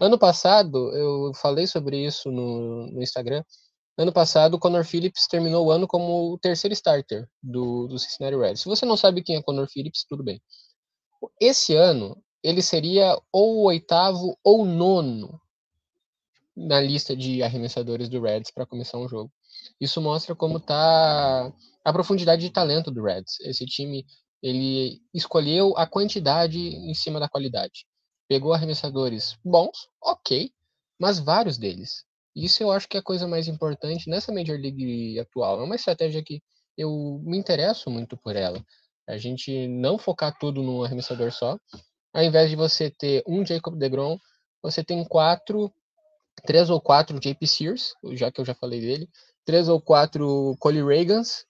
Ano 0.00 0.18
passado, 0.18 0.92
eu 0.92 1.32
falei 1.34 1.66
sobre 1.66 2.04
isso 2.04 2.30
no, 2.30 2.88
no 2.90 3.02
Instagram. 3.02 3.44
Ano 3.96 4.12
passado, 4.12 4.58
Connor 4.58 4.84
Phillips 4.84 5.28
terminou 5.28 5.66
o 5.66 5.70
ano 5.70 5.86
como 5.86 6.32
o 6.32 6.38
terceiro 6.38 6.72
starter 6.72 7.28
do, 7.40 7.86
do 7.86 7.98
Cincinnati 7.98 8.36
Reds. 8.36 8.62
Se 8.62 8.68
você 8.68 8.84
não 8.84 8.96
sabe 8.96 9.22
quem 9.22 9.36
é 9.36 9.42
Connor 9.42 9.68
Phillips, 9.70 10.04
tudo 10.08 10.24
bem. 10.24 10.42
Esse 11.40 11.76
ano, 11.76 12.20
ele 12.42 12.60
seria 12.60 13.16
ou 13.32 13.58
o 13.58 13.64
oitavo 13.66 14.36
ou 14.42 14.66
nono 14.66 15.40
na 16.56 16.80
lista 16.80 17.16
de 17.16 17.42
arremessadores 17.42 18.08
do 18.08 18.20
Reds 18.20 18.50
para 18.50 18.66
começar 18.66 18.98
um 18.98 19.08
jogo. 19.08 19.32
Isso 19.80 20.00
mostra 20.00 20.34
como 20.34 20.58
está 20.58 21.52
a 21.84 21.92
profundidade 21.92 22.42
de 22.42 22.50
talento 22.50 22.90
do 22.90 23.02
Reds. 23.02 23.40
Esse 23.40 23.64
time 23.64 24.04
ele 24.42 25.00
escolheu 25.12 25.72
a 25.76 25.86
quantidade 25.86 26.58
em 26.58 26.94
cima 26.94 27.20
da 27.20 27.28
qualidade. 27.28 27.86
Pegou 28.28 28.52
arremessadores 28.52 29.36
bons, 29.44 29.88
ok, 30.02 30.50
mas 30.98 31.18
vários 31.18 31.56
deles. 31.58 32.04
Isso 32.34 32.62
eu 32.62 32.72
acho 32.72 32.88
que 32.88 32.96
é 32.96 33.00
a 33.00 33.02
coisa 33.02 33.28
mais 33.28 33.46
importante 33.46 34.10
nessa 34.10 34.32
Major 34.32 34.58
League 34.58 35.18
atual. 35.20 35.60
É 35.60 35.64
uma 35.64 35.76
estratégia 35.76 36.22
que 36.22 36.42
eu 36.76 37.20
me 37.24 37.38
interesso 37.38 37.90
muito 37.90 38.16
por 38.16 38.34
ela. 38.34 38.62
A 39.08 39.16
gente 39.16 39.68
não 39.68 39.98
focar 39.98 40.36
tudo 40.38 40.62
num 40.62 40.82
arremessador 40.82 41.30
só. 41.30 41.58
Ao 42.12 42.22
invés 42.22 42.50
de 42.50 42.56
você 42.56 42.90
ter 42.90 43.22
um 43.26 43.44
Jacob 43.44 43.76
DeGrom, 43.76 44.18
você 44.62 44.82
tem 44.82 45.04
quatro, 45.04 45.72
três 46.44 46.70
ou 46.70 46.80
quatro 46.80 47.20
JP 47.20 47.46
Sears, 47.46 47.92
já 48.12 48.32
que 48.32 48.40
eu 48.40 48.44
já 48.44 48.54
falei 48.54 48.80
dele, 48.80 49.08
três 49.44 49.68
ou 49.68 49.80
quatro 49.80 50.56
Cole 50.58 50.82
Reagans 50.82 51.44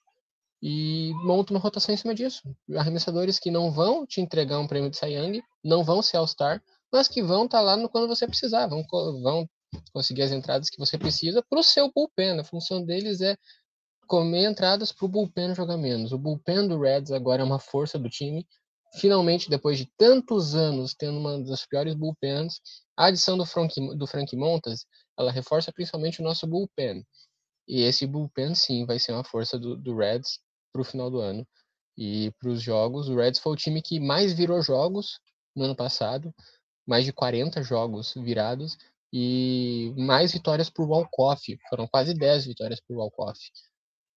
e 0.61 1.13
monta 1.23 1.53
uma 1.53 1.59
rotação 1.59 1.93
em 1.93 1.97
cima 1.97 2.13
disso. 2.13 2.41
Arremessadores 2.75 3.39
que 3.39 3.51
não 3.51 3.71
vão 3.71 4.05
te 4.05 4.21
entregar 4.21 4.59
um 4.59 4.67
prêmio 4.67 4.89
de 4.89 4.97
Cy 4.97 5.13
Young, 5.13 5.41
não 5.63 5.83
vão 5.83 6.01
ser 6.01 6.17
All-Star, 6.17 6.61
mas 6.91 7.07
que 7.07 7.21
vão 7.21 7.45
estar 7.45 7.59
tá 7.59 7.63
lá 7.63 7.77
no, 7.77 7.89
quando 7.89 8.07
você 8.07 8.27
precisar, 8.27 8.67
vão, 8.67 8.83
vão 9.21 9.47
conseguir 9.93 10.23
as 10.23 10.31
entradas 10.31 10.69
que 10.69 10.77
você 10.77 10.97
precisa 10.97 11.43
para 11.49 11.59
o 11.59 11.63
seu 11.63 11.91
bullpen. 11.93 12.39
A 12.39 12.43
função 12.43 12.83
deles 12.83 13.21
é 13.21 13.37
comer 14.07 14.49
entradas 14.49 14.91
para 14.91 15.05
o 15.05 15.09
bullpen 15.09 15.55
jogar 15.55 15.77
menos. 15.77 16.11
O 16.11 16.17
bullpen 16.17 16.67
do 16.67 16.79
Reds 16.79 17.11
agora 17.11 17.41
é 17.41 17.45
uma 17.45 17.59
força 17.59 17.97
do 17.97 18.09
time. 18.09 18.47
Finalmente, 18.95 19.49
depois 19.49 19.77
de 19.77 19.91
tantos 19.97 20.55
anos 20.55 20.93
tendo 20.93 21.17
uma 21.19 21.41
das 21.43 21.65
piores 21.65 21.95
bullpens, 21.95 22.61
a 22.95 23.07
adição 23.07 23.37
do 23.37 23.45
Frank, 23.45 23.73
do 23.97 24.07
Frank 24.07 24.33
Montas, 24.35 24.85
ela 25.17 25.31
reforça 25.31 25.71
principalmente 25.71 26.21
o 26.21 26.23
nosso 26.23 26.47
bullpen. 26.47 27.05
E 27.67 27.81
esse 27.81 28.05
bullpen, 28.05 28.55
sim, 28.55 28.85
vai 28.85 28.99
ser 28.99 29.11
uma 29.11 29.23
força 29.23 29.57
do, 29.59 29.75
do 29.75 29.97
Reds 29.97 30.39
para 30.71 30.81
o 30.81 30.85
final 30.85 31.09
do 31.09 31.19
ano. 31.19 31.45
E 31.97 32.31
para 32.39 32.49
os 32.49 32.61
jogos, 32.61 33.09
o 33.09 33.15
Reds 33.15 33.39
foi 33.39 33.53
o 33.53 33.57
time 33.57 33.81
que 33.81 33.99
mais 33.99 34.33
virou 34.33 34.61
jogos 34.61 35.19
no 35.55 35.63
ano 35.65 35.75
passado, 35.75 36.33
mais 36.85 37.05
de 37.05 37.11
40 37.11 37.63
jogos 37.63 38.13
virados 38.13 38.77
e 39.17 39.93
mais 39.95 40.33
vitórias 40.33 40.69
por 40.69 40.89
walk-off. 40.89 41.57
Foram 41.69 41.87
quase 41.87 42.13
10 42.13 42.47
vitórias 42.47 42.81
por 42.81 42.97
walk-off. 42.97 43.39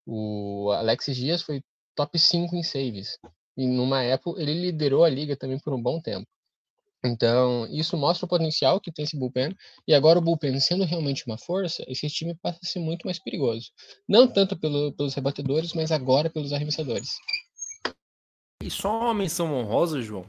O 0.05 0.73
Alexis 0.73 1.17
Dias 1.17 1.41
foi 1.41 1.63
top 1.95 2.19
5 2.19 2.57
em 2.57 2.65
saves. 2.65 3.17
E 3.57 3.65
numa 3.65 4.03
época 4.03 4.43
ele 4.43 4.55
liderou 4.55 5.05
a 5.05 5.09
liga 5.09 5.37
também 5.37 5.57
por 5.61 5.73
um 5.73 5.81
bom 5.81 6.01
tempo. 6.01 6.27
Então, 7.05 7.65
isso 7.71 7.97
mostra 7.97 8.27
o 8.27 8.29
potencial 8.29 8.81
que 8.81 8.91
tem 8.91 9.05
esse 9.05 9.17
bullpen. 9.17 9.55
E 9.87 9.95
agora 9.95 10.19
o 10.19 10.23
bullpen 10.23 10.59
sendo 10.59 10.85
realmente 10.85 11.25
uma 11.29 11.39
força, 11.39 11.85
esse 11.87 12.09
time 12.09 12.35
passa 12.43 12.59
a 12.61 12.67
ser 12.67 12.81
muito 12.81 13.05
mais 13.05 13.23
perigoso. 13.23 13.71
Não 14.09 14.27
tanto 14.27 14.59
pelo, 14.59 14.93
pelos 14.95 15.15
rebatedores, 15.15 15.75
mas 15.75 15.93
agora 15.93 16.29
pelos 16.29 16.53
arremessadores. 16.53 17.11
E 18.65 18.69
só 18.69 18.99
uma 18.99 19.15
menção 19.15 19.55
honrosa, 19.55 20.03
João. 20.03 20.27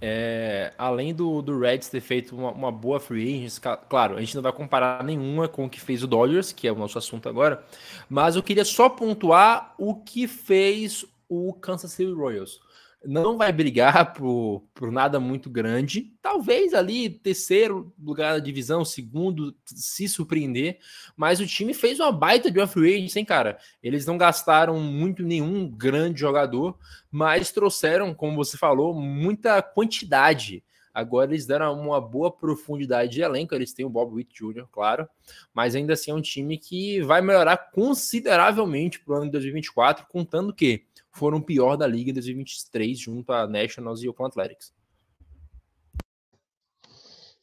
É, 0.00 0.72
além 0.76 1.14
do, 1.14 1.40
do 1.40 1.58
Reds 1.58 1.88
ter 1.88 2.00
feito 2.00 2.36
uma, 2.36 2.50
uma 2.50 2.72
boa 2.72 3.00
free 3.00 3.34
agents, 3.34 3.60
claro, 3.88 4.16
a 4.16 4.20
gente 4.20 4.34
não 4.34 4.42
vai 4.42 4.52
comparar 4.52 5.02
nenhuma 5.02 5.48
com 5.48 5.64
o 5.64 5.70
que 5.70 5.80
fez 5.80 6.02
o 6.02 6.06
Dodgers, 6.06 6.52
que 6.52 6.68
é 6.68 6.72
o 6.72 6.76
nosso 6.76 6.98
assunto 6.98 7.28
agora, 7.28 7.64
mas 8.08 8.36
eu 8.36 8.42
queria 8.42 8.64
só 8.64 8.88
pontuar 8.88 9.74
o 9.78 9.94
que 9.94 10.28
fez 10.28 11.04
o 11.28 11.52
Kansas 11.54 11.92
City 11.92 12.12
Royals 12.12 12.60
não 13.06 13.36
vai 13.36 13.52
brigar 13.52 14.12
por, 14.12 14.64
por 14.74 14.90
nada 14.90 15.20
muito 15.20 15.48
grande. 15.48 16.12
Talvez 16.20 16.74
ali 16.74 17.08
terceiro 17.08 17.92
lugar 17.98 18.34
da 18.34 18.38
divisão, 18.38 18.84
segundo, 18.84 19.54
se 19.64 20.08
surpreender. 20.08 20.78
Mas 21.16 21.40
o 21.40 21.46
time 21.46 21.72
fez 21.72 22.00
uma 22.00 22.12
baita 22.12 22.50
de 22.50 22.66
free 22.66 22.96
agent, 22.96 23.16
hein, 23.16 23.24
cara? 23.24 23.58
Eles 23.82 24.06
não 24.06 24.18
gastaram 24.18 24.80
muito 24.80 25.22
nenhum 25.22 25.68
grande 25.68 26.20
jogador, 26.20 26.78
mas 27.10 27.52
trouxeram, 27.52 28.14
como 28.14 28.36
você 28.36 28.58
falou, 28.58 28.94
muita 28.94 29.62
quantidade. 29.62 30.62
Agora 30.96 31.30
eles 31.30 31.44
deram 31.44 31.78
uma 31.78 32.00
boa 32.00 32.30
profundidade 32.30 33.12
de 33.12 33.20
elenco. 33.20 33.54
Eles 33.54 33.74
têm 33.74 33.84
o 33.84 33.90
Bob 33.90 34.14
Witt 34.14 34.34
Jr., 34.34 34.66
claro, 34.72 35.06
mas 35.52 35.74
ainda 35.74 35.92
assim 35.92 36.10
é 36.10 36.14
um 36.14 36.22
time 36.22 36.56
que 36.56 37.02
vai 37.02 37.20
melhorar 37.20 37.70
consideravelmente 37.70 39.00
para 39.00 39.12
o 39.12 39.16
ano 39.16 39.26
de 39.26 39.32
2024, 39.32 40.06
contando 40.08 40.54
que 40.54 40.86
foram 41.16 41.40
pior 41.40 41.76
da 41.76 41.86
liga 41.86 42.10
em 42.10 42.14
2023, 42.14 42.98
junto 42.98 43.32
a 43.32 43.46
Nationals 43.46 44.02
e 44.02 44.08
Oakland 44.08 44.32
Athletics. 44.32 44.72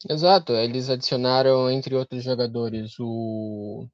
Exato, 0.09 0.53
eles 0.53 0.89
adicionaram, 0.89 1.69
entre 1.71 1.95
outros 1.95 2.23
jogadores, 2.23 2.93
o. 2.99 3.87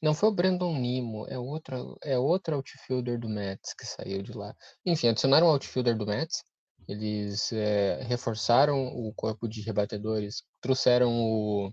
Não 0.00 0.14
foi 0.14 0.28
o 0.28 0.32
Brandon 0.32 0.78
Nimo, 0.78 1.26
é 1.28 1.38
outro, 1.38 1.98
é 2.02 2.18
outro 2.18 2.56
outfielder 2.56 3.18
do 3.18 3.28
Mets 3.28 3.74
que 3.74 3.86
saiu 3.86 4.22
de 4.22 4.32
lá. 4.32 4.54
Enfim, 4.84 5.08
adicionaram 5.08 5.46
o 5.46 5.50
outfielder 5.50 5.96
do 5.96 6.06
Mets, 6.06 6.44
eles 6.86 7.52
é, 7.52 8.02
reforçaram 8.04 8.86
o 8.86 9.12
corpo 9.14 9.48
de 9.48 9.62
rebatedores, 9.62 10.42
trouxeram 10.60 11.10
o 11.10 11.72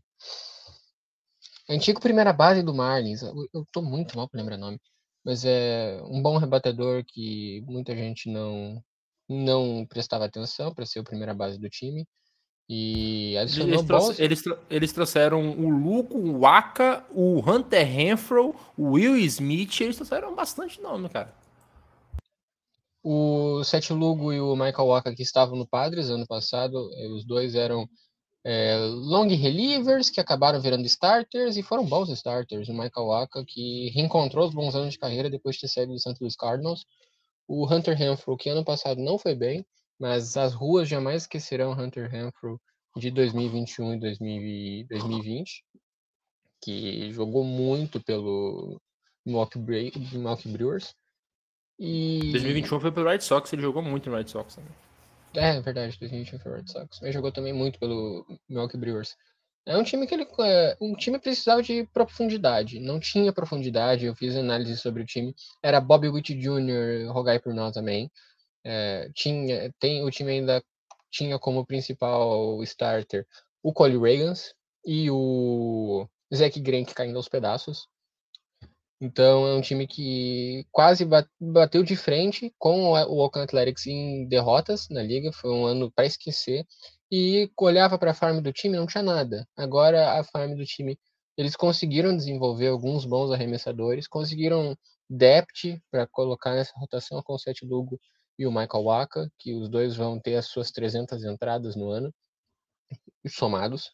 antigo 1.69 1.99
primeira 1.99 2.33
base 2.33 2.63
do 2.63 2.73
Marlins. 2.73 3.21
Eu, 3.21 3.33
eu 3.53 3.65
tô 3.71 3.81
muito 3.81 4.15
mal 4.17 4.29
para 4.29 4.39
lembrar 4.39 4.55
o 4.55 4.59
nome 4.59 4.79
mas 5.23 5.45
é 5.45 6.01
um 6.05 6.21
bom 6.21 6.37
rebatedor 6.37 7.03
que 7.05 7.61
muita 7.67 7.95
gente 7.95 8.29
não 8.29 8.83
não 9.29 9.85
prestava 9.85 10.25
atenção 10.25 10.73
para 10.73 10.85
ser 10.85 10.99
a 10.99 11.03
primeira 11.03 11.33
base 11.33 11.57
do 11.57 11.69
time. 11.69 12.05
E 12.67 13.37
adicionou 13.37 13.73
eles, 13.75 13.85
bons... 13.85 14.19
eles, 14.19 14.43
eles 14.69 14.93
trouxeram 14.93 15.51
o 15.51 15.69
Luco, 15.69 16.17
o 16.17 16.39
Waka, 16.39 17.05
o 17.11 17.39
Hunter 17.39 17.85
Renfro, 17.85 18.55
o 18.77 18.91
Will 18.91 19.17
Smith, 19.17 19.81
eles 19.81 19.95
trouxeram 19.95 20.35
bastante 20.35 20.81
nome, 20.81 21.09
cara. 21.09 21.33
O 23.03 23.63
Seth 23.63 23.89
Lugo 23.89 24.31
e 24.31 24.39
o 24.39 24.55
Michael 24.55 24.87
Waka 24.87 25.13
que 25.13 25.23
estavam 25.23 25.57
no 25.57 25.67
Padres 25.67 26.09
ano 26.09 26.25
passado, 26.27 26.89
eh, 26.95 27.07
os 27.07 27.25
dois 27.25 27.55
eram 27.55 27.89
é, 28.43 28.75
long 28.77 29.27
relievers 29.27 30.09
que 30.09 30.19
acabaram 30.19 30.59
virando 30.59 30.85
starters 30.85 31.57
e 31.57 31.63
foram 31.63 31.85
bons 31.85 32.09
starters. 32.09 32.69
O 32.69 32.73
Michael 32.73 33.07
Waka, 33.07 33.45
que 33.45 33.89
reencontrou 33.89 34.47
os 34.47 34.53
bons 34.53 34.75
anos 34.75 34.93
de 34.93 34.99
carreira 34.99 35.29
depois 35.29 35.55
de 35.55 35.61
ter 35.61 35.67
saído 35.67 35.93
do 35.93 35.99
St. 35.99 36.15
Louis 36.19 36.35
Cardinals. 36.35 36.85
O 37.47 37.71
Hunter 37.71 37.95
Renfro, 37.95 38.37
que 38.37 38.49
ano 38.49 38.63
passado 38.63 39.01
não 39.01 39.17
foi 39.17 39.35
bem, 39.35 39.65
mas 39.99 40.37
as 40.37 40.53
ruas 40.53 40.87
jamais 40.89 41.23
esquecerão 41.23 41.73
Hunter 41.73 42.09
Renfro 42.09 42.59
de 42.97 43.11
2021 43.11 43.93
e 43.93 43.99
2020, 44.85 45.63
que 46.61 47.11
jogou 47.11 47.43
muito 47.43 47.99
pelo 48.01 48.81
Milwaukee 49.25 49.59
Brewers. 49.59 50.95
E... 51.77 52.31
2021 52.31 52.79
foi 52.79 52.91
pelo 52.91 53.09
Red 53.09 53.21
Sox, 53.21 53.51
ele 53.53 53.61
jogou 53.61 53.81
muito 53.81 54.09
no 54.09 54.15
Red 54.15 54.27
Sox 54.27 54.55
também. 54.55 54.73
É, 55.33 55.59
verdade, 55.61 55.97
2021 55.99 56.39
foi 56.39 56.51
o 56.51 56.55
Red 56.55 56.67
Sox. 56.67 56.99
Mas 57.01 57.13
jogou 57.13 57.31
também 57.31 57.53
muito 57.53 57.79
pelo 57.79 58.25
Milwaukee 58.49 58.77
Brewers. 58.77 59.15
É 59.65 59.77
um 59.77 59.83
time 59.83 60.07
que 60.07 60.13
ele, 60.15 60.27
é, 60.41 60.77
um 60.81 60.93
time 60.95 61.19
precisava 61.19 61.61
de 61.61 61.87
profundidade. 61.93 62.79
Não 62.79 62.99
tinha 62.99 63.31
profundidade. 63.31 64.05
Eu 64.05 64.15
fiz 64.15 64.35
análise 64.35 64.77
sobre 64.77 65.03
o 65.03 65.05
time. 65.05 65.33
Era 65.63 65.79
Bobby 65.79 66.09
Witt 66.09 66.33
Jr. 66.33 67.11
rogai 67.11 67.39
por 67.39 67.53
nós 67.53 67.73
também. 67.73 68.11
É, 68.63 69.09
tinha, 69.13 69.71
tem 69.79 70.03
o 70.03 70.11
time 70.11 70.31
ainda 70.31 70.63
tinha 71.11 71.37
como 71.37 71.65
principal 71.65 72.61
starter 72.63 73.25
o 73.63 73.73
Cole 73.73 73.97
Reagans 73.97 74.53
e 74.85 75.09
o 75.11 76.07
Zach 76.33 76.59
Greinke 76.59 76.93
caindo 76.93 77.17
aos 77.17 77.27
pedaços. 77.27 77.87
Então 79.01 79.47
é 79.47 79.55
um 79.55 79.61
time 79.61 79.87
que 79.87 80.63
quase 80.71 81.03
bateu 81.39 81.83
de 81.83 81.95
frente 81.95 82.53
com 82.59 82.83
o 82.91 82.93
Oakland 82.93 83.45
Athletics 83.45 83.87
em 83.87 84.27
derrotas 84.27 84.87
na 84.89 85.01
liga, 85.01 85.31
foi 85.33 85.51
um 85.51 85.65
ano 85.65 85.91
para 85.91 86.05
esquecer. 86.05 86.65
E 87.11 87.51
olhava 87.59 87.97
para 87.97 88.11
a 88.11 88.13
farm 88.13 88.41
do 88.41 88.53
time, 88.53 88.77
não 88.77 88.85
tinha 88.85 89.03
nada. 89.03 89.45
Agora 89.57 90.19
a 90.19 90.23
farm 90.23 90.55
do 90.55 90.63
time, 90.65 90.97
eles 91.35 91.55
conseguiram 91.55 92.15
desenvolver 92.15 92.67
alguns 92.67 93.03
bons 93.03 93.31
arremessadores, 93.31 94.07
conseguiram 94.07 94.77
depth 95.09 95.81
para 95.89 96.07
colocar 96.07 96.53
nessa 96.53 96.71
rotação 96.77 97.21
com 97.23 97.33
o 97.33 97.39
Seth 97.39 97.63
Lugo 97.63 97.99
e 98.37 98.45
o 98.45 98.51
Michael 98.51 98.83
Waka, 98.83 99.29
que 99.39 99.53
os 99.53 99.67
dois 99.67 99.95
vão 99.95 100.19
ter 100.19 100.35
as 100.35 100.45
suas 100.45 100.71
300 100.71 101.23
entradas 101.25 101.75
no 101.75 101.89
ano, 101.89 102.13
somados. 103.27 103.91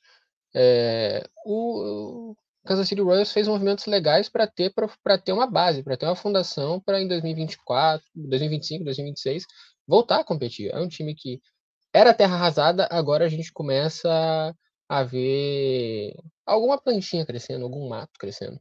É, 0.54 1.24
o, 1.46 2.36
Kansas 2.68 2.88
City 2.88 3.02
Royals 3.02 3.32
fez 3.32 3.48
movimentos 3.48 3.86
legais 3.86 4.28
para 4.30 4.46
ter 4.46 4.74
para 5.04 5.18
ter 5.18 5.32
uma 5.32 5.48
base, 5.48 5.82
para 5.82 5.96
ter 5.96 6.06
uma 6.06 6.16
fundação 6.16 6.80
para 6.80 7.02
em 7.02 7.08
2024, 7.08 8.06
2025, 8.14 8.84
2026 8.84 9.46
voltar 9.88 10.20
a 10.20 10.24
competir. 10.24 10.70
É 10.72 10.80
um 10.80 10.88
time 10.88 11.16
que 11.16 11.42
era 11.94 12.14
terra 12.14 12.36
arrasada, 12.36 12.88
agora 12.92 13.26
a 13.26 13.30
gente 13.30 13.52
começa 13.54 14.54
a 14.90 15.04
ver 15.04 16.14
alguma 16.46 16.80
plantinha 16.80 17.26
crescendo, 17.26 17.64
algum 17.64 17.88
mato 17.88 18.12
crescendo. 18.20 18.60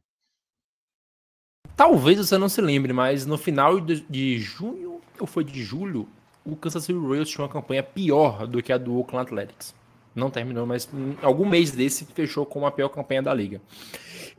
Talvez 1.75 2.17
você 2.17 2.37
não 2.37 2.49
se 2.49 2.61
lembre, 2.61 2.93
mas 2.93 3.25
no 3.25 3.37
final 3.37 3.79
de, 3.79 4.39
junho 4.39 5.01
ou 5.19 5.27
foi 5.27 5.43
de 5.43 5.61
julho, 5.63 6.07
o 6.45 6.55
Kansas 6.55 6.83
City 6.83 6.97
Royals 6.97 7.29
tinha 7.29 7.43
uma 7.43 7.51
campanha 7.51 7.83
pior 7.83 8.47
do 8.47 8.63
que 8.63 8.71
a 8.71 8.77
do 8.77 8.97
Oakland 8.97 9.27
Athletics. 9.27 9.75
Não 10.17 10.31
terminou, 10.31 10.65
mas 10.65 10.89
algum 11.21 11.47
mês 11.47 11.69
desse 11.69 12.03
fechou 12.05 12.43
com 12.43 12.65
a 12.65 12.71
pior 12.71 12.89
campanha 12.89 13.21
da 13.21 13.31
liga. 13.31 13.61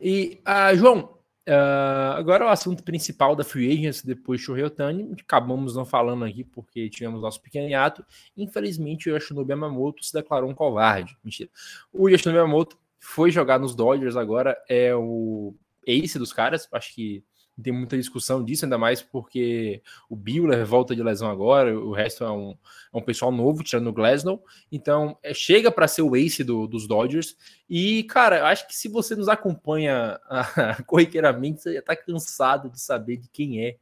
E, 0.01 0.41
uh, 0.45 0.75
João, 0.75 1.17
uh, 1.47 2.15
agora 2.17 2.45
o 2.45 2.49
assunto 2.49 2.83
principal 2.83 3.33
da 3.33 3.45
Free 3.45 3.71
Agents 3.71 4.03
depois 4.03 4.41
de 4.41 4.51
Otani, 4.51 5.15
acabamos 5.17 5.75
não 5.75 5.85
falando 5.85 6.25
aqui 6.25 6.43
porque 6.43 6.89
tivemos 6.89 7.21
nosso 7.21 7.41
pequeno 7.41 7.69
hiato. 7.69 8.05
Infelizmente, 8.35 9.09
o 9.09 9.15
Yoshinobu 9.15 9.49
Yamamoto 9.49 10.03
se 10.03 10.11
declarou 10.11 10.49
um 10.49 10.53
covarde. 10.53 11.17
Mentira. 11.23 11.49
O 11.93 12.09
Yoshinobu 12.09 12.39
Yamamoto 12.39 12.77
foi 12.99 13.31
jogar 13.31 13.57
nos 13.57 13.73
Dodgers 13.73 14.17
agora, 14.17 14.57
é 14.67 14.93
o 14.93 15.55
ace 15.87 16.19
dos 16.19 16.33
caras, 16.33 16.67
acho 16.73 16.93
que 16.93 17.23
tem 17.61 17.73
muita 17.73 17.97
discussão 17.97 18.43
disso, 18.43 18.65
ainda 18.65 18.77
mais 18.77 19.01
porque 19.01 19.81
o 20.09 20.15
Buehler 20.15 20.65
volta 20.65 20.95
de 20.95 21.03
lesão 21.03 21.29
agora, 21.29 21.77
o 21.77 21.91
resto 21.91 22.23
é 22.23 22.31
um, 22.31 22.55
é 22.93 22.97
um 22.97 23.01
pessoal 23.01 23.31
novo, 23.31 23.63
tirando 23.63 23.87
o 23.87 23.93
Glasnow. 23.93 24.43
Então, 24.71 25.17
é, 25.21 25.33
chega 25.33 25.71
para 25.71 25.87
ser 25.87 26.01
o 26.01 26.15
ace 26.15 26.43
do, 26.43 26.67
dos 26.67 26.87
Dodgers. 26.87 27.35
E, 27.69 28.03
cara, 28.03 28.47
acho 28.47 28.67
que 28.67 28.75
se 28.75 28.87
você 28.87 29.15
nos 29.15 29.27
acompanha 29.27 30.19
corriqueiramente, 30.85 31.61
você 31.61 31.73
já 31.73 31.79
está 31.79 31.95
cansado 31.95 32.69
de 32.69 32.79
saber 32.79 33.17
de 33.17 33.27
quem 33.29 33.65
é 33.65 33.77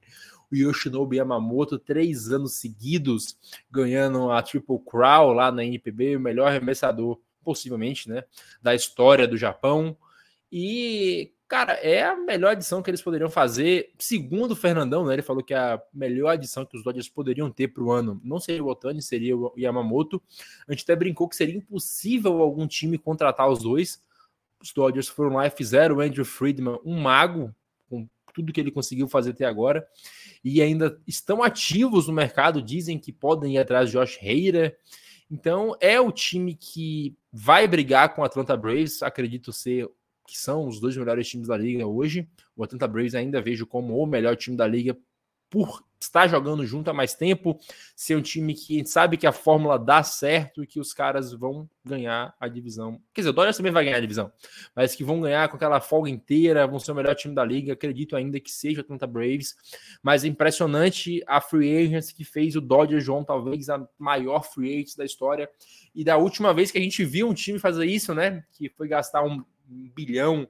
o 0.51 0.55
Yoshinobu 0.55 1.13
Yamamoto, 1.13 1.77
três 1.77 2.31
anos 2.31 2.53
seguidos, 2.53 3.37
ganhando 3.69 4.31
a 4.31 4.41
Triple 4.41 4.79
Crown 4.79 5.33
lá 5.33 5.51
na 5.51 5.63
NPB, 5.63 6.15
o 6.15 6.21
melhor 6.21 6.47
arremessador, 6.47 7.19
possivelmente, 7.43 8.09
né, 8.09 8.23
da 8.61 8.73
história 8.73 9.27
do 9.27 9.37
Japão. 9.37 9.95
E, 10.51 11.33
Cara, 11.47 11.73
é 11.75 12.03
a 12.03 12.13
melhor 12.13 12.51
adição 12.51 12.83
que 12.83 12.89
eles 12.89 13.01
poderiam 13.01 13.29
fazer, 13.29 13.93
segundo 13.97 14.51
o 14.51 14.55
Fernandão, 14.55 15.05
né? 15.05 15.13
Ele 15.13 15.21
falou 15.21 15.41
que 15.41 15.53
a 15.53 15.81
melhor 15.93 16.31
adição 16.31 16.65
que 16.65 16.75
os 16.75 16.83
Dodgers 16.83 17.07
poderiam 17.07 17.49
ter 17.49 17.69
para 17.69 17.83
o 17.83 17.89
ano 17.89 18.19
não 18.21 18.37
seria 18.37 18.61
o 18.61 18.67
Otani, 18.67 19.01
seria 19.01 19.37
o 19.37 19.53
Yamamoto. 19.57 20.21
A 20.67 20.73
gente 20.73 20.83
até 20.83 20.93
brincou 20.93 21.29
que 21.29 21.37
seria 21.37 21.55
impossível 21.55 22.41
algum 22.41 22.67
time 22.67 22.97
contratar 22.97 23.49
os 23.49 23.59
dois. 23.59 24.03
Os 24.61 24.73
Dodgers 24.73 25.07
foram 25.07 25.37
lá 25.37 25.47
e 25.47 25.49
fizeram 25.49 25.95
o 25.95 26.01
Andrew 26.01 26.25
Friedman 26.25 26.79
um 26.83 26.99
mago, 26.99 27.55
com 27.89 28.05
tudo 28.33 28.51
que 28.51 28.59
ele 28.59 28.71
conseguiu 28.71 29.07
fazer 29.07 29.31
até 29.31 29.45
agora, 29.45 29.87
e 30.43 30.61
ainda 30.61 30.99
estão 31.07 31.41
ativos 31.41 32.07
no 32.07 32.13
mercado, 32.13 32.61
dizem 32.61 32.99
que 32.99 33.13
podem 33.13 33.55
ir 33.55 33.59
atrás 33.59 33.89
de 33.89 33.97
Josh 33.97 34.19
Hader. 34.21 34.77
Então 35.31 35.77
é 35.79 35.99
o 35.99 36.11
time 36.11 36.55
que 36.55 37.15
vai 37.31 37.67
brigar 37.67 38.13
com 38.13 38.21
o 38.21 38.25
Atlanta 38.25 38.57
Braves, 38.57 39.01
acredito 39.01 39.53
ser 39.53 39.89
que 40.27 40.37
são 40.37 40.67
os 40.67 40.79
dois 40.79 40.95
melhores 40.95 41.27
times 41.27 41.47
da 41.47 41.57
liga 41.57 41.87
hoje. 41.87 42.27
O 42.55 42.63
Atlanta 42.63 42.87
Braves 42.87 43.15
ainda 43.15 43.41
vejo 43.41 43.65
como 43.65 43.97
o 43.97 44.05
melhor 44.05 44.35
time 44.35 44.55
da 44.55 44.67
liga 44.67 44.95
por 45.49 45.83
estar 45.99 46.27
jogando 46.27 46.65
junto 46.65 46.89
há 46.89 46.93
mais 46.93 47.15
tempo, 47.15 47.59
ser 47.95 48.15
um 48.15 48.21
time 48.21 48.53
que 48.53 48.85
sabe 48.85 49.17
que 49.17 49.25
a 49.25 49.31
fórmula 49.31 49.79
dá 49.79 50.03
certo 50.03 50.63
e 50.63 50.67
que 50.67 50.79
os 50.79 50.93
caras 50.93 51.33
vão 51.33 51.67
ganhar 51.83 52.35
a 52.39 52.47
divisão. 52.47 53.01
Quer 53.13 53.21
dizer, 53.21 53.29
o 53.31 53.33
Dodgers 53.33 53.57
também 53.57 53.71
vai 53.71 53.83
ganhar 53.83 53.97
a 53.97 54.01
divisão, 54.01 54.31
mas 54.75 54.93
que 54.93 55.03
vão 55.03 55.19
ganhar 55.19 55.49
com 55.49 55.55
aquela 55.55 55.79
folga 55.79 56.09
inteira, 56.09 56.67
vão 56.67 56.79
ser 56.79 56.91
o 56.91 56.95
melhor 56.95 57.15
time 57.15 57.33
da 57.33 57.43
liga. 57.43 57.73
Acredito 57.73 58.15
ainda 58.15 58.39
que 58.39 58.51
seja 58.51 58.81
o 58.81 58.81
Atlanta 58.81 59.07
Braves, 59.07 59.55
mas 60.03 60.23
é 60.23 60.27
impressionante 60.27 61.23
a 61.25 61.41
free 61.41 61.85
agents 61.85 62.11
que 62.11 62.23
fez 62.23 62.55
o 62.55 62.61
Dodgers, 62.61 63.03
João, 63.03 63.23
talvez 63.23 63.69
a 63.69 63.87
maior 63.97 64.43
free 64.43 64.73
agents 64.73 64.95
da 64.95 65.05
história. 65.05 65.49
E 65.95 66.03
da 66.03 66.17
última 66.17 66.53
vez 66.53 66.69
que 66.69 66.77
a 66.77 66.81
gente 66.81 67.03
viu 67.03 67.27
um 67.27 67.33
time 67.33 67.57
fazer 67.57 67.85
isso, 67.85 68.13
né, 68.13 68.43
que 68.51 68.69
foi 68.69 68.87
gastar 68.87 69.23
um 69.23 69.43
um 69.69 69.89
bilhão 69.93 70.47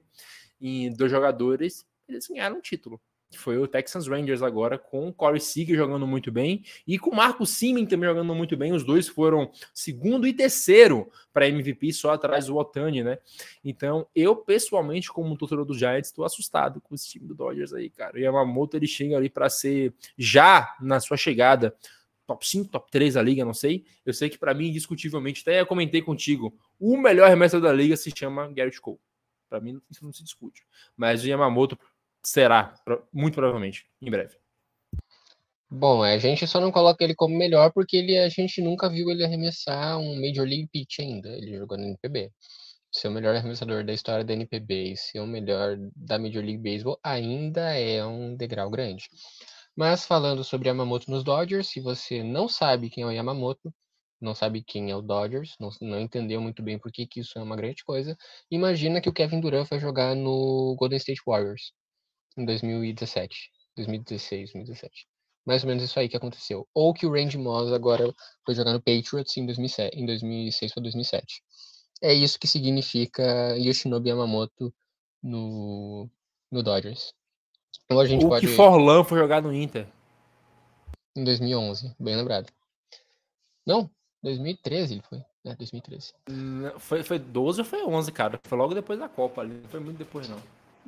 em 0.60 0.92
dois 0.92 1.10
jogadores, 1.10 1.86
eles 2.08 2.26
ganharam 2.26 2.56
um 2.56 2.60
título. 2.60 3.00
Foi 3.36 3.58
o 3.58 3.68
Texans 3.68 4.06
Rangers 4.06 4.42
agora, 4.42 4.78
com 4.78 5.08
o 5.08 5.12
Corey 5.12 5.38
Seager 5.38 5.76
jogando 5.76 6.06
muito 6.06 6.32
bem 6.32 6.64
e 6.86 6.98
com 6.98 7.10
o 7.10 7.14
Marco 7.14 7.44
Simen 7.44 7.84
também 7.84 8.08
jogando 8.08 8.34
muito 8.34 8.56
bem. 8.56 8.72
Os 8.72 8.82
dois 8.82 9.06
foram 9.06 9.50
segundo 9.74 10.26
e 10.26 10.32
terceiro 10.32 11.10
para 11.30 11.46
MVP, 11.46 11.92
só 11.92 12.12
atrás 12.12 12.46
do 12.46 12.56
Otani, 12.56 13.04
né? 13.04 13.18
Então, 13.62 14.06
eu 14.14 14.34
pessoalmente, 14.34 15.12
como 15.12 15.36
torcedor 15.36 15.66
do 15.66 15.74
Giants, 15.74 16.08
estou 16.08 16.24
assustado 16.24 16.80
com 16.80 16.94
esse 16.94 17.06
time 17.06 17.26
do 17.26 17.34
Dodgers 17.34 17.74
aí, 17.74 17.90
cara. 17.90 18.16
O 18.16 18.18
Yamamoto 18.18 18.78
ele 18.78 18.86
chega 18.86 19.18
ali 19.18 19.28
para 19.28 19.50
ser, 19.50 19.92
já 20.16 20.74
na 20.80 20.98
sua 20.98 21.18
chegada, 21.18 21.76
top 22.26 22.48
5, 22.48 22.70
top 22.70 22.90
3 22.90 23.14
da 23.14 23.22
liga, 23.22 23.44
não 23.44 23.54
sei. 23.54 23.84
Eu 24.06 24.14
sei 24.14 24.30
que 24.30 24.38
para 24.38 24.54
mim, 24.54 24.68
indiscutivelmente, 24.68 25.42
até 25.42 25.62
comentei 25.66 26.00
contigo, 26.00 26.58
o 26.80 26.96
melhor 26.96 27.28
remessa 27.28 27.60
da 27.60 27.72
liga 27.74 27.94
se 27.94 28.10
chama 28.16 28.50
Garrett 28.52 28.80
Cole. 28.80 28.98
Para 29.48 29.60
mim, 29.60 29.80
isso 29.90 30.04
não 30.04 30.12
se 30.12 30.22
discute. 30.22 30.62
Mas 30.96 31.22
o 31.22 31.28
Yamamoto 31.28 31.78
será, 32.22 32.74
muito 33.12 33.34
provavelmente, 33.34 33.86
em 34.00 34.10
breve. 34.10 34.36
Bom, 35.70 36.02
a 36.02 36.16
gente 36.16 36.46
só 36.46 36.60
não 36.60 36.72
coloca 36.72 37.04
ele 37.04 37.14
como 37.14 37.36
melhor 37.36 37.70
porque 37.72 37.98
ele, 37.98 38.16
a 38.18 38.28
gente 38.28 38.62
nunca 38.62 38.88
viu 38.88 39.10
ele 39.10 39.22
arremessar 39.22 39.98
um 39.98 40.14
Major 40.18 40.46
League 40.46 40.68
Pitch 40.72 41.00
ainda. 41.00 41.28
Ele 41.28 41.58
jogou 41.58 41.76
no 41.76 41.84
NPB. 41.84 42.32
Ser 42.90 43.08
o 43.08 43.10
melhor 43.10 43.36
arremessador 43.36 43.84
da 43.84 43.92
história 43.92 44.24
da 44.24 44.32
NPB 44.32 44.92
e 44.92 44.96
ser 44.96 45.20
o 45.20 45.26
melhor 45.26 45.76
da 45.94 46.18
Major 46.18 46.42
League 46.42 46.62
Baseball 46.62 46.98
ainda 47.02 47.74
é 47.78 48.04
um 48.04 48.34
degrau 48.34 48.70
grande. 48.70 49.10
Mas 49.76 50.06
falando 50.06 50.42
sobre 50.42 50.68
Yamamoto 50.68 51.10
nos 51.10 51.22
Dodgers, 51.22 51.68
se 51.68 51.80
você 51.80 52.22
não 52.22 52.48
sabe 52.48 52.88
quem 52.88 53.04
é 53.04 53.06
o 53.06 53.12
Yamamoto, 53.12 53.72
não 54.20 54.34
sabe 54.34 54.62
quem 54.62 54.90
é 54.90 54.96
o 54.96 55.02
Dodgers, 55.02 55.54
não, 55.60 55.70
não 55.80 56.00
entendeu 56.00 56.40
muito 56.40 56.62
bem 56.62 56.78
por 56.78 56.90
que, 56.90 57.06
que 57.06 57.20
isso 57.20 57.38
é 57.38 57.42
uma 57.42 57.56
grande 57.56 57.84
coisa, 57.84 58.16
imagina 58.50 59.00
que 59.00 59.08
o 59.08 59.12
Kevin 59.12 59.40
Durant 59.40 59.68
vai 59.68 59.78
jogar 59.78 60.14
no 60.14 60.74
Golden 60.78 60.98
State 60.98 61.22
Warriors 61.26 61.72
em 62.36 62.44
2017, 62.44 63.50
2016, 63.76 64.52
2017. 64.52 65.06
Mais 65.46 65.62
ou 65.62 65.68
menos 65.68 65.82
isso 65.82 65.98
aí 65.98 66.08
que 66.08 66.16
aconteceu. 66.16 66.68
Ou 66.74 66.92
que 66.92 67.06
o 67.06 67.10
Randy 67.10 67.38
Moss 67.38 67.72
agora 67.72 68.12
foi 68.44 68.54
jogar 68.54 68.74
no 68.74 68.82
Patriots 68.82 69.34
em, 69.36 69.46
2007, 69.46 69.96
em 69.96 70.04
2006 70.04 70.72
ou 70.76 70.82
2007. 70.82 71.42
É 72.02 72.12
isso 72.12 72.38
que 72.38 72.46
significa 72.46 73.56
Yoshinobu 73.56 74.06
Yamamoto 74.06 74.72
no, 75.22 76.08
no 76.50 76.62
Dodgers. 76.62 77.14
Ou 77.90 77.98
a 77.98 78.06
gente 78.06 78.24
Ou 78.24 78.30
pode... 78.30 78.46
que 78.46 78.52
Forlan 78.52 79.02
foi 79.02 79.18
jogar 79.18 79.40
no 79.40 79.52
Inter. 79.52 79.88
Em 81.16 81.24
2011, 81.24 81.96
bem 81.98 82.14
lembrado. 82.14 82.52
Não, 83.66 83.90
2013 84.22 84.94
ele 84.94 85.02
foi. 85.02 85.18
É, 85.44 85.54
2013. 85.54 86.12
Não, 86.28 86.78
foi, 86.78 87.02
foi 87.02 87.18
12 87.18 87.60
ou 87.60 87.64
foi 87.64 87.84
11, 87.84 88.12
cara? 88.12 88.40
Foi 88.42 88.58
logo 88.58 88.74
depois 88.74 88.98
da 88.98 89.08
Copa 89.08 89.40
ali. 89.40 89.54
Não 89.54 89.68
foi 89.68 89.80
muito 89.80 89.98
depois, 89.98 90.28
não. 90.28 90.38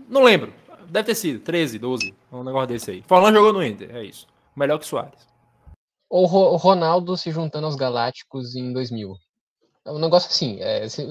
Não 0.09 0.25
lembro. 0.25 0.53
Deve 0.89 1.07
ter 1.07 1.15
sido 1.15 1.41
13, 1.41 1.79
12. 1.79 2.15
Um 2.33 2.43
negócio 2.43 2.69
desse 2.69 2.91
aí. 2.91 3.03
Forlan 3.03 3.33
jogou 3.33 3.53
no 3.53 3.65
Inter, 3.65 3.95
é 3.95 4.05
isso. 4.05 4.27
Melhor 4.57 4.79
que 4.79 4.87
Soares. 4.87 5.27
Ou 6.09 6.25
o 6.25 6.57
Ronaldo 6.57 7.17
se 7.17 7.31
juntando 7.31 7.67
aos 7.67 7.77
Galácticos 7.77 8.57
em 8.57 8.73
2000. 8.73 9.15
É 9.87 9.93
um 9.93 9.99
negócio 9.99 10.29
assim. 10.29 10.61
É, 10.61 10.89
se, 10.89 11.07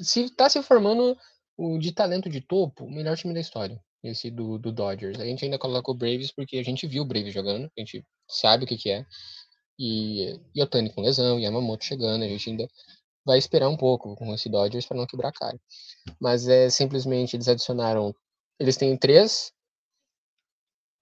se 0.00 0.30
tá 0.30 0.48
se 0.48 0.62
formando 0.62 1.16
o 1.56 1.78
de 1.78 1.92
talento 1.92 2.30
de 2.30 2.40
topo, 2.40 2.84
o 2.84 2.90
melhor 2.90 3.16
time 3.16 3.34
da 3.34 3.40
história. 3.40 3.80
Esse 4.02 4.30
do, 4.30 4.58
do 4.58 4.72
Dodgers. 4.72 5.20
A 5.20 5.24
gente 5.24 5.44
ainda 5.44 5.58
coloca 5.58 5.90
o 5.90 5.94
Braves 5.94 6.32
porque 6.32 6.56
a 6.56 6.62
gente 6.64 6.86
viu 6.86 7.02
o 7.02 7.06
Braves 7.06 7.32
jogando. 7.32 7.70
A 7.76 7.80
gente 7.80 8.04
sabe 8.26 8.64
o 8.64 8.66
que, 8.66 8.76
que 8.76 8.90
é. 8.90 9.06
E, 9.78 10.38
e 10.54 10.62
Otani 10.62 10.90
com 10.92 11.02
lesão, 11.02 11.38
e 11.38 11.44
Yamamoto 11.44 11.84
chegando, 11.84 12.24
a 12.24 12.28
gente 12.28 12.50
ainda 12.50 12.68
vai 13.24 13.38
esperar 13.38 13.68
um 13.68 13.76
pouco 13.76 14.14
com 14.16 14.34
esse 14.34 14.48
Dodgers 14.48 14.86
para 14.86 14.96
não 14.96 15.06
quebrar 15.06 15.32
cara. 15.32 15.58
Mas 16.20 16.48
é 16.48 16.68
simplesmente 16.70 17.36
eles 17.36 17.48
adicionaram. 17.48 18.14
Eles 18.58 18.76
têm 18.76 18.96
três 18.96 19.52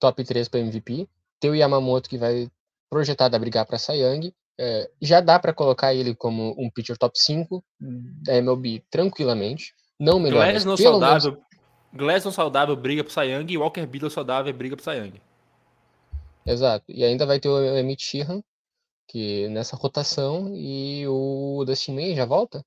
top 0.01 0.25
3 0.25 0.49
para 0.49 0.61
MVP. 0.61 1.07
Tem 1.39 1.51
o 1.51 1.55
Yamamoto 1.55 2.09
que 2.09 2.18
vai 2.18 2.51
projetado 2.89 3.37
a 3.37 3.39
brigar 3.39 3.66
para 3.66 3.79
Sayang. 3.79 4.35
É, 4.59 4.91
já 5.01 5.21
dá 5.21 5.39
para 5.39 5.55
colocar 5.55 5.95
ele 5.95 6.14
como 6.14 6.55
um 6.59 6.71
pitcher 6.71 6.99
top 6.99 7.18
5 7.18 7.64
da 7.79 8.37
MLB 8.37 8.83
tranquilamente. 8.91 9.75
Não 9.99 10.18
melhor. 10.18 10.45
Glasnow 10.45 10.77
saudável, 10.77 11.33
menos... 11.33 11.47
Glasnow 11.93 12.33
saudável 12.33 12.77
briga 12.77 13.05
para 13.05 13.12
Sayang 13.12 13.53
e 13.53 13.59
Walker 13.59 13.87
Buehler 13.87 14.11
saudável 14.11 14.53
briga 14.53 14.77
para 14.77 14.85
Sayang. 14.85 15.21
Exato. 16.45 16.85
E 16.89 17.05
ainda 17.05 17.27
vai 17.27 17.39
ter 17.39 17.49
o 17.49 17.77
Emmett 17.77 18.03
Sheehan, 18.03 18.43
que 19.11 19.48
nessa 19.48 19.74
rotação 19.74 20.54
e 20.54 21.04
o 21.08 21.64
Dustin 21.66 21.96
May 21.96 22.14
já 22.14 22.24
volta? 22.24 22.64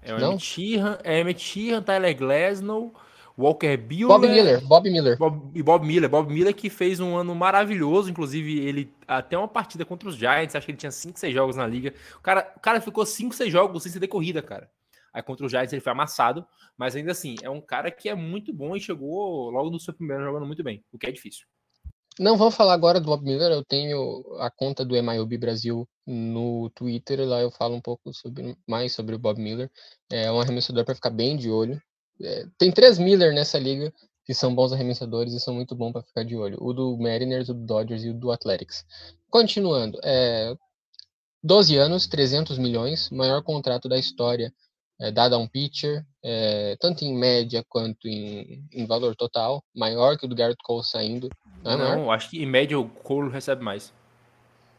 É 0.00 0.14
o 0.14 0.18
Emmett 0.18 0.44
Sheehan, 0.44 0.98
é 1.02 1.18
Emmett 1.18 1.40
Sheehan, 1.40 1.82
Tyler 1.82 2.16
Glasnow, 2.16 2.94
Walker 3.36 3.76
Buehler... 3.76 4.06
Bob 4.06 4.28
Miller, 4.28 4.60
Bob 4.64 4.88
Miller. 4.88 5.18
Bob, 5.18 5.50
e 5.52 5.62
Bob 5.62 5.84
Miller, 5.84 6.08
Bob 6.08 6.32
Miller 6.32 6.54
que 6.54 6.70
fez 6.70 7.00
um 7.00 7.16
ano 7.16 7.34
maravilhoso, 7.34 8.08
inclusive 8.08 8.60
ele 8.60 8.94
até 9.08 9.36
uma 9.36 9.48
partida 9.48 9.84
contra 9.84 10.08
os 10.08 10.14
Giants, 10.14 10.54
acho 10.54 10.64
que 10.64 10.70
ele 10.70 10.78
tinha 10.78 10.92
5, 10.92 11.18
6 11.18 11.34
jogos 11.34 11.56
na 11.56 11.66
liga. 11.66 11.92
O 12.16 12.20
cara, 12.20 12.54
o 12.56 12.60
cara 12.60 12.80
ficou 12.80 13.04
5, 13.04 13.34
6 13.34 13.50
jogos 13.50 13.82
sem 13.82 13.90
ser 13.90 13.98
de 13.98 14.06
corrida, 14.06 14.40
cara. 14.40 14.70
Aí 15.12 15.22
contra 15.22 15.44
o 15.44 15.48
Giants 15.48 15.72
ele 15.72 15.82
foi 15.82 15.90
amassado, 15.90 16.46
mas 16.78 16.94
ainda 16.94 17.10
assim, 17.10 17.34
é 17.42 17.50
um 17.50 17.60
cara 17.60 17.90
que 17.90 18.08
é 18.08 18.14
muito 18.14 18.52
bom 18.52 18.76
e 18.76 18.80
chegou 18.80 19.50
logo 19.50 19.70
no 19.70 19.80
seu 19.80 19.92
primeiro 19.92 20.22
jogando 20.22 20.46
muito 20.46 20.62
bem, 20.62 20.84
o 20.92 20.98
que 20.98 21.08
é 21.08 21.10
difícil. 21.10 21.46
Não 22.18 22.36
vou 22.36 22.50
falar 22.50 22.72
agora 22.72 22.98
do 22.98 23.06
Bob 23.06 23.22
Miller, 23.22 23.52
eu 23.52 23.62
tenho 23.64 24.24
a 24.38 24.50
conta 24.50 24.84
do 24.84 24.94
MIOB 24.94 25.36
Brasil 25.36 25.86
no 26.06 26.70
Twitter, 26.70 27.20
lá 27.28 27.42
eu 27.42 27.50
falo 27.50 27.74
um 27.74 27.80
pouco 27.80 28.12
sobre, 28.14 28.56
mais 28.66 28.94
sobre 28.94 29.14
o 29.14 29.18
Bob 29.18 29.38
Miller. 29.38 29.70
É 30.10 30.32
um 30.32 30.40
arremessador 30.40 30.84
para 30.84 30.94
ficar 30.94 31.10
bem 31.10 31.36
de 31.36 31.50
olho. 31.50 31.80
É, 32.22 32.46
tem 32.56 32.72
três 32.72 32.98
Miller 32.98 33.34
nessa 33.34 33.58
liga 33.58 33.92
que 34.24 34.32
são 34.32 34.54
bons 34.54 34.72
arremessadores 34.72 35.34
e 35.34 35.40
são 35.40 35.54
muito 35.54 35.76
bons 35.76 35.92
para 35.92 36.02
ficar 36.02 36.24
de 36.24 36.34
olho. 36.36 36.56
O 36.60 36.72
do 36.72 36.96
Mariners, 36.96 37.48
o 37.50 37.54
do 37.54 37.64
Dodgers 37.64 38.02
e 38.02 38.10
o 38.10 38.14
do 38.14 38.32
Athletics. 38.32 38.84
Continuando, 39.30 40.00
é, 40.02 40.54
12 41.42 41.76
anos, 41.76 42.06
300 42.06 42.58
milhões, 42.58 43.10
maior 43.10 43.42
contrato 43.42 43.88
da 43.88 43.98
história 43.98 44.52
é, 45.00 45.10
dado 45.10 45.34
a 45.34 45.38
um 45.38 45.46
pitcher, 45.46 46.04
é, 46.22 46.76
tanto 46.80 47.04
em 47.04 47.14
média 47.16 47.64
quanto 47.68 48.08
em, 48.08 48.64
em, 48.72 48.86
valor 48.86 49.14
total, 49.14 49.62
maior 49.74 50.16
que 50.16 50.24
o 50.24 50.28
do 50.28 50.34
Garrett 50.34 50.58
Cole 50.62 50.84
saindo. 50.84 51.28
Não, 51.62 51.72
é 51.72 51.96
não 51.96 52.10
acho 52.10 52.30
que 52.30 52.42
em 52.42 52.46
média 52.46 52.78
o 52.78 52.88
Cole 52.88 53.30
recebe 53.30 53.62
mais. 53.62 53.92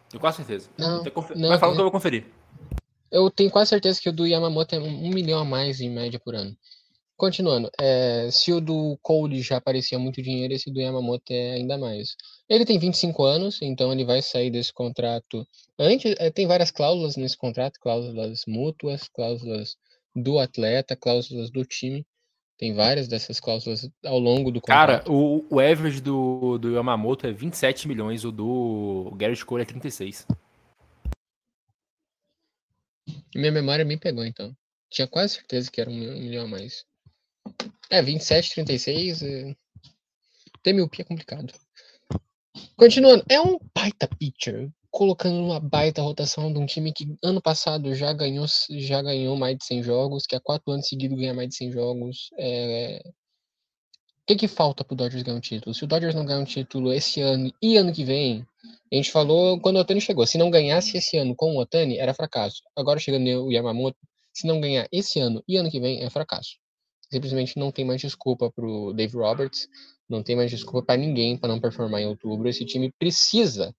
Tenho 0.10 0.22
quase 0.22 0.38
certeza. 0.38 0.70
Não, 0.78 1.04
não, 1.36 1.50
Vai 1.50 1.60
falando 1.60 1.76
que 1.76 1.82
eu 1.82 1.86
vou 1.86 1.92
conferir. 1.92 2.26
Eu 3.12 3.30
tenho 3.30 3.52
quase 3.52 3.70
certeza 3.70 4.02
que 4.02 4.10
o 4.10 4.14
do 4.14 4.26
Yamamoto 4.26 4.76
é 4.76 4.80
um 4.80 5.10
milhão 5.10 5.40
a 5.40 5.46
mais 5.46 5.80
em 5.80 5.90
média 5.90 6.20
por 6.20 6.36
ano. 6.36 6.56
Continuando, 7.16 7.72
é, 7.80 8.30
se 8.32 8.54
o 8.54 8.62
do 8.62 8.98
Cole 9.02 9.42
já 9.42 9.60
parecia 9.60 9.98
muito 9.98 10.22
dinheiro, 10.22 10.54
esse 10.54 10.70
do 10.70 10.80
Yamamoto 10.80 11.34
é 11.34 11.54
ainda 11.54 11.76
mais. 11.78 12.16
Ele 12.48 12.64
tem 12.64 12.78
25 12.78 13.24
anos, 13.24 13.60
então 13.62 13.92
ele 13.92 14.06
vai 14.06 14.22
sair 14.22 14.52
desse 14.52 14.72
contrato. 14.72 15.46
Antes, 15.80 16.16
é, 16.20 16.30
tem 16.30 16.46
várias 16.46 16.70
cláusulas 16.70 17.16
nesse 17.16 17.36
contrato, 17.36 17.80
cláusulas 17.82 18.44
mútuas, 18.46 19.08
cláusulas 19.08 19.78
do 20.18 20.40
atleta, 20.40 20.96
cláusulas 20.96 21.50
do 21.50 21.64
time. 21.64 22.06
Tem 22.58 22.74
várias 22.74 23.08
dessas 23.08 23.40
cláusulas 23.40 23.88
ao 24.04 24.18
longo 24.18 24.52
do 24.52 24.60
contrato. 24.60 25.04
Cara, 25.04 25.12
o, 25.12 25.46
o 25.48 25.60
average 25.60 26.02
do, 26.02 26.58
do 26.58 26.74
Yamamoto 26.74 27.28
é 27.28 27.32
27 27.32 27.88
milhões, 27.88 28.26
o 28.26 28.32
do 28.32 29.14
Garrett 29.16 29.46
Cole 29.46 29.62
é 29.62 29.66
36. 29.66 30.26
Minha 33.36 33.52
memória 33.52 33.86
me 33.86 33.96
pegou, 33.96 34.26
então. 34.26 34.56
Tinha 34.90 35.08
quase 35.08 35.36
certeza 35.36 35.70
que 35.70 35.80
era 35.80 35.90
um 35.90 35.94
milhão 35.94 36.46
a 36.46 36.48
mais. 36.48 36.84
É, 37.92 38.02
27, 38.02 38.56
36. 38.56 39.22
É... 39.22 39.56
Ter 40.64 40.74
miopia 40.74 41.04
é 41.04 41.08
complicado. 41.08 41.54
Continuando, 42.76 43.24
é 43.30 43.40
um 43.40 43.60
baita 43.76 44.08
pitcher, 44.08 44.72
colocando 44.92 45.40
uma 45.44 45.60
baita 45.60 46.02
rotação 46.02 46.52
de 46.52 46.60
um 46.60 46.66
time 46.66 46.94
que 46.94 47.18
ano 47.24 47.42
passado 47.42 47.94
já 47.94 48.12
ganhou, 48.14 48.46
já 48.72 49.02
ganhou 49.02 49.36
mais 49.36 49.58
de 49.58 49.66
100 49.66 49.84
jogos, 49.84 50.26
que 50.26 50.36
há 50.36 50.40
quatro 50.40 50.72
anos 50.72 50.88
seguidos 50.88 51.18
ganha 51.18 51.34
mais 51.34 51.50
de 51.50 51.56
100 51.56 51.72
jogos. 51.72 52.30
É... 52.38 53.02
O 53.06 54.28
que, 54.28 54.36
que 54.36 54.48
falta 54.48 54.84
pro 54.84 54.96
Dodgers 54.96 55.24
ganhar 55.24 55.38
um 55.38 55.42
título? 55.42 55.74
Se 55.74 55.84
o 55.84 55.88
Dodgers 55.88 56.14
não 56.14 56.26
ganhar 56.26 56.40
um 56.40 56.46
título 56.46 56.92
esse 56.92 57.22
ano 57.22 57.52
e 57.62 57.78
ano 57.78 57.94
que 57.94 58.04
vem, 58.04 58.46
a 58.92 58.96
gente 58.96 59.12
falou 59.12 59.60
quando 59.62 59.78
o 59.78 59.80
Otani 59.80 60.02
chegou, 60.02 60.28
se 60.28 60.38
não 60.38 60.50
ganhasse 60.50 60.98
esse 60.98 61.18
ano 61.18 61.34
com 61.36 61.56
o 61.56 61.62
Otani, 61.62 61.98
era 61.98 62.14
fracasso. 62.14 62.62
Agora 62.76 63.00
chegando 63.00 63.46
o 63.46 63.52
Yamamoto, 63.52 63.98
se 64.34 64.46
não 64.46 64.60
ganhar 64.60 64.88
esse 64.92 65.20
ano 65.20 65.44
e 65.48 65.58
ano 65.58 65.72
que 65.72 65.80
vem, 65.80 66.04
é 66.04 66.10
fracasso 66.10 66.58
simplesmente 67.12 67.58
não 67.58 67.72
tem 67.72 67.86
mais 67.86 68.02
desculpa 68.02 68.52
para 68.52 68.66
o 68.66 68.94
Dave 68.94 69.16
Roberts, 69.16 69.68
não 70.10 70.24
tem 70.24 70.36
mais 70.36 70.52
desculpa 70.52 70.86
para 70.86 70.98
ninguém 70.98 71.38
para 71.38 71.50
não 71.50 71.60
performar 71.60 72.02
em 72.02 72.08
outubro. 72.08 72.48
Esse 72.48 72.66
time 72.66 72.92
precisa 72.98 73.74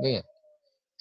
ganhar. 0.00 0.24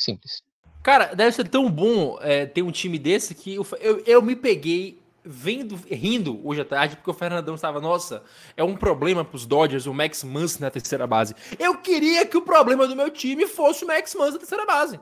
Simples. 0.02 0.42
Cara, 0.82 1.14
deve 1.14 1.32
ser 1.32 1.48
tão 1.48 1.70
bom 1.70 2.18
é, 2.22 2.46
ter 2.46 2.64
um 2.64 2.72
time 2.72 2.98
desse 2.98 3.36
que 3.36 3.54
eu, 3.54 3.68
eu, 3.80 4.04
eu, 4.06 4.22
me 4.22 4.36
peguei 4.36 5.00
vendo, 5.24 5.76
rindo 5.88 6.42
hoje 6.44 6.62
à 6.62 6.66
tarde, 6.66 6.96
porque 6.96 7.12
o 7.12 7.14
Fernandão 7.14 7.54
estava, 7.54 7.80
nossa, 7.80 8.24
é 8.58 8.64
um 8.64 8.76
problema 8.76 9.24
para 9.24 9.36
os 9.36 9.46
Dodgers, 9.46 9.86
o 9.86 9.94
Max 9.94 10.24
Muncy 10.24 10.60
na 10.60 10.72
terceira 10.72 11.06
base. 11.06 11.36
Eu 11.60 11.78
queria 11.78 12.26
que 12.26 12.36
o 12.36 12.42
problema 12.42 12.88
do 12.88 12.96
meu 12.96 13.12
time 13.12 13.46
fosse 13.46 13.84
o 13.84 13.88
Max 13.88 14.16
Muncy 14.16 14.34
na 14.34 14.40
terceira 14.40 14.66
base. 14.66 15.00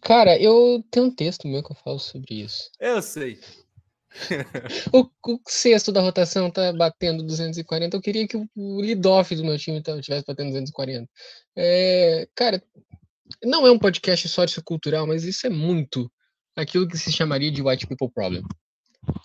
Cara, 0.00 0.36
eu 0.36 0.84
tenho 0.90 1.06
um 1.06 1.10
texto 1.10 1.46
meu 1.46 1.62
que 1.62 1.70
eu 1.70 1.76
falo 1.76 2.00
sobre 2.00 2.42
isso. 2.42 2.68
Eu 2.80 3.00
sei 3.00 3.38
o, 4.92 5.08
o, 5.26 5.40
sexto 5.46 5.90
da 5.90 6.00
rotação 6.00 6.50
tá 6.50 6.72
batendo 6.72 7.22
240. 7.22 7.96
Eu 7.96 8.00
queria 8.00 8.26
que 8.26 8.36
o, 8.36 8.48
o 8.54 8.80
lead-off 8.80 9.34
do 9.34 9.44
meu 9.44 9.58
time 9.58 9.78
estivesse 9.78 10.24
batendo 10.26 10.48
240. 10.48 11.08
É, 11.56 12.28
cara, 12.34 12.62
não 13.42 13.66
é 13.66 13.70
um 13.70 13.78
podcast 13.78 14.28
só 14.28 14.44
de 14.44 14.60
cultural, 14.62 15.06
mas 15.06 15.24
isso 15.24 15.46
é 15.46 15.50
muito 15.50 16.10
aquilo 16.56 16.88
que 16.88 16.96
se 16.96 17.12
chamaria 17.12 17.50
de 17.50 17.62
white 17.62 17.86
people 17.86 18.10
problem. 18.10 18.42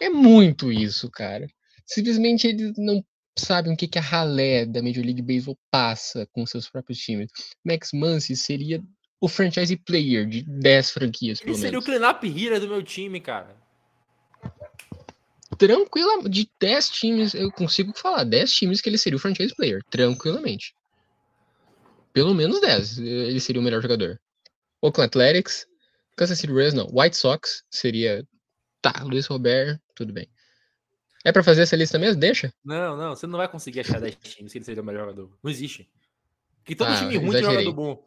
É 0.01 0.09
muito 0.09 0.71
isso, 0.71 1.09
cara. 1.09 1.47
Simplesmente 1.85 2.47
eles 2.47 2.73
não 2.77 3.03
sabem 3.37 3.73
o 3.73 3.77
que, 3.77 3.87
que 3.87 3.99
a 3.99 4.01
ralé 4.01 4.65
da 4.65 4.81
Major 4.81 5.03
League 5.03 5.21
Baseball 5.21 5.57
passa 5.71 6.27
com 6.33 6.45
seus 6.45 6.69
próprios 6.69 6.99
times. 6.99 7.29
Max 7.63 7.91
Muncy 7.93 8.35
seria 8.35 8.83
o 9.21 9.27
franchise 9.27 9.75
player 9.77 10.25
de 10.25 10.43
10 10.43 10.91
franquias, 10.91 11.41
Ele 11.41 11.55
seria 11.55 11.79
o 11.79 11.83
cleanup 11.83 12.25
hero 12.25 12.59
do 12.59 12.69
meu 12.69 12.81
time, 12.81 13.19
cara 13.19 13.68
tranquila, 15.57 16.29
de 16.29 16.49
10 16.59 16.89
times, 16.89 17.33
eu 17.33 17.51
consigo 17.51 17.91
falar 17.97 18.23
10 18.23 18.51
times 18.51 18.81
que 18.81 18.89
ele 18.89 18.97
seria 18.97 19.17
o 19.17 19.19
franchise 19.19 19.53
player, 19.55 19.83
tranquilamente. 19.89 20.73
Pelo 22.13 22.33
menos 22.33 22.59
10, 22.59 22.99
ele 22.99 23.39
seria 23.39 23.61
o 23.61 23.63
melhor 23.63 23.81
jogador. 23.81 24.19
Oakland 24.81 25.07
Athletics, 25.07 25.67
Kansas 26.15 26.39
City 26.39 26.51
Royals, 26.51 26.73
não. 26.73 26.87
White 26.91 27.15
Sox 27.15 27.63
seria. 27.69 28.25
Tá, 28.81 29.03
Luiz 29.03 29.25
Robert, 29.27 29.79
tudo 29.95 30.13
bem. 30.13 30.27
É 31.23 31.31
para 31.31 31.43
fazer 31.43 31.63
essa 31.63 31.75
lista 31.75 31.99
mesmo? 31.99 32.19
Deixa? 32.19 32.53
Não, 32.63 32.95
não, 32.95 33.15
você 33.15 33.27
não 33.27 33.37
vai 33.37 33.47
conseguir 33.47 33.81
achar 33.81 33.99
10 33.99 34.15
times 34.15 34.51
que 34.51 34.57
ele 34.57 34.65
seria 34.65 34.81
o 34.81 34.85
melhor 34.85 35.01
jogador. 35.01 35.37
Não 35.43 35.51
existe. 35.51 35.89
Que 36.63 36.75
todo 36.75 36.87
ah, 36.87 36.97
time 36.97 37.17
ruim 37.17 37.31
tem 37.31 37.43
jogador 37.43 37.73
bom. 37.73 38.05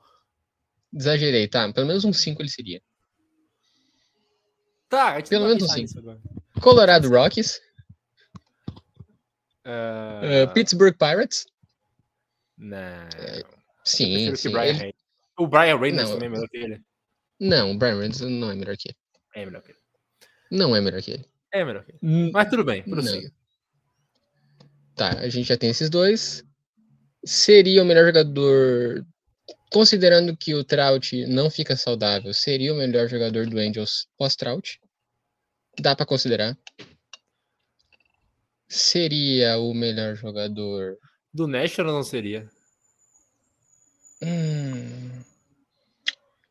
Exagerei, 0.94 1.48
tá. 1.48 1.70
Pelo 1.72 1.86
menos 1.86 2.04
um 2.04 2.12
5 2.12 2.40
ele 2.40 2.48
seria. 2.48 2.82
Tá, 4.88 5.22
Pelo 5.22 5.46
menos 5.46 5.62
um 5.62 5.68
5. 5.68 6.20
Colorado 6.62 7.08
Rockies. 7.08 7.60
Uh... 9.66 10.48
Uh, 10.48 10.54
Pittsburgh 10.54 10.96
Pirates. 10.96 11.46
Não. 12.56 12.76
É, 12.76 13.42
sim, 13.84 14.34
sim. 14.36 14.50
Brian 14.50 14.76
ele... 14.76 14.94
O 15.38 15.46
Brian 15.46 15.78
Reynolds 15.78 16.10
não, 16.10 16.18
também 16.18 16.28
é 16.28 16.30
melhor 16.30 16.48
que 16.48 16.56
ele. 16.56 16.80
Não, 17.40 17.72
o 17.72 17.78
Brian 17.78 17.98
Reynolds 17.98 18.20
não 18.20 18.50
é 18.50 18.54
melhor 18.54 18.76
que 18.76 18.88
ele. 18.88 18.96
É 19.34 19.44
melhor 19.44 19.62
que 19.62 19.70
ele. 19.70 19.78
Não 20.50 20.76
é 20.76 20.80
melhor 20.80 21.02
que 21.02 21.10
ele. 21.10 21.26
É 21.52 21.64
melhor 21.64 21.84
que 21.84 21.92
ele. 21.92 22.30
Mas 22.32 22.50
tudo 22.50 22.64
bem, 22.64 22.82
prossiga. 22.82 23.32
Tá, 24.94 25.18
a 25.18 25.28
gente 25.28 25.48
já 25.48 25.56
tem 25.56 25.70
esses 25.70 25.88
dois. 25.88 26.44
Seria 27.24 27.82
o 27.82 27.86
melhor 27.86 28.06
jogador, 28.06 29.06
considerando 29.72 30.36
que 30.36 30.54
o 30.54 30.62
Trout 30.62 31.26
não 31.26 31.50
fica 31.50 31.76
saudável, 31.76 32.34
seria 32.34 32.74
o 32.74 32.76
melhor 32.76 33.08
jogador 33.08 33.46
do 33.46 33.58
Angels 33.58 34.06
pós-Trout? 34.18 34.80
Dá 35.78 35.96
para 35.96 36.06
considerar. 36.06 36.56
Seria 38.68 39.58
o 39.58 39.74
melhor 39.74 40.14
jogador. 40.14 40.98
Do 41.32 41.46
National 41.46 41.92
não 41.92 42.02
seria? 42.02 42.48
Hum... 44.22 45.22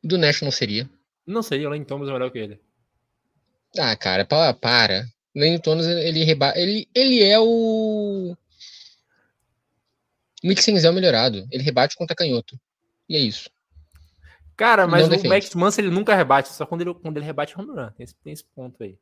Do 0.03 0.17
National 0.17 0.51
seria. 0.51 0.89
Não 1.25 1.43
seria, 1.43 1.67
o 1.67 1.69
Lane 1.71 1.85
Thomas 1.85 2.09
é 2.09 2.13
melhor 2.13 2.31
que 2.31 2.39
ele. 2.39 2.59
Ah, 3.77 3.95
cara, 3.95 4.25
para. 4.25 4.53
para. 4.53 5.05
Lane 5.35 5.59
Thomas, 5.59 5.85
ele, 5.85 6.23
reba... 6.23 6.53
ele, 6.57 6.89
ele 6.93 7.23
é 7.23 7.39
o. 7.39 8.35
Mick 10.43 10.61
Senzel 10.61 10.91
melhorado. 10.91 11.47
Ele 11.51 11.63
rebate 11.63 11.95
contra 11.95 12.15
canhoto. 12.15 12.59
E 13.07 13.15
é 13.15 13.19
isso. 13.19 13.49
Cara, 14.55 14.87
mas 14.87 15.07
o 15.07 15.27
Max 15.27 15.53
Manson 15.55 15.81
ele 15.81 15.89
nunca 15.89 16.15
rebate, 16.15 16.49
só 16.49 16.65
quando 16.65 16.81
ele, 16.81 16.93
quando 16.93 17.17
ele 17.17 17.25
rebate 17.25 17.59
home 17.59 17.69
run. 17.69 17.89
Tem 17.91 18.03
esse, 18.03 18.15
tem 18.15 18.33
esse 18.33 18.43
ponto 18.43 18.83
aí. 18.83 18.97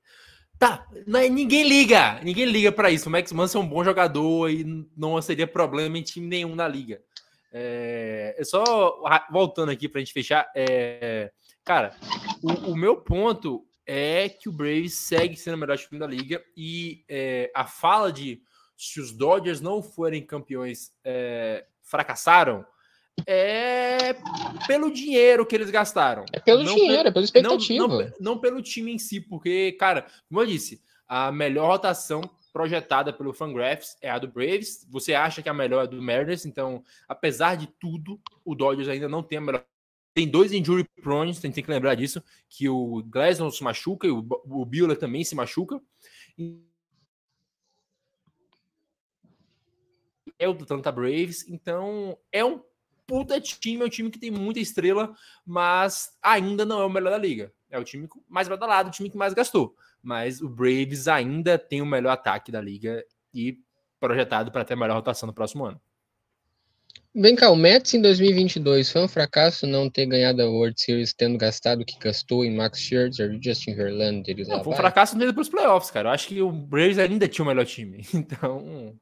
Tá, 0.57 0.85
é, 0.93 1.29
ninguém 1.29 1.67
liga, 1.67 2.19
ninguém 2.21 2.45
liga 2.45 2.71
para 2.71 2.91
isso. 2.91 3.07
O 3.07 3.11
Max 3.11 3.31
Manson 3.31 3.59
é 3.59 3.61
um 3.61 3.67
bom 3.67 3.83
jogador 3.83 4.49
e 4.49 4.87
não 4.95 5.21
seria 5.21 5.47
problema 5.47 5.97
em 5.97 6.03
time 6.03 6.27
nenhum 6.27 6.53
na 6.53 6.67
liga. 6.67 7.01
É, 7.51 8.35
é 8.37 8.43
só 8.43 9.01
voltando 9.31 9.71
aqui 9.71 9.87
para 9.87 9.99
a 9.99 10.03
gente 10.03 10.13
fechar. 10.13 10.51
É, 10.53 11.31
cara, 11.63 11.95
o, 12.43 12.71
o, 12.71 12.75
meu 12.75 12.97
ponto 12.97 13.65
é 13.85 14.29
que 14.29 14.49
o 14.49 14.51
Braves 14.51 14.95
segue 14.95 15.37
sendo 15.37 15.55
o 15.55 15.57
melhor 15.57 15.77
time 15.77 15.99
da 15.99 16.05
liga 16.05 16.43
e 16.55 17.03
é, 17.07 17.49
a 17.55 17.65
fala 17.65 18.11
de 18.11 18.41
se 18.77 18.99
os 18.99 19.11
Dodgers 19.11 19.61
não 19.61 19.81
forem 19.81 20.25
campeões 20.25 20.91
é, 21.03 21.65
fracassaram 21.81 22.65
é 23.27 24.15
pelo 24.67 24.91
dinheiro 24.91 25.45
que 25.45 25.55
eles 25.55 25.69
gastaram. 25.69 26.25
É 26.31 26.39
pelo 26.39 26.63
não 26.63 26.75
dinheiro, 26.75 27.09
é 27.09 27.11
pela 27.11 27.25
expectativa. 27.25 27.87
Não, 27.87 27.97
não, 27.97 28.11
não, 28.19 28.37
pelo 28.37 28.61
time 28.61 28.93
em 28.93 28.99
si, 28.99 29.19
porque, 29.21 29.73
cara, 29.73 30.05
como 30.27 30.41
eu 30.41 30.45
disse, 30.45 30.81
a 31.07 31.31
melhor 31.31 31.71
rotação 31.71 32.21
projetada 32.51 33.13
pelo 33.13 33.33
Fangraphs 33.33 33.97
é 34.01 34.09
a 34.09 34.19
do 34.19 34.27
Braves. 34.27 34.85
Você 34.89 35.13
acha 35.13 35.41
que 35.41 35.49
a 35.49 35.53
melhor 35.53 35.81
é 35.81 35.83
a 35.83 35.85
do 35.85 36.01
Mariners, 36.01 36.45
então, 36.45 36.83
apesar 37.07 37.55
de 37.55 37.67
tudo, 37.79 38.19
o 38.43 38.55
Dodgers 38.55 38.89
ainda 38.89 39.07
não 39.07 39.23
tem 39.23 39.37
a 39.37 39.41
melhor 39.41 39.63
tem 40.13 40.27
dois 40.27 40.51
injury 40.51 40.83
prone, 41.01 41.33
tem, 41.39 41.51
tem 41.51 41.63
que 41.63 41.71
lembrar 41.71 41.95
disso, 41.95 42.21
que 42.49 42.67
o 42.67 43.01
Glasnow 43.03 43.51
se 43.51 43.63
machuca 43.63 44.07
e 44.07 44.11
o, 44.11 44.17
o 44.17 44.65
Bueller 44.65 44.97
também 44.97 45.23
se 45.23 45.33
machuca. 45.33 45.79
É 50.37 50.47
o 50.47 50.53
do 50.53 50.63
Atlanta 50.63 50.91
Braves, 50.91 51.47
então 51.47 52.17
é 52.31 52.43
um 52.43 52.61
puta 53.09 53.41
time, 53.41 53.81
é 53.81 53.85
um 53.85 53.89
time 53.89 54.11
que 54.11 54.19
tem 54.19 54.29
muita 54.29 54.59
estrela, 54.59 55.11
mas 55.43 56.11
ainda 56.21 56.63
não 56.63 56.79
é 56.79 56.85
o 56.85 56.89
melhor 56.89 57.09
da 57.09 57.17
liga. 57.17 57.51
É 57.67 57.79
o 57.79 57.83
time 57.83 58.07
mais 58.29 58.47
badalado, 58.47 58.89
o 58.89 58.91
time 58.91 59.09
que 59.09 59.17
mais 59.17 59.33
gastou. 59.33 59.75
Mas 60.01 60.39
o 60.41 60.47
Braves 60.47 61.07
ainda 61.07 61.57
tem 61.57 61.81
o 61.81 61.85
melhor 61.85 62.11
ataque 62.11 62.51
da 62.51 62.61
liga 62.61 63.03
e 63.33 63.57
projetado 63.99 64.51
para 64.51 64.63
ter 64.63 64.75
a 64.75 64.77
melhor 64.77 64.95
rotação 64.95 65.25
no 65.25 65.33
próximo 65.33 65.65
ano. 65.65 65.81
Vem 67.13 67.35
cá, 67.35 67.49
o 67.49 67.55
Mets 67.55 67.95
em 67.95 68.01
2022 68.01 68.91
foi 68.91 69.01
um 69.01 69.07
fracasso 69.07 69.65
não 69.65 69.89
ter 69.89 70.05
ganhado 70.05 70.43
a 70.43 70.45
World 70.45 70.79
Series 70.79 71.11
tendo 71.11 71.37
gastado 71.37 71.81
o 71.81 71.85
que 71.85 71.97
gastou 71.97 72.45
em 72.45 72.55
Max 72.55 72.79
Scherzer, 72.79 73.37
Justin 73.41 73.73
Verlander 73.73 74.39
e 74.39 74.47
Não, 74.47 74.63
foi 74.63 74.73
um 74.73 74.77
fracasso 74.77 75.17
não 75.17 75.33
para 75.33 75.41
os 75.41 75.49
playoffs, 75.49 75.89
cara. 75.89 76.09
Eu 76.09 76.13
acho 76.13 76.27
que 76.27 76.41
o 76.41 76.51
Braves 76.51 76.99
ainda 76.99 77.27
tinha 77.27 77.43
o 77.43 77.47
melhor 77.47 77.65
time. 77.65 78.05
Então, 78.13 78.95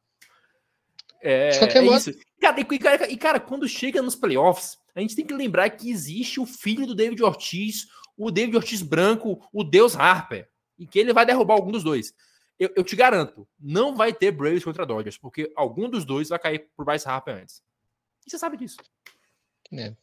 é, 1.28 1.47
é. 1.47 1.84
Isso. 1.97 2.11
Cara, 2.39 2.59
e, 2.59 2.80
cara, 2.80 3.11
e, 3.11 3.17
cara, 3.17 3.39
quando 3.39 3.67
chega 3.67 4.01
nos 4.01 4.15
playoffs, 4.15 4.78
a 4.95 5.01
gente 5.01 5.15
tem 5.15 5.25
que 5.25 5.34
lembrar 5.34 5.69
que 5.71 5.89
existe 5.89 6.39
o 6.39 6.45
filho 6.45 6.86
do 6.86 6.95
David 6.95 7.21
Ortiz, 7.23 7.88
o 8.15 8.32
David 8.32 8.55
Ortiz 8.55 8.82
branco, 8.82 9.39
o 9.51 9.63
Deus 9.63 9.95
Harper, 9.95 10.47
e 10.78 10.88
que 10.88 10.97
ele 10.97 11.13
vai 11.13 11.25
derrubar 11.25 11.55
algum 11.55 11.71
dos 11.71 11.84
dois. 11.84 12.13
Eu, 12.59 12.71
eu 12.75 12.84
te 12.84 12.95
garanto, 12.95 13.47
não 13.59 13.95
vai 13.95 14.13
ter 14.13 14.32
Braves 14.32 14.63
contra 14.63 14.86
Dodgers, 14.86 15.17
porque 15.17 15.51
algum 15.55 15.89
dos 15.89 16.05
dois 16.05 16.30
vai 16.30 16.39
cair 16.39 16.67
por 16.75 16.86
Bryce 16.86 17.07
Harper 17.07 17.36
antes. 17.36 17.61
E 18.25 18.32
você 18.32 18.38
sabe 18.38 18.57
disso. 18.57 18.78
É. 19.73 19.93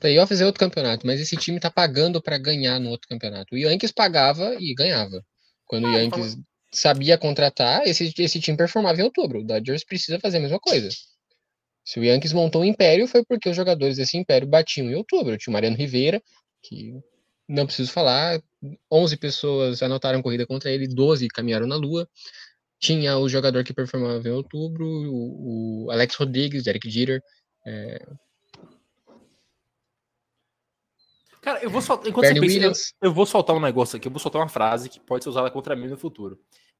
Playoffs 0.00 0.40
é 0.40 0.46
outro 0.46 0.60
campeonato, 0.60 1.06
mas 1.06 1.20
esse 1.20 1.36
time 1.36 1.60
tá 1.60 1.70
pagando 1.70 2.20
para 2.20 2.36
ganhar 2.36 2.78
no 2.80 2.90
outro 2.90 3.08
campeonato. 3.08 3.54
O 3.54 3.58
Yankees 3.58 3.92
pagava 3.92 4.56
e 4.58 4.74
ganhava. 4.74 5.24
Quando 5.64 5.86
ah, 5.86 5.90
o 5.90 5.92
Yankees. 5.94 6.36
Sabia 6.76 7.18
contratar, 7.18 7.86
esse, 7.86 8.12
esse 8.18 8.40
time 8.40 8.56
performava 8.56 9.00
em 9.00 9.04
outubro. 9.04 9.40
O 9.40 9.44
Dodgers 9.44 9.84
precisa 9.84 10.20
fazer 10.20 10.38
a 10.38 10.40
mesma 10.40 10.60
coisa. 10.60 10.88
Se 11.84 12.00
o 12.00 12.04
Yankees 12.04 12.32
montou 12.32 12.62
um 12.62 12.64
império, 12.64 13.06
foi 13.06 13.24
porque 13.24 13.48
os 13.48 13.56
jogadores 13.56 13.96
desse 13.96 14.16
império 14.16 14.46
batiam 14.46 14.90
em 14.90 14.94
outubro. 14.94 15.38
Tinha 15.38 15.52
o 15.52 15.54
Mariano 15.54 15.76
Rivera, 15.76 16.20
que 16.62 17.00
não 17.48 17.64
preciso 17.64 17.92
falar, 17.92 18.42
11 18.90 19.16
pessoas 19.16 19.82
anotaram 19.82 20.20
corrida 20.20 20.46
contra 20.46 20.70
ele, 20.70 20.88
12 20.88 21.28
caminharam 21.28 21.66
na 21.66 21.76
lua. 21.76 22.08
Tinha 22.78 23.16
o 23.18 23.28
jogador 23.28 23.64
que 23.64 23.72
performava 23.72 24.28
em 24.28 24.32
outubro, 24.32 24.84
o, 24.84 25.86
o 25.86 25.90
Alex 25.90 26.14
Rodrigues, 26.16 26.64
Derek 26.64 26.90
Jeter. 26.90 27.22
É... 27.64 28.04
Cara, 31.40 31.62
eu 31.62 31.70
vou 31.70 31.80
soltar. 31.80 32.08
Enquanto 32.08 32.24
Bernie 32.24 32.50
você 32.50 32.60
pensa, 32.60 32.92
eu, 33.00 33.08
eu, 33.08 33.14
vou 33.14 33.24
soltar 33.24 33.54
um 33.54 33.60
negócio 33.60 33.96
aqui, 33.96 34.08
eu 34.08 34.12
vou 34.12 34.18
soltar 34.18 34.42
uma 34.42 34.48
frase 34.48 34.88
que 34.88 34.98
pode 34.98 35.22
ser 35.22 35.30
usada 35.30 35.48
contra 35.52 35.76
mim 35.76 35.86
no 35.86 35.96
futuro. 35.96 36.36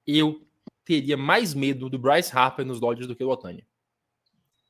Eu 0.06 0.46
teria 0.84 1.16
mais 1.16 1.52
medo 1.52 1.90
do 1.90 1.98
Bryce 1.98 2.36
Harper 2.36 2.64
nos 2.64 2.80
Dodgers 2.80 3.08
do 3.08 3.16
que 3.16 3.24
do 3.24 3.30
Otani. 3.30 3.66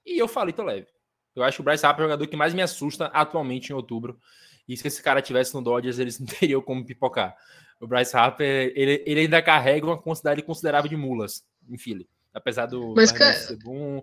E 0.05 0.18
eu 0.18 0.26
falei, 0.26 0.53
tô 0.53 0.62
leve. 0.62 0.87
Eu 1.34 1.43
acho 1.43 1.57
que 1.57 1.61
o 1.61 1.64
Bryce 1.64 1.84
Harper 1.84 2.05
é 2.05 2.07
o 2.07 2.09
jogador 2.09 2.26
que 2.26 2.37
mais 2.37 2.55
me 2.55 2.62
assusta 2.62 3.07
atualmente 3.07 3.70
em 3.70 3.74
outubro. 3.74 4.18
E 4.66 4.76
se 4.76 4.89
esse 4.89 5.03
cara 5.03 5.20
tivesse 5.20 5.55
no 5.55 5.62
Dodgers, 5.62 5.99
eles 5.99 6.18
não 6.20 6.26
teriam 6.26 6.62
como 6.62 6.84
pipocar. 6.84 7.37
O 7.80 7.87
Bryce 7.87 8.16
Harper, 8.16 8.72
ele, 8.74 9.03
ele 9.07 9.20
ainda 9.20 9.43
carrega 9.43 9.87
uma 9.87 10.01
quantidade 10.01 10.43
considerável 10.43 10.89
de 10.89 10.97
mulas 10.97 11.45
em 11.68 11.76
Philly. 11.76 12.09
Apesar 12.32 12.66
do. 12.66 12.95
Mas, 12.95 13.12
cara, 13.12 13.34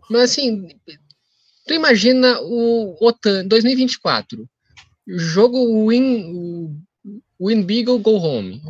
mas 0.09 0.21
assim, 0.23 0.67
tu 1.67 1.73
imagina 1.73 2.39
o 2.41 2.95
OTAN 2.99 3.47
2024. 3.47 4.47
Jogo 5.07 5.88
Win, 5.88 6.84
Win 7.39 7.63
Beagle 7.63 7.99
Go 7.99 8.17
Home. 8.17 8.61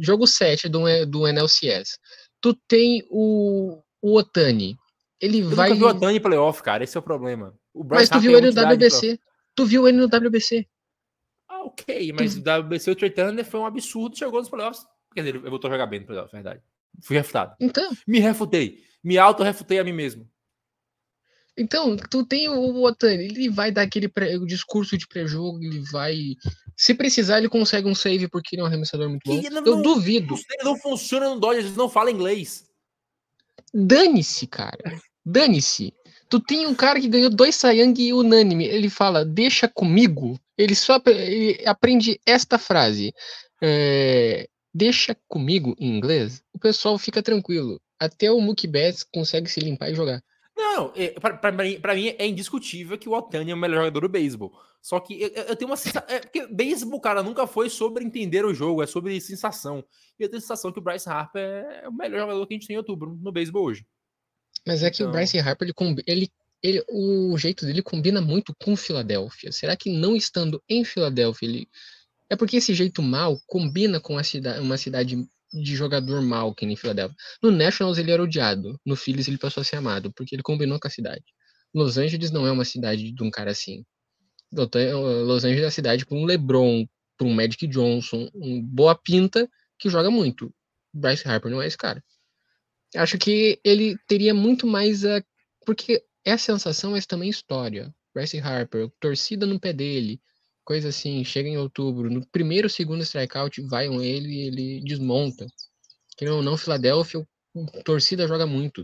Jogo 0.00 0.26
7 0.26 0.68
do, 0.68 0.84
do 1.06 1.26
NLCS. 1.26 1.98
Tu 2.40 2.54
tem 2.68 3.06
o, 3.10 3.82
o 4.02 4.16
Otani. 4.16 4.76
Ele 5.20 5.40
eu 5.40 5.50
vai. 5.50 5.70
Nunca 5.70 5.78
vi 5.78 5.84
o 5.84 5.96
Otani 5.96 6.20
playoff, 6.20 6.62
cara. 6.62 6.84
Esse 6.84 6.96
é 6.96 7.00
o 7.00 7.02
problema. 7.02 7.54
O 7.72 7.84
mas 7.84 8.08
tu 8.08 8.20
viu 8.20 8.36
ele 8.36 8.50
no 8.50 8.62
WBC. 8.62 9.18
Tu 9.54 9.66
viu 9.66 9.88
ele 9.88 9.98
no 9.98 10.06
WBC 10.06 10.66
ok, 11.64 12.12
mas 12.12 12.36
o 12.36 12.40
WBC 12.40 12.90
o 12.90 12.96
Trey 12.96 13.10
Turner 13.10 13.44
foi 13.44 13.60
um 13.60 13.66
absurdo, 13.66 14.16
chegou 14.16 14.40
nos 14.40 14.48
playoffs. 14.48 14.84
Quer 15.14 15.22
dizer, 15.22 15.36
eu 15.36 15.50
voltou 15.50 15.68
a 15.68 15.72
jogar 15.72 15.86
bem 15.86 16.00
no 16.00 16.06
playoffs, 16.06 16.32
verdade. 16.32 16.60
Fui 17.02 17.16
refutado. 17.16 17.54
Então. 17.60 17.90
Me 18.06 18.20
refutei. 18.20 18.82
Me 19.02 19.18
auto-refutei 19.18 19.78
a 19.78 19.84
mim 19.84 19.92
mesmo. 19.92 20.28
Então, 21.56 21.96
tu 21.96 22.24
tem 22.24 22.48
o 22.48 22.82
Otani, 22.82 23.24
ele 23.24 23.48
vai 23.48 23.70
dar 23.70 23.82
aquele 23.82 24.08
pré, 24.08 24.36
discurso 24.38 24.98
de 24.98 25.06
pré-jogo, 25.06 25.62
ele 25.62 25.80
vai. 25.92 26.34
Se 26.76 26.92
precisar, 26.94 27.38
ele 27.38 27.48
consegue 27.48 27.88
um 27.88 27.94
save 27.94 28.28
porque 28.28 28.56
ele 28.56 28.62
é 28.62 28.64
um 28.64 28.66
arremessador 28.66 29.08
muito 29.08 29.22
bom. 29.24 29.40
Não, 29.40 29.64
eu 29.64 29.76
não, 29.76 29.82
duvido. 29.82 30.34
Ele 30.34 30.64
não 30.64 30.76
funciona 30.76 31.30
no 31.30 31.38
Dodgers, 31.38 31.66
ele 31.66 31.76
não 31.76 31.88
fala 31.88 32.10
inglês. 32.10 32.64
Dane-se, 33.72 34.46
cara. 34.48 35.00
Dane-se. 35.24 35.94
Tu 36.28 36.40
tem 36.40 36.66
um 36.66 36.74
cara 36.74 37.00
que 37.00 37.08
ganhou 37.08 37.30
dois 37.30 37.54
Sayang 37.54 38.12
unânime. 38.12 38.64
Ele 38.64 38.90
fala, 38.90 39.24
deixa 39.24 39.68
comigo. 39.68 40.38
Ele 40.58 40.74
só 40.74 41.00
ele 41.06 41.62
aprende 41.66 42.20
esta 42.26 42.58
frase. 42.58 43.14
É, 43.62 44.48
deixa 44.72 45.16
comigo 45.28 45.76
em 45.78 45.96
inglês. 45.96 46.42
O 46.52 46.58
pessoal 46.58 46.98
fica 46.98 47.22
tranquilo. 47.22 47.80
Até 47.98 48.30
o 48.32 48.40
Mookie 48.40 48.66
Betts 48.66 49.04
consegue 49.04 49.48
se 49.48 49.60
limpar 49.60 49.90
e 49.90 49.94
jogar. 49.94 50.20
Não, 50.56 50.92
é, 50.94 51.10
para 51.10 51.94
mim 51.94 52.14
é 52.16 52.26
indiscutível 52.26 52.96
que 52.96 53.08
o 53.08 53.12
Otani 53.12 53.50
é 53.50 53.54
o 53.54 53.58
melhor 53.58 53.78
jogador 53.78 54.00
do 54.02 54.08
beisebol. 54.08 54.52
Só 54.80 55.00
que 55.00 55.20
eu, 55.20 55.28
eu 55.30 55.56
tenho 55.56 55.70
uma 55.70 55.76
sensação. 55.76 56.08
É, 56.08 56.20
porque 56.20 56.46
beisebol, 56.46 57.00
cara, 57.00 57.22
nunca 57.22 57.46
foi 57.46 57.68
sobre 57.68 58.04
entender 58.04 58.44
o 58.44 58.54
jogo, 58.54 58.82
é 58.82 58.86
sobre 58.86 59.20
sensação. 59.20 59.84
E 60.18 60.22
eu 60.22 60.28
tenho 60.28 60.38
a 60.38 60.40
sensação 60.40 60.70
que 60.70 60.78
o 60.78 60.82
Bryce 60.82 61.08
Harper 61.08 61.42
é 61.42 61.88
o 61.88 61.92
melhor 61.92 62.20
jogador 62.20 62.46
que 62.46 62.54
a 62.54 62.56
gente 62.56 62.66
tem 62.66 62.74
em 62.74 62.78
outubro 62.78 63.18
no 63.20 63.32
beisebol 63.32 63.64
hoje. 63.64 63.86
Mas 64.66 64.82
é 64.82 64.90
que 64.90 65.02
então... 65.02 65.08
o 65.08 65.12
Bryce 65.12 65.38
Harper, 65.38 65.66
ele, 65.66 66.02
ele, 66.06 66.32
ele, 66.62 66.84
o 66.88 67.36
jeito 67.36 67.66
dele 67.66 67.82
combina 67.82 68.20
muito 68.20 68.54
com 68.62 68.76
Filadélfia. 68.76 69.50
Será 69.50 69.76
que 69.76 69.90
não 69.90 70.14
estando 70.14 70.62
em 70.68 70.84
Filadélfia, 70.84 71.48
ele... 71.48 71.68
É 72.30 72.36
porque 72.36 72.56
esse 72.56 72.72
jeito 72.72 73.02
mal 73.02 73.38
combina 73.46 74.00
com 74.00 74.22
cidade, 74.22 74.60
uma 74.60 74.78
cidade 74.78 75.26
de 75.62 75.76
jogador 75.76 76.20
mal, 76.22 76.54
que 76.54 76.66
nem 76.66 76.76
Filadélfia. 76.76 77.16
No 77.42 77.50
Nationals 77.50 77.98
ele 77.98 78.10
era 78.10 78.22
odiado, 78.22 78.78
no 78.84 78.96
Phillies 78.96 79.28
ele 79.28 79.38
passou 79.38 79.60
a 79.60 79.64
ser 79.64 79.76
amado, 79.76 80.12
porque 80.14 80.34
ele 80.34 80.42
combinou 80.42 80.78
com 80.80 80.88
a 80.88 80.90
cidade. 80.90 81.24
Los 81.72 81.98
Angeles 81.98 82.30
não 82.30 82.46
é 82.46 82.52
uma 82.52 82.64
cidade 82.64 83.12
de 83.12 83.22
um 83.22 83.30
cara 83.30 83.50
assim. 83.50 83.84
Los 84.52 85.44
Angeles 85.44 85.64
é 85.64 85.66
a 85.66 85.70
cidade 85.70 86.06
para 86.06 86.16
um 86.16 86.24
LeBron, 86.24 86.86
para 87.16 87.26
um 87.26 87.34
Magic 87.34 87.66
Johnson, 87.66 88.28
um 88.34 88.62
boa 88.62 88.94
pinta 88.94 89.48
que 89.78 89.88
joga 89.88 90.10
muito. 90.10 90.52
Bryce 90.92 91.26
Harper 91.26 91.50
não 91.50 91.60
é 91.60 91.66
esse 91.66 91.76
cara. 91.76 92.02
Acho 92.94 93.18
que 93.18 93.60
ele 93.64 93.96
teria 94.06 94.32
muito 94.32 94.66
mais 94.66 95.04
a. 95.04 95.22
Porque 95.66 96.04
é 96.24 96.36
sensação, 96.36 96.92
mas 96.92 97.06
também 97.06 97.28
história. 97.28 97.92
Bryce 98.14 98.38
Harper, 98.38 98.88
torcida 99.00 99.44
no 99.44 99.58
pé 99.58 99.72
dele, 99.72 100.20
coisa 100.64 100.88
assim, 100.88 101.22
chega 101.24 101.48
em 101.48 101.58
outubro, 101.58 102.10
no 102.10 102.26
primeiro, 102.26 102.68
segundo 102.68 103.02
strikeout, 103.02 103.60
vai 103.62 103.88
um 103.88 104.02
ele 104.02 104.28
e 104.28 104.46
ele 104.46 104.80
desmonta. 104.82 105.46
Que 106.16 106.24
não, 106.24 106.42
não, 106.42 106.56
Filadélfia, 106.56 107.26
torcida 107.84 108.26
joga 108.26 108.46
muito. 108.46 108.80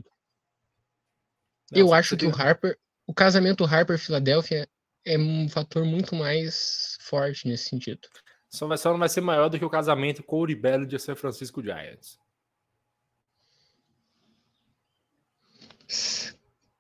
Nossa, 1.70 1.81
Eu 1.81 1.95
acho 1.95 2.16
que 2.16 2.26
o 2.26 2.35
Harper, 2.35 2.78
o 3.07 3.14
casamento 3.14 3.64
Harper-Filadélfia 3.64 4.68
é 5.05 5.18
um 5.18 5.49
fator 5.49 5.85
muito 5.85 6.14
mais 6.14 6.99
forte 7.01 7.49
nesse 7.49 7.68
sentido. 7.68 8.01
Só, 8.49 8.66
vai, 8.66 8.76
só 8.76 8.91
não 8.91 8.99
vai 8.99 9.09
ser 9.09 9.20
maior 9.20 9.49
do 9.49 9.59
que 9.59 9.64
o 9.64 9.70
casamento 9.70 10.22
Corey 10.22 10.57
Bello 10.57 10.85
de 10.85 10.99
San 10.99 11.14
Francisco 11.14 11.62
Giants. 11.62 12.18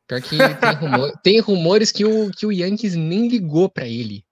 Pior 0.06 0.20
que 0.20 0.36
tem, 0.36 0.74
rumor, 0.74 1.20
tem 1.22 1.40
rumores 1.40 1.92
que 1.92 2.04
o, 2.04 2.30
que 2.32 2.44
o 2.44 2.52
Yankees 2.52 2.96
nem 2.96 3.28
ligou 3.28 3.68
para 3.68 3.86
ele 3.86 4.24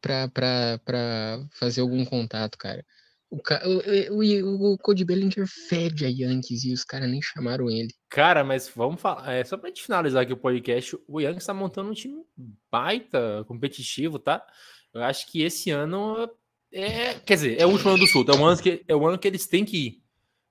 pra 0.00 1.48
fazer 1.58 1.80
algum 1.80 2.04
contato, 2.04 2.56
cara. 2.58 2.84
O, 3.30 3.36
o, 3.36 4.18
o, 4.18 4.72
o 4.72 4.78
Cody 4.78 5.04
Bellinger 5.04 5.46
fede 5.46 6.04
a 6.04 6.08
Yankees 6.08 6.64
e 6.64 6.72
os 6.72 6.82
caras 6.82 7.08
nem 7.08 7.22
chamaram 7.22 7.70
ele. 7.70 7.94
Cara, 8.08 8.42
mas 8.42 8.68
vamos 8.74 9.00
falar. 9.00 9.32
É, 9.32 9.44
só 9.44 9.56
pra 9.56 9.68
gente 9.68 9.82
finalizar 9.82 10.22
aqui 10.22 10.32
o 10.32 10.36
podcast, 10.36 10.98
o 11.06 11.20
Yankees 11.20 11.46
tá 11.46 11.54
montando 11.54 11.90
um 11.90 11.94
time 11.94 12.24
baita, 12.70 13.44
competitivo, 13.46 14.18
tá? 14.18 14.44
Eu 14.92 15.02
acho 15.04 15.30
que 15.30 15.42
esse 15.42 15.70
ano 15.70 16.28
é. 16.72 17.14
Quer 17.20 17.34
dizer, 17.34 17.60
é 17.60 17.66
o 17.66 17.70
último 17.70 17.90
ano 17.90 18.00
do 18.00 18.06
Sul. 18.06 18.24
É 18.28 18.32
o 18.32 18.44
ano 18.44 18.60
que, 18.60 18.84
é 18.86 18.96
o 18.96 19.06
ano 19.06 19.18
que 19.18 19.28
eles 19.28 19.46
têm 19.46 19.64
que 19.64 19.76
ir. 19.76 20.02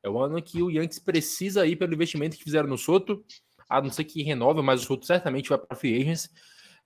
É 0.01 0.09
o 0.09 0.17
ano 0.17 0.41
que 0.41 0.61
o 0.61 0.69
Yankees 0.69 0.99
precisa 0.99 1.65
ir 1.65 1.75
pelo 1.75 1.93
investimento 1.93 2.37
que 2.37 2.43
fizeram 2.43 2.69
no 2.69 2.77
Soto, 2.77 3.23
a 3.69 3.81
não 3.81 3.89
ser 3.89 4.05
que 4.05 4.23
renove, 4.23 4.61
mas 4.61 4.81
o 4.81 4.85
Soto 4.85 5.05
certamente 5.05 5.49
vai 5.49 5.57
para 5.57 5.75
free 5.75 5.99
agents. 5.99 6.29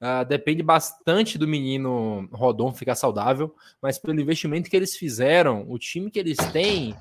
Uh, 0.03 0.25
depende 0.25 0.61
bastante 0.61 1.37
do 1.37 1.47
menino 1.47 2.27
Rodon 2.33 2.73
ficar 2.73 2.93
saudável, 2.93 3.55
mas 3.81 3.97
pelo 3.97 4.19
investimento 4.19 4.69
que 4.69 4.75
eles 4.75 4.97
fizeram, 4.97 5.65
o 5.69 5.79
time 5.79 6.11
que 6.11 6.19
eles 6.19 6.35
têm, 6.51 6.93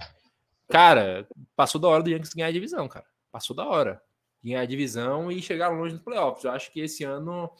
cara, 0.69 1.27
passou 1.57 1.81
da 1.81 1.89
hora 1.89 2.01
do 2.01 2.11
Yankees 2.11 2.33
ganhar 2.33 2.47
a 2.47 2.53
divisão, 2.53 2.87
cara. 2.87 3.05
Passou 3.33 3.57
da 3.57 3.67
hora. 3.67 4.01
Ganhar 4.41 4.61
a 4.61 4.67
divisão 4.67 5.33
e 5.33 5.43
chegar 5.43 5.71
longe 5.71 5.95
nos 5.95 6.03
playoffs. 6.05 6.45
Eu 6.45 6.53
acho 6.53 6.71
que 6.71 6.79
esse 6.79 7.03
ano 7.03 7.51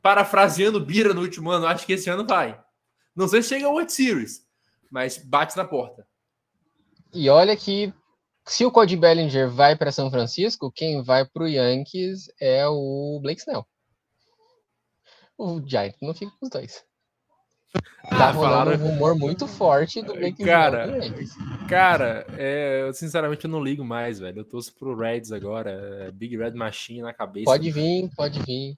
parafraseando 0.00 0.78
Bira 0.78 1.12
no 1.12 1.22
último 1.22 1.50
ano, 1.50 1.66
acho 1.66 1.84
que 1.84 1.94
esse 1.94 2.08
ano 2.08 2.24
vai. 2.24 2.56
Não 3.12 3.26
sei 3.26 3.42
se 3.42 3.48
chega 3.48 3.66
ao 3.66 3.72
World 3.72 3.92
Series, 3.92 4.46
mas 4.88 5.18
bate 5.18 5.56
na 5.56 5.64
porta. 5.64 6.06
E 7.12 7.28
olha 7.28 7.56
que 7.56 7.92
se 8.44 8.64
o 8.64 8.70
Cody 8.70 8.96
Bellinger 8.96 9.50
vai 9.50 9.74
para 9.74 9.90
São 9.90 10.12
Francisco, 10.12 10.70
quem 10.70 11.02
vai 11.02 11.24
para 11.24 11.42
o 11.42 11.48
Yankees 11.48 12.30
é 12.40 12.68
o 12.68 13.18
Blake 13.20 13.40
Snell. 13.40 13.66
O 15.38 15.60
Giant 15.66 15.94
não 16.00 16.14
fica 16.14 16.32
com 16.38 16.46
os 16.46 16.50
dois. 16.50 16.84
Tá 18.08 18.28
ah, 18.28 18.30
rolando 18.30 18.70
um 18.70 18.88
rumor 18.88 19.16
muito 19.16 19.46
forte 19.46 20.00
do 20.00 20.14
Blake 20.14 20.44
cara, 20.44 20.98
Cara, 21.68 22.26
é, 22.38 22.82
eu 22.82 22.94
sinceramente 22.94 23.44
eu 23.44 23.50
não 23.50 23.62
ligo 23.62 23.84
mais, 23.84 24.18
velho. 24.18 24.38
Eu 24.38 24.44
torço 24.44 24.72
pro 24.74 24.96
Reds 24.96 25.32
agora. 25.32 25.70
É 26.06 26.10
Big 26.12 26.36
Red 26.36 26.52
Machine 26.52 27.02
na 27.02 27.12
cabeça. 27.12 27.44
Pode 27.44 27.70
vir, 27.70 28.08
pode 28.16 28.40
vir. 28.42 28.76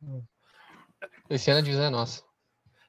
Esse 1.28 1.50
ano 1.50 1.61
a 1.61 1.62
divisão 1.62 1.84
é 1.84 1.90
nossa. 1.90 2.22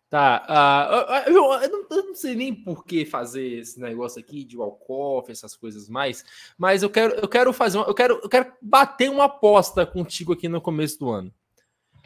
Tá, 0.10 0.44
uh, 0.50 1.30
eu, 1.30 1.34
eu, 1.34 1.34
não, 1.34 1.62
eu, 1.62 2.06
não, 2.08 2.16
sei 2.16 2.34
nem 2.34 2.52
por 2.52 2.84
que 2.84 3.06
fazer 3.06 3.60
esse 3.60 3.80
negócio 3.80 4.20
aqui 4.20 4.44
de 4.44 4.58
walk-off, 4.58 5.32
essas 5.32 5.56
coisas 5.56 5.88
mais, 5.88 6.26
mas 6.58 6.82
eu 6.82 6.90
quero, 6.90 7.14
eu 7.14 7.28
quero 7.28 7.54
fazer 7.54 7.78
uma, 7.78 7.86
eu 7.86 7.94
quero, 7.94 8.20
eu 8.24 8.28
quero 8.28 8.52
bater 8.60 9.08
uma 9.08 9.26
aposta 9.26 9.86
contigo 9.86 10.34
aqui 10.34 10.50
no 10.50 10.60
começo 10.60 10.98
do 10.98 11.12
ano. 11.12 11.32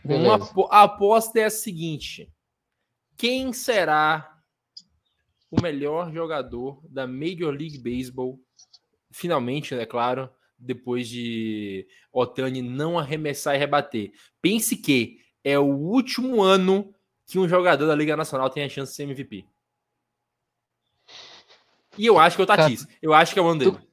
Uma, 0.03 0.35
a 0.69 0.83
aposta 0.83 1.39
é 1.39 1.45
a 1.45 1.49
seguinte: 1.49 2.31
quem 3.17 3.53
será 3.53 4.41
o 5.49 5.61
melhor 5.61 6.11
jogador 6.11 6.81
da 6.89 7.07
Major 7.07 7.51
League 7.51 7.77
Baseball? 7.77 8.39
Finalmente, 9.11 9.73
é 9.75 9.85
claro, 9.85 10.29
depois 10.57 11.07
de 11.07 11.87
Otani 12.11 12.61
não 12.61 12.97
arremessar 12.97 13.55
e 13.55 13.59
rebater. 13.59 14.11
Pense 14.41 14.75
que 14.75 15.19
é 15.43 15.57
o 15.57 15.65
último 15.65 16.41
ano 16.41 16.93
que 17.25 17.39
um 17.39 17.47
jogador 17.47 17.85
da 17.85 17.95
Liga 17.95 18.17
Nacional 18.17 18.49
tem 18.49 18.63
a 18.63 18.69
chance 18.69 18.91
de 18.91 18.95
ser 18.95 19.03
MVP. 19.03 19.45
E 21.97 22.05
eu 22.05 22.17
acho 22.17 22.35
que 22.35 22.41
é 22.41 22.43
o 22.43 22.47
Tatis. 22.47 22.87
Eu 23.01 23.13
acho 23.13 23.33
que 23.33 23.39
é 23.39 23.41
o 23.41 23.47
ano 23.47 23.59
dele. 23.59 23.92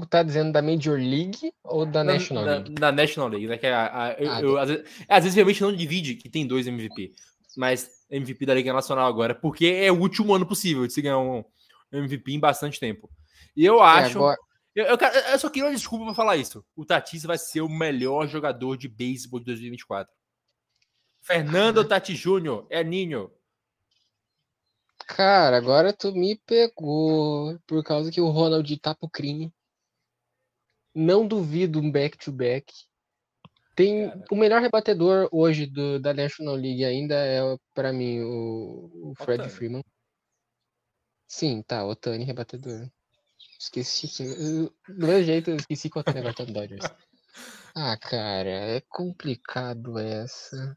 Tu, 0.00 0.06
tá 0.06 0.22
dizendo 0.22 0.52
da 0.52 0.62
Major 0.62 0.98
League 0.98 1.52
ou 1.64 1.84
da, 1.84 2.02
National 2.02 2.44
League? 2.44 2.74
Da 2.74 2.92
National 2.92 3.28
League, 3.28 3.46
né? 3.46 3.58
Que 3.58 3.66
é 3.66 3.74
a, 3.74 4.04
a, 4.04 4.12
eu, 4.12 4.32
ah, 4.32 4.40
eu, 4.40 4.58
às, 4.58 4.68
vezes, 4.68 4.84
às 5.08 5.24
vezes 5.24 5.34
realmente 5.34 5.62
não 5.62 5.74
divide 5.74 6.14
que 6.14 6.28
tem 6.28 6.46
dois 6.46 6.66
MVP 6.66 7.12
mas 7.56 7.90
MVP 8.10 8.46
da 8.46 8.54
Liga 8.54 8.72
Nacional 8.72 9.06
agora, 9.06 9.34
porque 9.34 9.66
é 9.66 9.90
o 9.90 10.00
último 10.00 10.34
ano 10.34 10.46
possível 10.46 10.86
de 10.86 10.92
se 10.92 11.02
ganhar 11.02 11.18
um 11.18 11.44
MVP 11.90 12.32
em 12.32 12.40
bastante 12.40 12.78
tempo. 12.78 13.10
E 13.56 13.64
eu 13.64 13.80
é, 13.80 13.86
acho. 13.86 14.18
É, 14.18 14.20
agora... 14.20 14.38
eu, 14.74 14.84
eu, 14.86 14.98
eu, 15.32 15.38
só 15.38 15.48
queria 15.48 15.68
uma 15.68 15.74
desculpa 15.74 16.04
para 16.06 16.14
falar 16.14 16.36
isso. 16.36 16.64
O 16.74 16.84
Tatis 16.84 17.22
vai 17.24 17.38
ser 17.38 17.60
o 17.60 17.68
melhor 17.68 18.26
jogador 18.26 18.76
de 18.76 18.88
beisebol 18.88 19.40
de 19.40 19.46
2024. 19.46 20.12
Fernando 21.20 21.84
Tati 21.84 22.14
Júnior, 22.14 22.66
é 22.68 22.82
Ninho. 22.82 23.30
Cara, 25.06 25.56
agora 25.56 25.92
tu 25.92 26.12
me 26.12 26.36
pegou 26.46 27.58
por 27.66 27.84
causa 27.84 28.10
que 28.10 28.20
o 28.20 28.30
Ronald 28.30 28.76
tá 28.78 28.94
pro 28.94 29.08
crime. 29.08 29.52
Não 30.94 31.26
duvido 31.26 31.80
um 31.80 31.90
back-to-back. 31.90 32.72
-back. 32.72 32.92
Tem 33.74 34.08
Cara. 34.08 34.24
o 34.30 34.36
melhor 34.36 34.60
rebatedor 34.60 35.28
hoje 35.32 35.66
do, 35.66 35.98
da 35.98 36.12
National 36.12 36.54
League 36.54 36.84
ainda 36.84 37.14
é 37.14 37.40
para 37.74 37.92
mim 37.92 38.20
o, 38.20 39.10
o 39.10 39.14
Fred 39.16 39.40
Otani. 39.40 39.50
Freeman. 39.50 39.84
Sim, 41.26 41.62
tá, 41.62 41.84
Otani 41.84 42.24
rebatedor. 42.24 42.90
Esqueci 43.58 44.06
do 44.88 45.06
meu 45.06 45.22
jeito, 45.22 45.50
eu 45.50 45.56
esqueci 45.56 45.88
que 45.88 45.96
o 45.96 46.00
Otani 46.00 46.18
agora 46.18 46.34
tá 46.34 46.44
no 46.44 46.52
Dodgers. 46.52 46.84
Ah, 47.74 47.96
cara, 47.96 48.50
é 48.50 48.82
complicado 48.82 49.98
essa. 49.98 50.76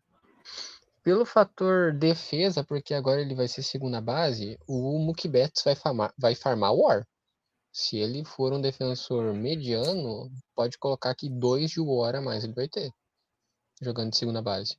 Pelo 1.04 1.26
fator 1.26 1.92
defesa, 1.92 2.64
porque 2.64 2.94
agora 2.94 3.20
ele 3.20 3.36
vai 3.36 3.50
ser 3.50 3.64
segunda 3.64 4.00
base, 4.00 4.58
o 4.66 4.98
Mookie 5.00 5.28
Betts 5.28 5.62
vai 5.62 5.76
farmar, 5.76 6.14
vai 6.18 6.36
farmar 6.36 6.74
War. 6.74 7.06
Se 7.76 7.98
ele 7.98 8.24
for 8.24 8.54
um 8.54 8.62
defensor 8.62 9.34
mediano, 9.34 10.32
pode 10.56 10.78
colocar 10.78 11.14
que 11.14 11.30
dois 11.30 11.70
de 11.70 11.82
War 11.82 12.16
a 12.16 12.22
mais 12.22 12.46
ele 12.46 12.54
vai 12.54 12.70
ter. 12.70 12.90
Jogando 13.82 14.12
de 14.12 14.18
segunda 14.18 14.42
base. 14.42 14.78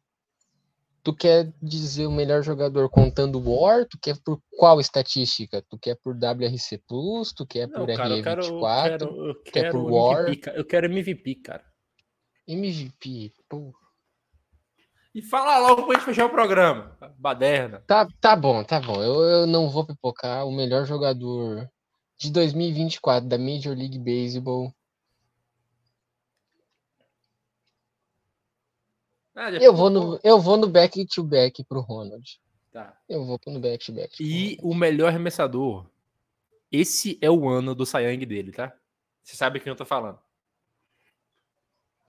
Tu 1.02 1.14
quer 1.14 1.52
dizer 1.60 2.06
o 2.06 2.10
melhor 2.10 2.42
jogador 2.42 2.88
contando 2.88 3.38
War? 3.38 3.84
Tu 3.84 3.98
quer 4.00 4.16
por 4.24 4.40
qual 4.56 4.80
estatística? 4.80 5.60
Tu 5.68 5.78
quer 5.78 5.96
por 5.96 6.14
WRC 6.14 6.78
Plus? 6.88 7.34
Tu 7.34 7.46
quer 7.46 7.68
por 7.68 7.86
RE24? 7.86 8.16
Eu 8.16 8.22
quero, 8.22 9.04
eu 9.04 9.34
quero, 9.34 9.42
quer 9.42 9.70
por 9.70 9.92
War? 9.92 10.22
MVP, 10.22 10.52
eu 10.54 10.64
quero 10.64 10.86
MVP, 10.86 11.34
cara. 11.34 11.64
MVP, 12.48 13.34
pô. 13.46 13.74
E 15.14 15.20
fala 15.20 15.58
logo 15.58 15.84
pra 15.84 15.96
gente 15.96 16.06
fechar 16.06 16.24
o 16.24 16.30
programa. 16.30 16.96
Baderna. 17.18 17.84
Tá, 17.86 18.08
tá 18.22 18.34
bom, 18.34 18.64
tá 18.64 18.80
bom. 18.80 19.02
Eu, 19.02 19.22
eu 19.22 19.46
não 19.46 19.68
vou 19.68 19.84
pipocar. 19.86 20.46
O 20.46 20.50
melhor 20.50 20.86
jogador 20.86 21.70
de 22.16 22.30
2024 22.30 23.28
da 23.28 23.38
Major 23.38 23.76
League 23.76 23.98
Baseball. 23.98 24.74
Ah, 29.34 29.50
eu, 29.50 29.74
vou 29.74 29.90
no, 29.90 30.18
eu 30.24 30.40
vou 30.40 30.56
no 30.56 30.66
back 30.66 31.04
to 31.06 31.22
back 31.22 31.62
pro 31.64 31.80
Ronald. 31.80 32.40
Tá. 32.72 32.98
Eu 33.08 33.24
vou 33.24 33.38
no 33.46 33.60
back 33.60 33.84
to 33.84 33.92
back. 33.92 34.16
E 34.18 34.58
o 34.62 34.74
melhor 34.74 35.08
arremessador. 35.08 35.86
Esse 36.72 37.18
é 37.20 37.30
o 37.30 37.48
ano 37.48 37.74
do 37.74 37.84
Sayang 37.84 38.24
dele, 38.24 38.50
tá? 38.50 38.74
Você 39.22 39.36
sabe 39.36 39.60
quem 39.60 39.70
eu 39.70 39.76
tô 39.76 39.84
falando. 39.84 40.18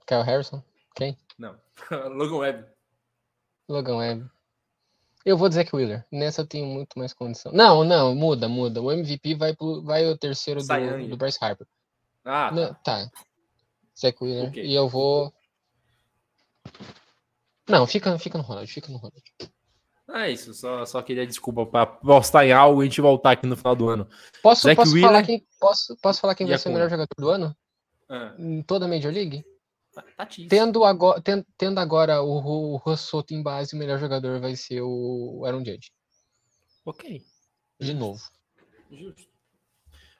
Kyle 0.06 0.22
Harrison? 0.22 0.62
Quem? 0.94 1.16
Não. 1.38 1.54
Logan 2.10 2.36
Webb. 2.36 2.66
Logan 3.68 3.96
Webb. 3.96 4.30
Eu 5.24 5.36
vou 5.36 5.48
dizer 5.48 5.64
que 5.64 5.74
Wheeler. 5.74 6.06
Nessa 6.10 6.42
eu 6.42 6.46
tenho 6.46 6.66
muito 6.66 6.98
mais 6.98 7.12
condição. 7.12 7.52
Não, 7.52 7.84
não, 7.84 8.14
muda, 8.14 8.48
muda. 8.48 8.80
O 8.80 8.90
MVP 8.90 9.34
vai, 9.34 9.54
pro, 9.54 9.82
vai 9.82 10.06
o 10.06 10.16
terceiro 10.16 10.60
do, 10.60 11.08
do 11.08 11.16
Bryce 11.16 11.38
Harper. 11.40 11.66
Ah, 12.24 12.50
não, 12.52 12.68
tá. 12.74 13.06
tá. 13.06 13.10
Zack 13.98 14.22
Wheeler. 14.22 14.48
Okay. 14.48 14.64
E 14.64 14.74
eu 14.74 14.88
vou. 14.88 15.32
Não, 17.68 17.86
fica, 17.86 18.18
fica 18.18 18.38
no 18.38 18.44
Ronald, 18.44 18.70
fica 18.70 18.90
no 18.90 18.98
Ronald. 18.98 19.22
É 20.10 20.30
isso, 20.30 20.54
só, 20.54 20.86
só 20.86 21.02
queria 21.02 21.26
desculpa 21.26 21.66
para 21.66 21.86
postar 21.86 22.46
em 22.46 22.52
algo 22.52 22.82
e 22.82 22.86
a 22.86 22.88
gente 22.88 23.00
voltar 23.00 23.32
aqui 23.32 23.46
no 23.46 23.56
final 23.56 23.76
do 23.76 23.90
ano. 23.90 24.08
Posso, 24.42 24.74
posso, 24.74 24.92
Wheeler... 24.92 25.10
falar, 25.10 25.22
quem, 25.22 25.46
posso, 25.60 25.96
posso 26.00 26.20
falar 26.20 26.34
quem 26.34 26.46
vai 26.46 26.56
ser 26.56 26.70
o 26.70 26.72
melhor 26.72 26.88
jogador 26.88 27.14
do 27.18 27.28
ano? 27.28 27.54
Ah. 28.08 28.34
Em 28.38 28.62
toda 28.62 28.86
a 28.86 28.88
Major 28.88 29.12
League? 29.12 29.44
Tá 30.16 30.28
tendo 30.48 30.84
agora, 30.84 31.20
tendo, 31.20 31.46
tendo 31.56 31.78
agora 31.78 32.22
o, 32.22 32.74
o 32.74 32.76
Rossoto 32.76 33.34
em 33.34 33.42
base, 33.42 33.74
o 33.74 33.78
melhor 33.78 33.98
jogador 33.98 34.40
vai 34.40 34.56
ser 34.56 34.80
o 34.82 35.44
Aaron 35.44 35.64
Judge. 35.64 35.92
Ok. 36.84 37.22
De 37.80 37.94
novo. 37.94 38.20
Justo. 38.90 39.28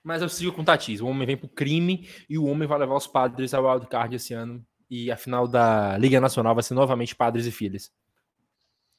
Mas 0.02 0.22
eu 0.22 0.28
sigo 0.28 0.52
com 0.52 0.62
o 0.62 0.64
Tatis. 0.64 1.00
O 1.00 1.06
homem 1.06 1.26
vem 1.26 1.36
pro 1.36 1.48
crime 1.48 2.08
e 2.28 2.38
o 2.38 2.44
homem 2.44 2.66
vai 2.66 2.78
levar 2.78 2.96
os 2.96 3.06
padres 3.06 3.52
ao 3.52 3.64
wildcard 3.64 4.14
esse 4.14 4.32
ano. 4.32 4.64
E 4.88 5.10
a 5.10 5.16
final 5.16 5.46
da 5.46 5.98
Liga 5.98 6.20
Nacional 6.20 6.54
vai 6.54 6.62
ser 6.62 6.74
novamente 6.74 7.14
padres 7.14 7.46
e 7.46 7.50
filhos. 7.50 7.90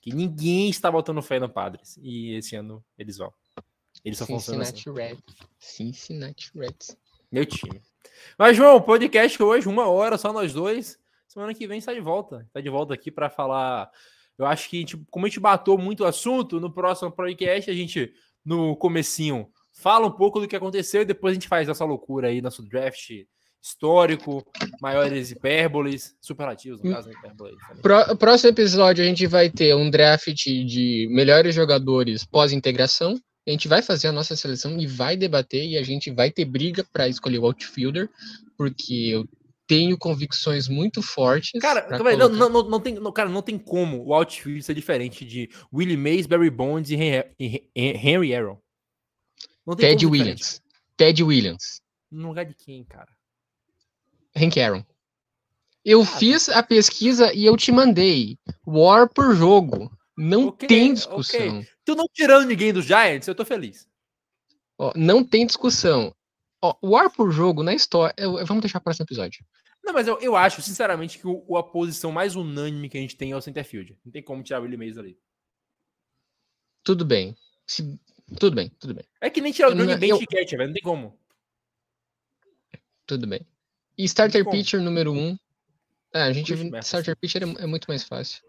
Que 0.01 0.13
ninguém 0.13 0.69
está 0.69 0.91
botando 0.91 1.21
fé 1.21 1.39
no 1.39 1.49
padres. 1.49 1.97
E 2.01 2.35
esse 2.35 2.55
ano 2.55 2.83
eles 2.97 3.17
vão. 3.17 3.33
Eles 4.03 4.17
só 4.17 4.25
funcionam 4.25 4.61
assim. 4.61 4.91
Reds. 4.91 5.23
Cincinnati 5.57 6.51
Reds. 6.55 6.95
Meu 7.31 7.45
time. 7.45 7.81
Mas, 8.37 8.55
João, 8.55 8.81
podcast 8.81 9.41
hoje, 9.41 9.67
uma 9.67 9.87
hora, 9.87 10.17
só 10.17 10.31
nós 10.31 10.53
dois. 10.53 10.97
Semana 11.27 11.53
que 11.53 11.67
vem 11.67 11.77
está 11.77 11.93
de 11.93 11.99
volta. 11.99 12.43
Está 12.47 12.61
de 12.61 12.69
volta 12.69 12.93
aqui 12.93 13.11
para 13.11 13.29
falar. 13.29 13.89
Eu 14.37 14.45
acho 14.45 14.69
que, 14.69 14.77
a 14.77 14.79
gente, 14.79 14.97
como 15.11 15.25
a 15.25 15.29
gente 15.29 15.39
batou 15.39 15.77
muito 15.77 16.03
o 16.03 16.07
assunto, 16.07 16.59
no 16.59 16.71
próximo 16.71 17.11
podcast, 17.11 17.69
a 17.69 17.73
gente, 17.73 18.13
no 18.43 18.75
comecinho, 18.77 19.49
fala 19.71 20.07
um 20.07 20.11
pouco 20.11 20.39
do 20.39 20.47
que 20.47 20.55
aconteceu 20.55 21.01
e 21.01 21.05
depois 21.05 21.31
a 21.31 21.35
gente 21.35 21.47
faz 21.47 21.67
essa 21.67 21.85
loucura 21.85 22.29
aí, 22.29 22.41
nosso 22.41 22.67
draft 22.67 23.11
histórico, 23.61 24.41
maiores 24.81 25.31
hipérboles, 25.31 26.15
superlativos, 26.21 26.81
no 26.81 26.93
caso, 26.93 27.11
hipérbole. 27.11 27.57
Pró 27.81 28.15
próximo 28.15 28.51
episódio 28.51 29.03
a 29.03 29.07
gente 29.07 29.27
vai 29.27 29.49
ter 29.49 29.75
um 29.75 29.89
draft 29.89 30.33
de 30.33 31.07
melhores 31.11 31.53
jogadores 31.53 32.23
pós-integração 32.25 33.19
a 33.47 33.51
gente 33.51 33.67
vai 33.67 33.81
fazer 33.81 34.07
a 34.07 34.11
nossa 34.11 34.35
seleção 34.35 34.79
e 34.79 34.85
vai 34.85 35.17
debater 35.17 35.65
e 35.65 35.77
a 35.77 35.83
gente 35.83 36.11
vai 36.11 36.31
ter 36.31 36.45
briga 36.45 36.85
para 36.91 37.07
escolher 37.07 37.39
o 37.39 37.45
outfielder, 37.45 38.09
porque 38.57 38.93
eu 38.93 39.27
tenho 39.65 39.97
convicções 39.97 40.67
muito 40.67 41.01
fortes. 41.01 41.51
Cara, 41.61 41.87
não, 41.89 42.29
não, 42.29 42.49
não, 42.49 42.69
não, 42.69 42.79
tem, 42.79 42.95
não, 42.95 43.11
cara, 43.11 43.29
não 43.29 43.41
tem 43.41 43.57
como 43.57 44.03
o 44.03 44.13
outfield 44.13 44.63
ser 44.63 44.73
diferente 44.73 45.23
de 45.23 45.49
Willie 45.73 45.97
Mays, 45.97 46.25
Barry 46.25 46.49
Bonds 46.49 46.89
e 46.89 46.95
Henry, 46.95 47.69
Henry 47.75 48.35
Aaron. 48.35 48.59
Ted 49.77 50.05
Williams. 50.05 50.61
Ted 50.97 51.23
Williams. 51.23 51.81
No 52.11 52.29
lugar 52.29 52.45
de 52.45 52.55
quem, 52.55 52.83
cara? 52.83 53.09
Hank 54.35 54.59
Aaron. 54.59 54.83
Eu 55.85 56.01
ah, 56.01 56.05
fiz 56.05 56.49
a 56.49 56.63
pesquisa 56.63 57.33
e 57.33 57.45
eu 57.45 57.55
te 57.55 57.71
mandei. 57.71 58.37
War 58.65 59.07
por 59.07 59.35
jogo. 59.35 59.91
Não 60.17 60.47
okay, 60.47 60.67
tem 60.67 60.93
discussão. 60.93 61.59
Okay. 61.59 61.67
Tu 61.89 61.95
não 61.95 62.05
tirando 62.13 62.45
ninguém 62.45 62.71
dos 62.71 62.85
Giants, 62.85 63.27
eu 63.27 63.33
tô 63.33 63.43
feliz. 63.43 63.89
Ó, 64.77 64.93
não 64.95 65.23
tem 65.23 65.43
discussão. 65.43 66.15
Ó, 66.61 66.77
o 66.83 66.95
ar 66.95 67.09
por 67.09 67.31
jogo 67.31 67.63
na 67.63 67.73
história. 67.73 68.13
Eu, 68.15 68.45
vamos 68.45 68.61
deixar 68.61 68.79
para 68.79 68.81
o 68.81 68.83
próximo 68.83 69.05
episódio. 69.05 69.43
Não, 69.83 69.91
mas 69.91 70.07
eu, 70.07 70.19
eu 70.19 70.35
acho, 70.35 70.61
sinceramente, 70.61 71.17
que 71.17 71.25
o, 71.25 71.57
a 71.57 71.63
posição 71.63 72.11
mais 72.11 72.35
unânime 72.35 72.89
que 72.89 72.97
a 72.99 73.01
gente 73.01 73.15
tem 73.15 73.31
é 73.31 73.35
o 73.35 73.41
center 73.41 73.65
field. 73.65 73.97
Não 74.05 74.11
tem 74.11 74.21
como 74.21 74.43
tirar 74.43 74.59
o 74.59 74.65
Willie 74.65 74.77
Mays 74.77 74.99
ali. 74.99 75.17
Tudo 76.83 77.03
bem. 77.03 77.35
Se... 77.65 77.99
Tudo 78.39 78.55
bem, 78.55 78.69
tudo 78.79 78.93
bem. 78.93 79.05
É 79.19 79.27
que 79.31 79.41
nem 79.41 79.51
tirar 79.51 79.71
o 79.71 79.75
Johnny 79.75 79.97
Bench 79.97 80.21
eu... 80.21 80.27
Cat, 80.27 80.57
velho. 80.57 80.67
Não 80.67 80.73
tem 80.75 80.83
como. 80.83 81.19
Tudo 83.07 83.25
bem. 83.25 83.41
E 83.97 84.03
starter 84.03 84.47
pitcher 84.47 84.79
número 84.79 85.11
um. 85.11 85.35
É, 86.13 86.21
a 86.21 86.33
gente. 86.33 86.53
Starter 86.83 87.17
pitcher 87.17 87.41
é, 87.41 87.63
é, 87.63 87.65
muito 87.65 87.87
mais 87.87 88.03
fácil. 88.03 88.43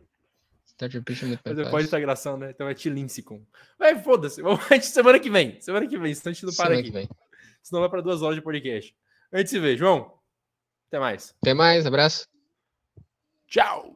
É 1.24 1.26
muito 1.26 1.41
Mas 1.45 1.57
fácil. 1.57 1.70
Pode 1.70 1.87
integração, 1.87 2.37
né? 2.37 2.51
Então 2.51 2.68
é 2.68 2.74
Tilinsicum. 2.74 3.45
Vai, 3.78 4.01
foda-se. 4.03 4.43
Vamos 4.43 4.61
semana 4.83 5.18
que 5.18 5.31
vem. 5.31 5.61
Semana 5.61 5.87
que 5.87 5.99
vem. 5.99 6.12
Instante 6.12 6.45
do 6.45 6.55
para 6.55 6.78
aqui. 6.78 6.93
Senão 7.62 7.81
vai 7.81 7.91
para 7.91 8.01
duas 8.01 8.22
horas 8.22 8.37
de 8.37 8.43
podcast. 8.43 8.95
Antes 9.33 9.51
de 9.53 9.59
se 9.59 9.61
ver, 9.61 9.76
João. 9.76 10.12
Até 10.89 10.99
mais. 10.99 11.35
Até 11.43 11.55
mais, 11.55 11.87
abraço. 11.87 12.26
Tchau. 13.47 13.89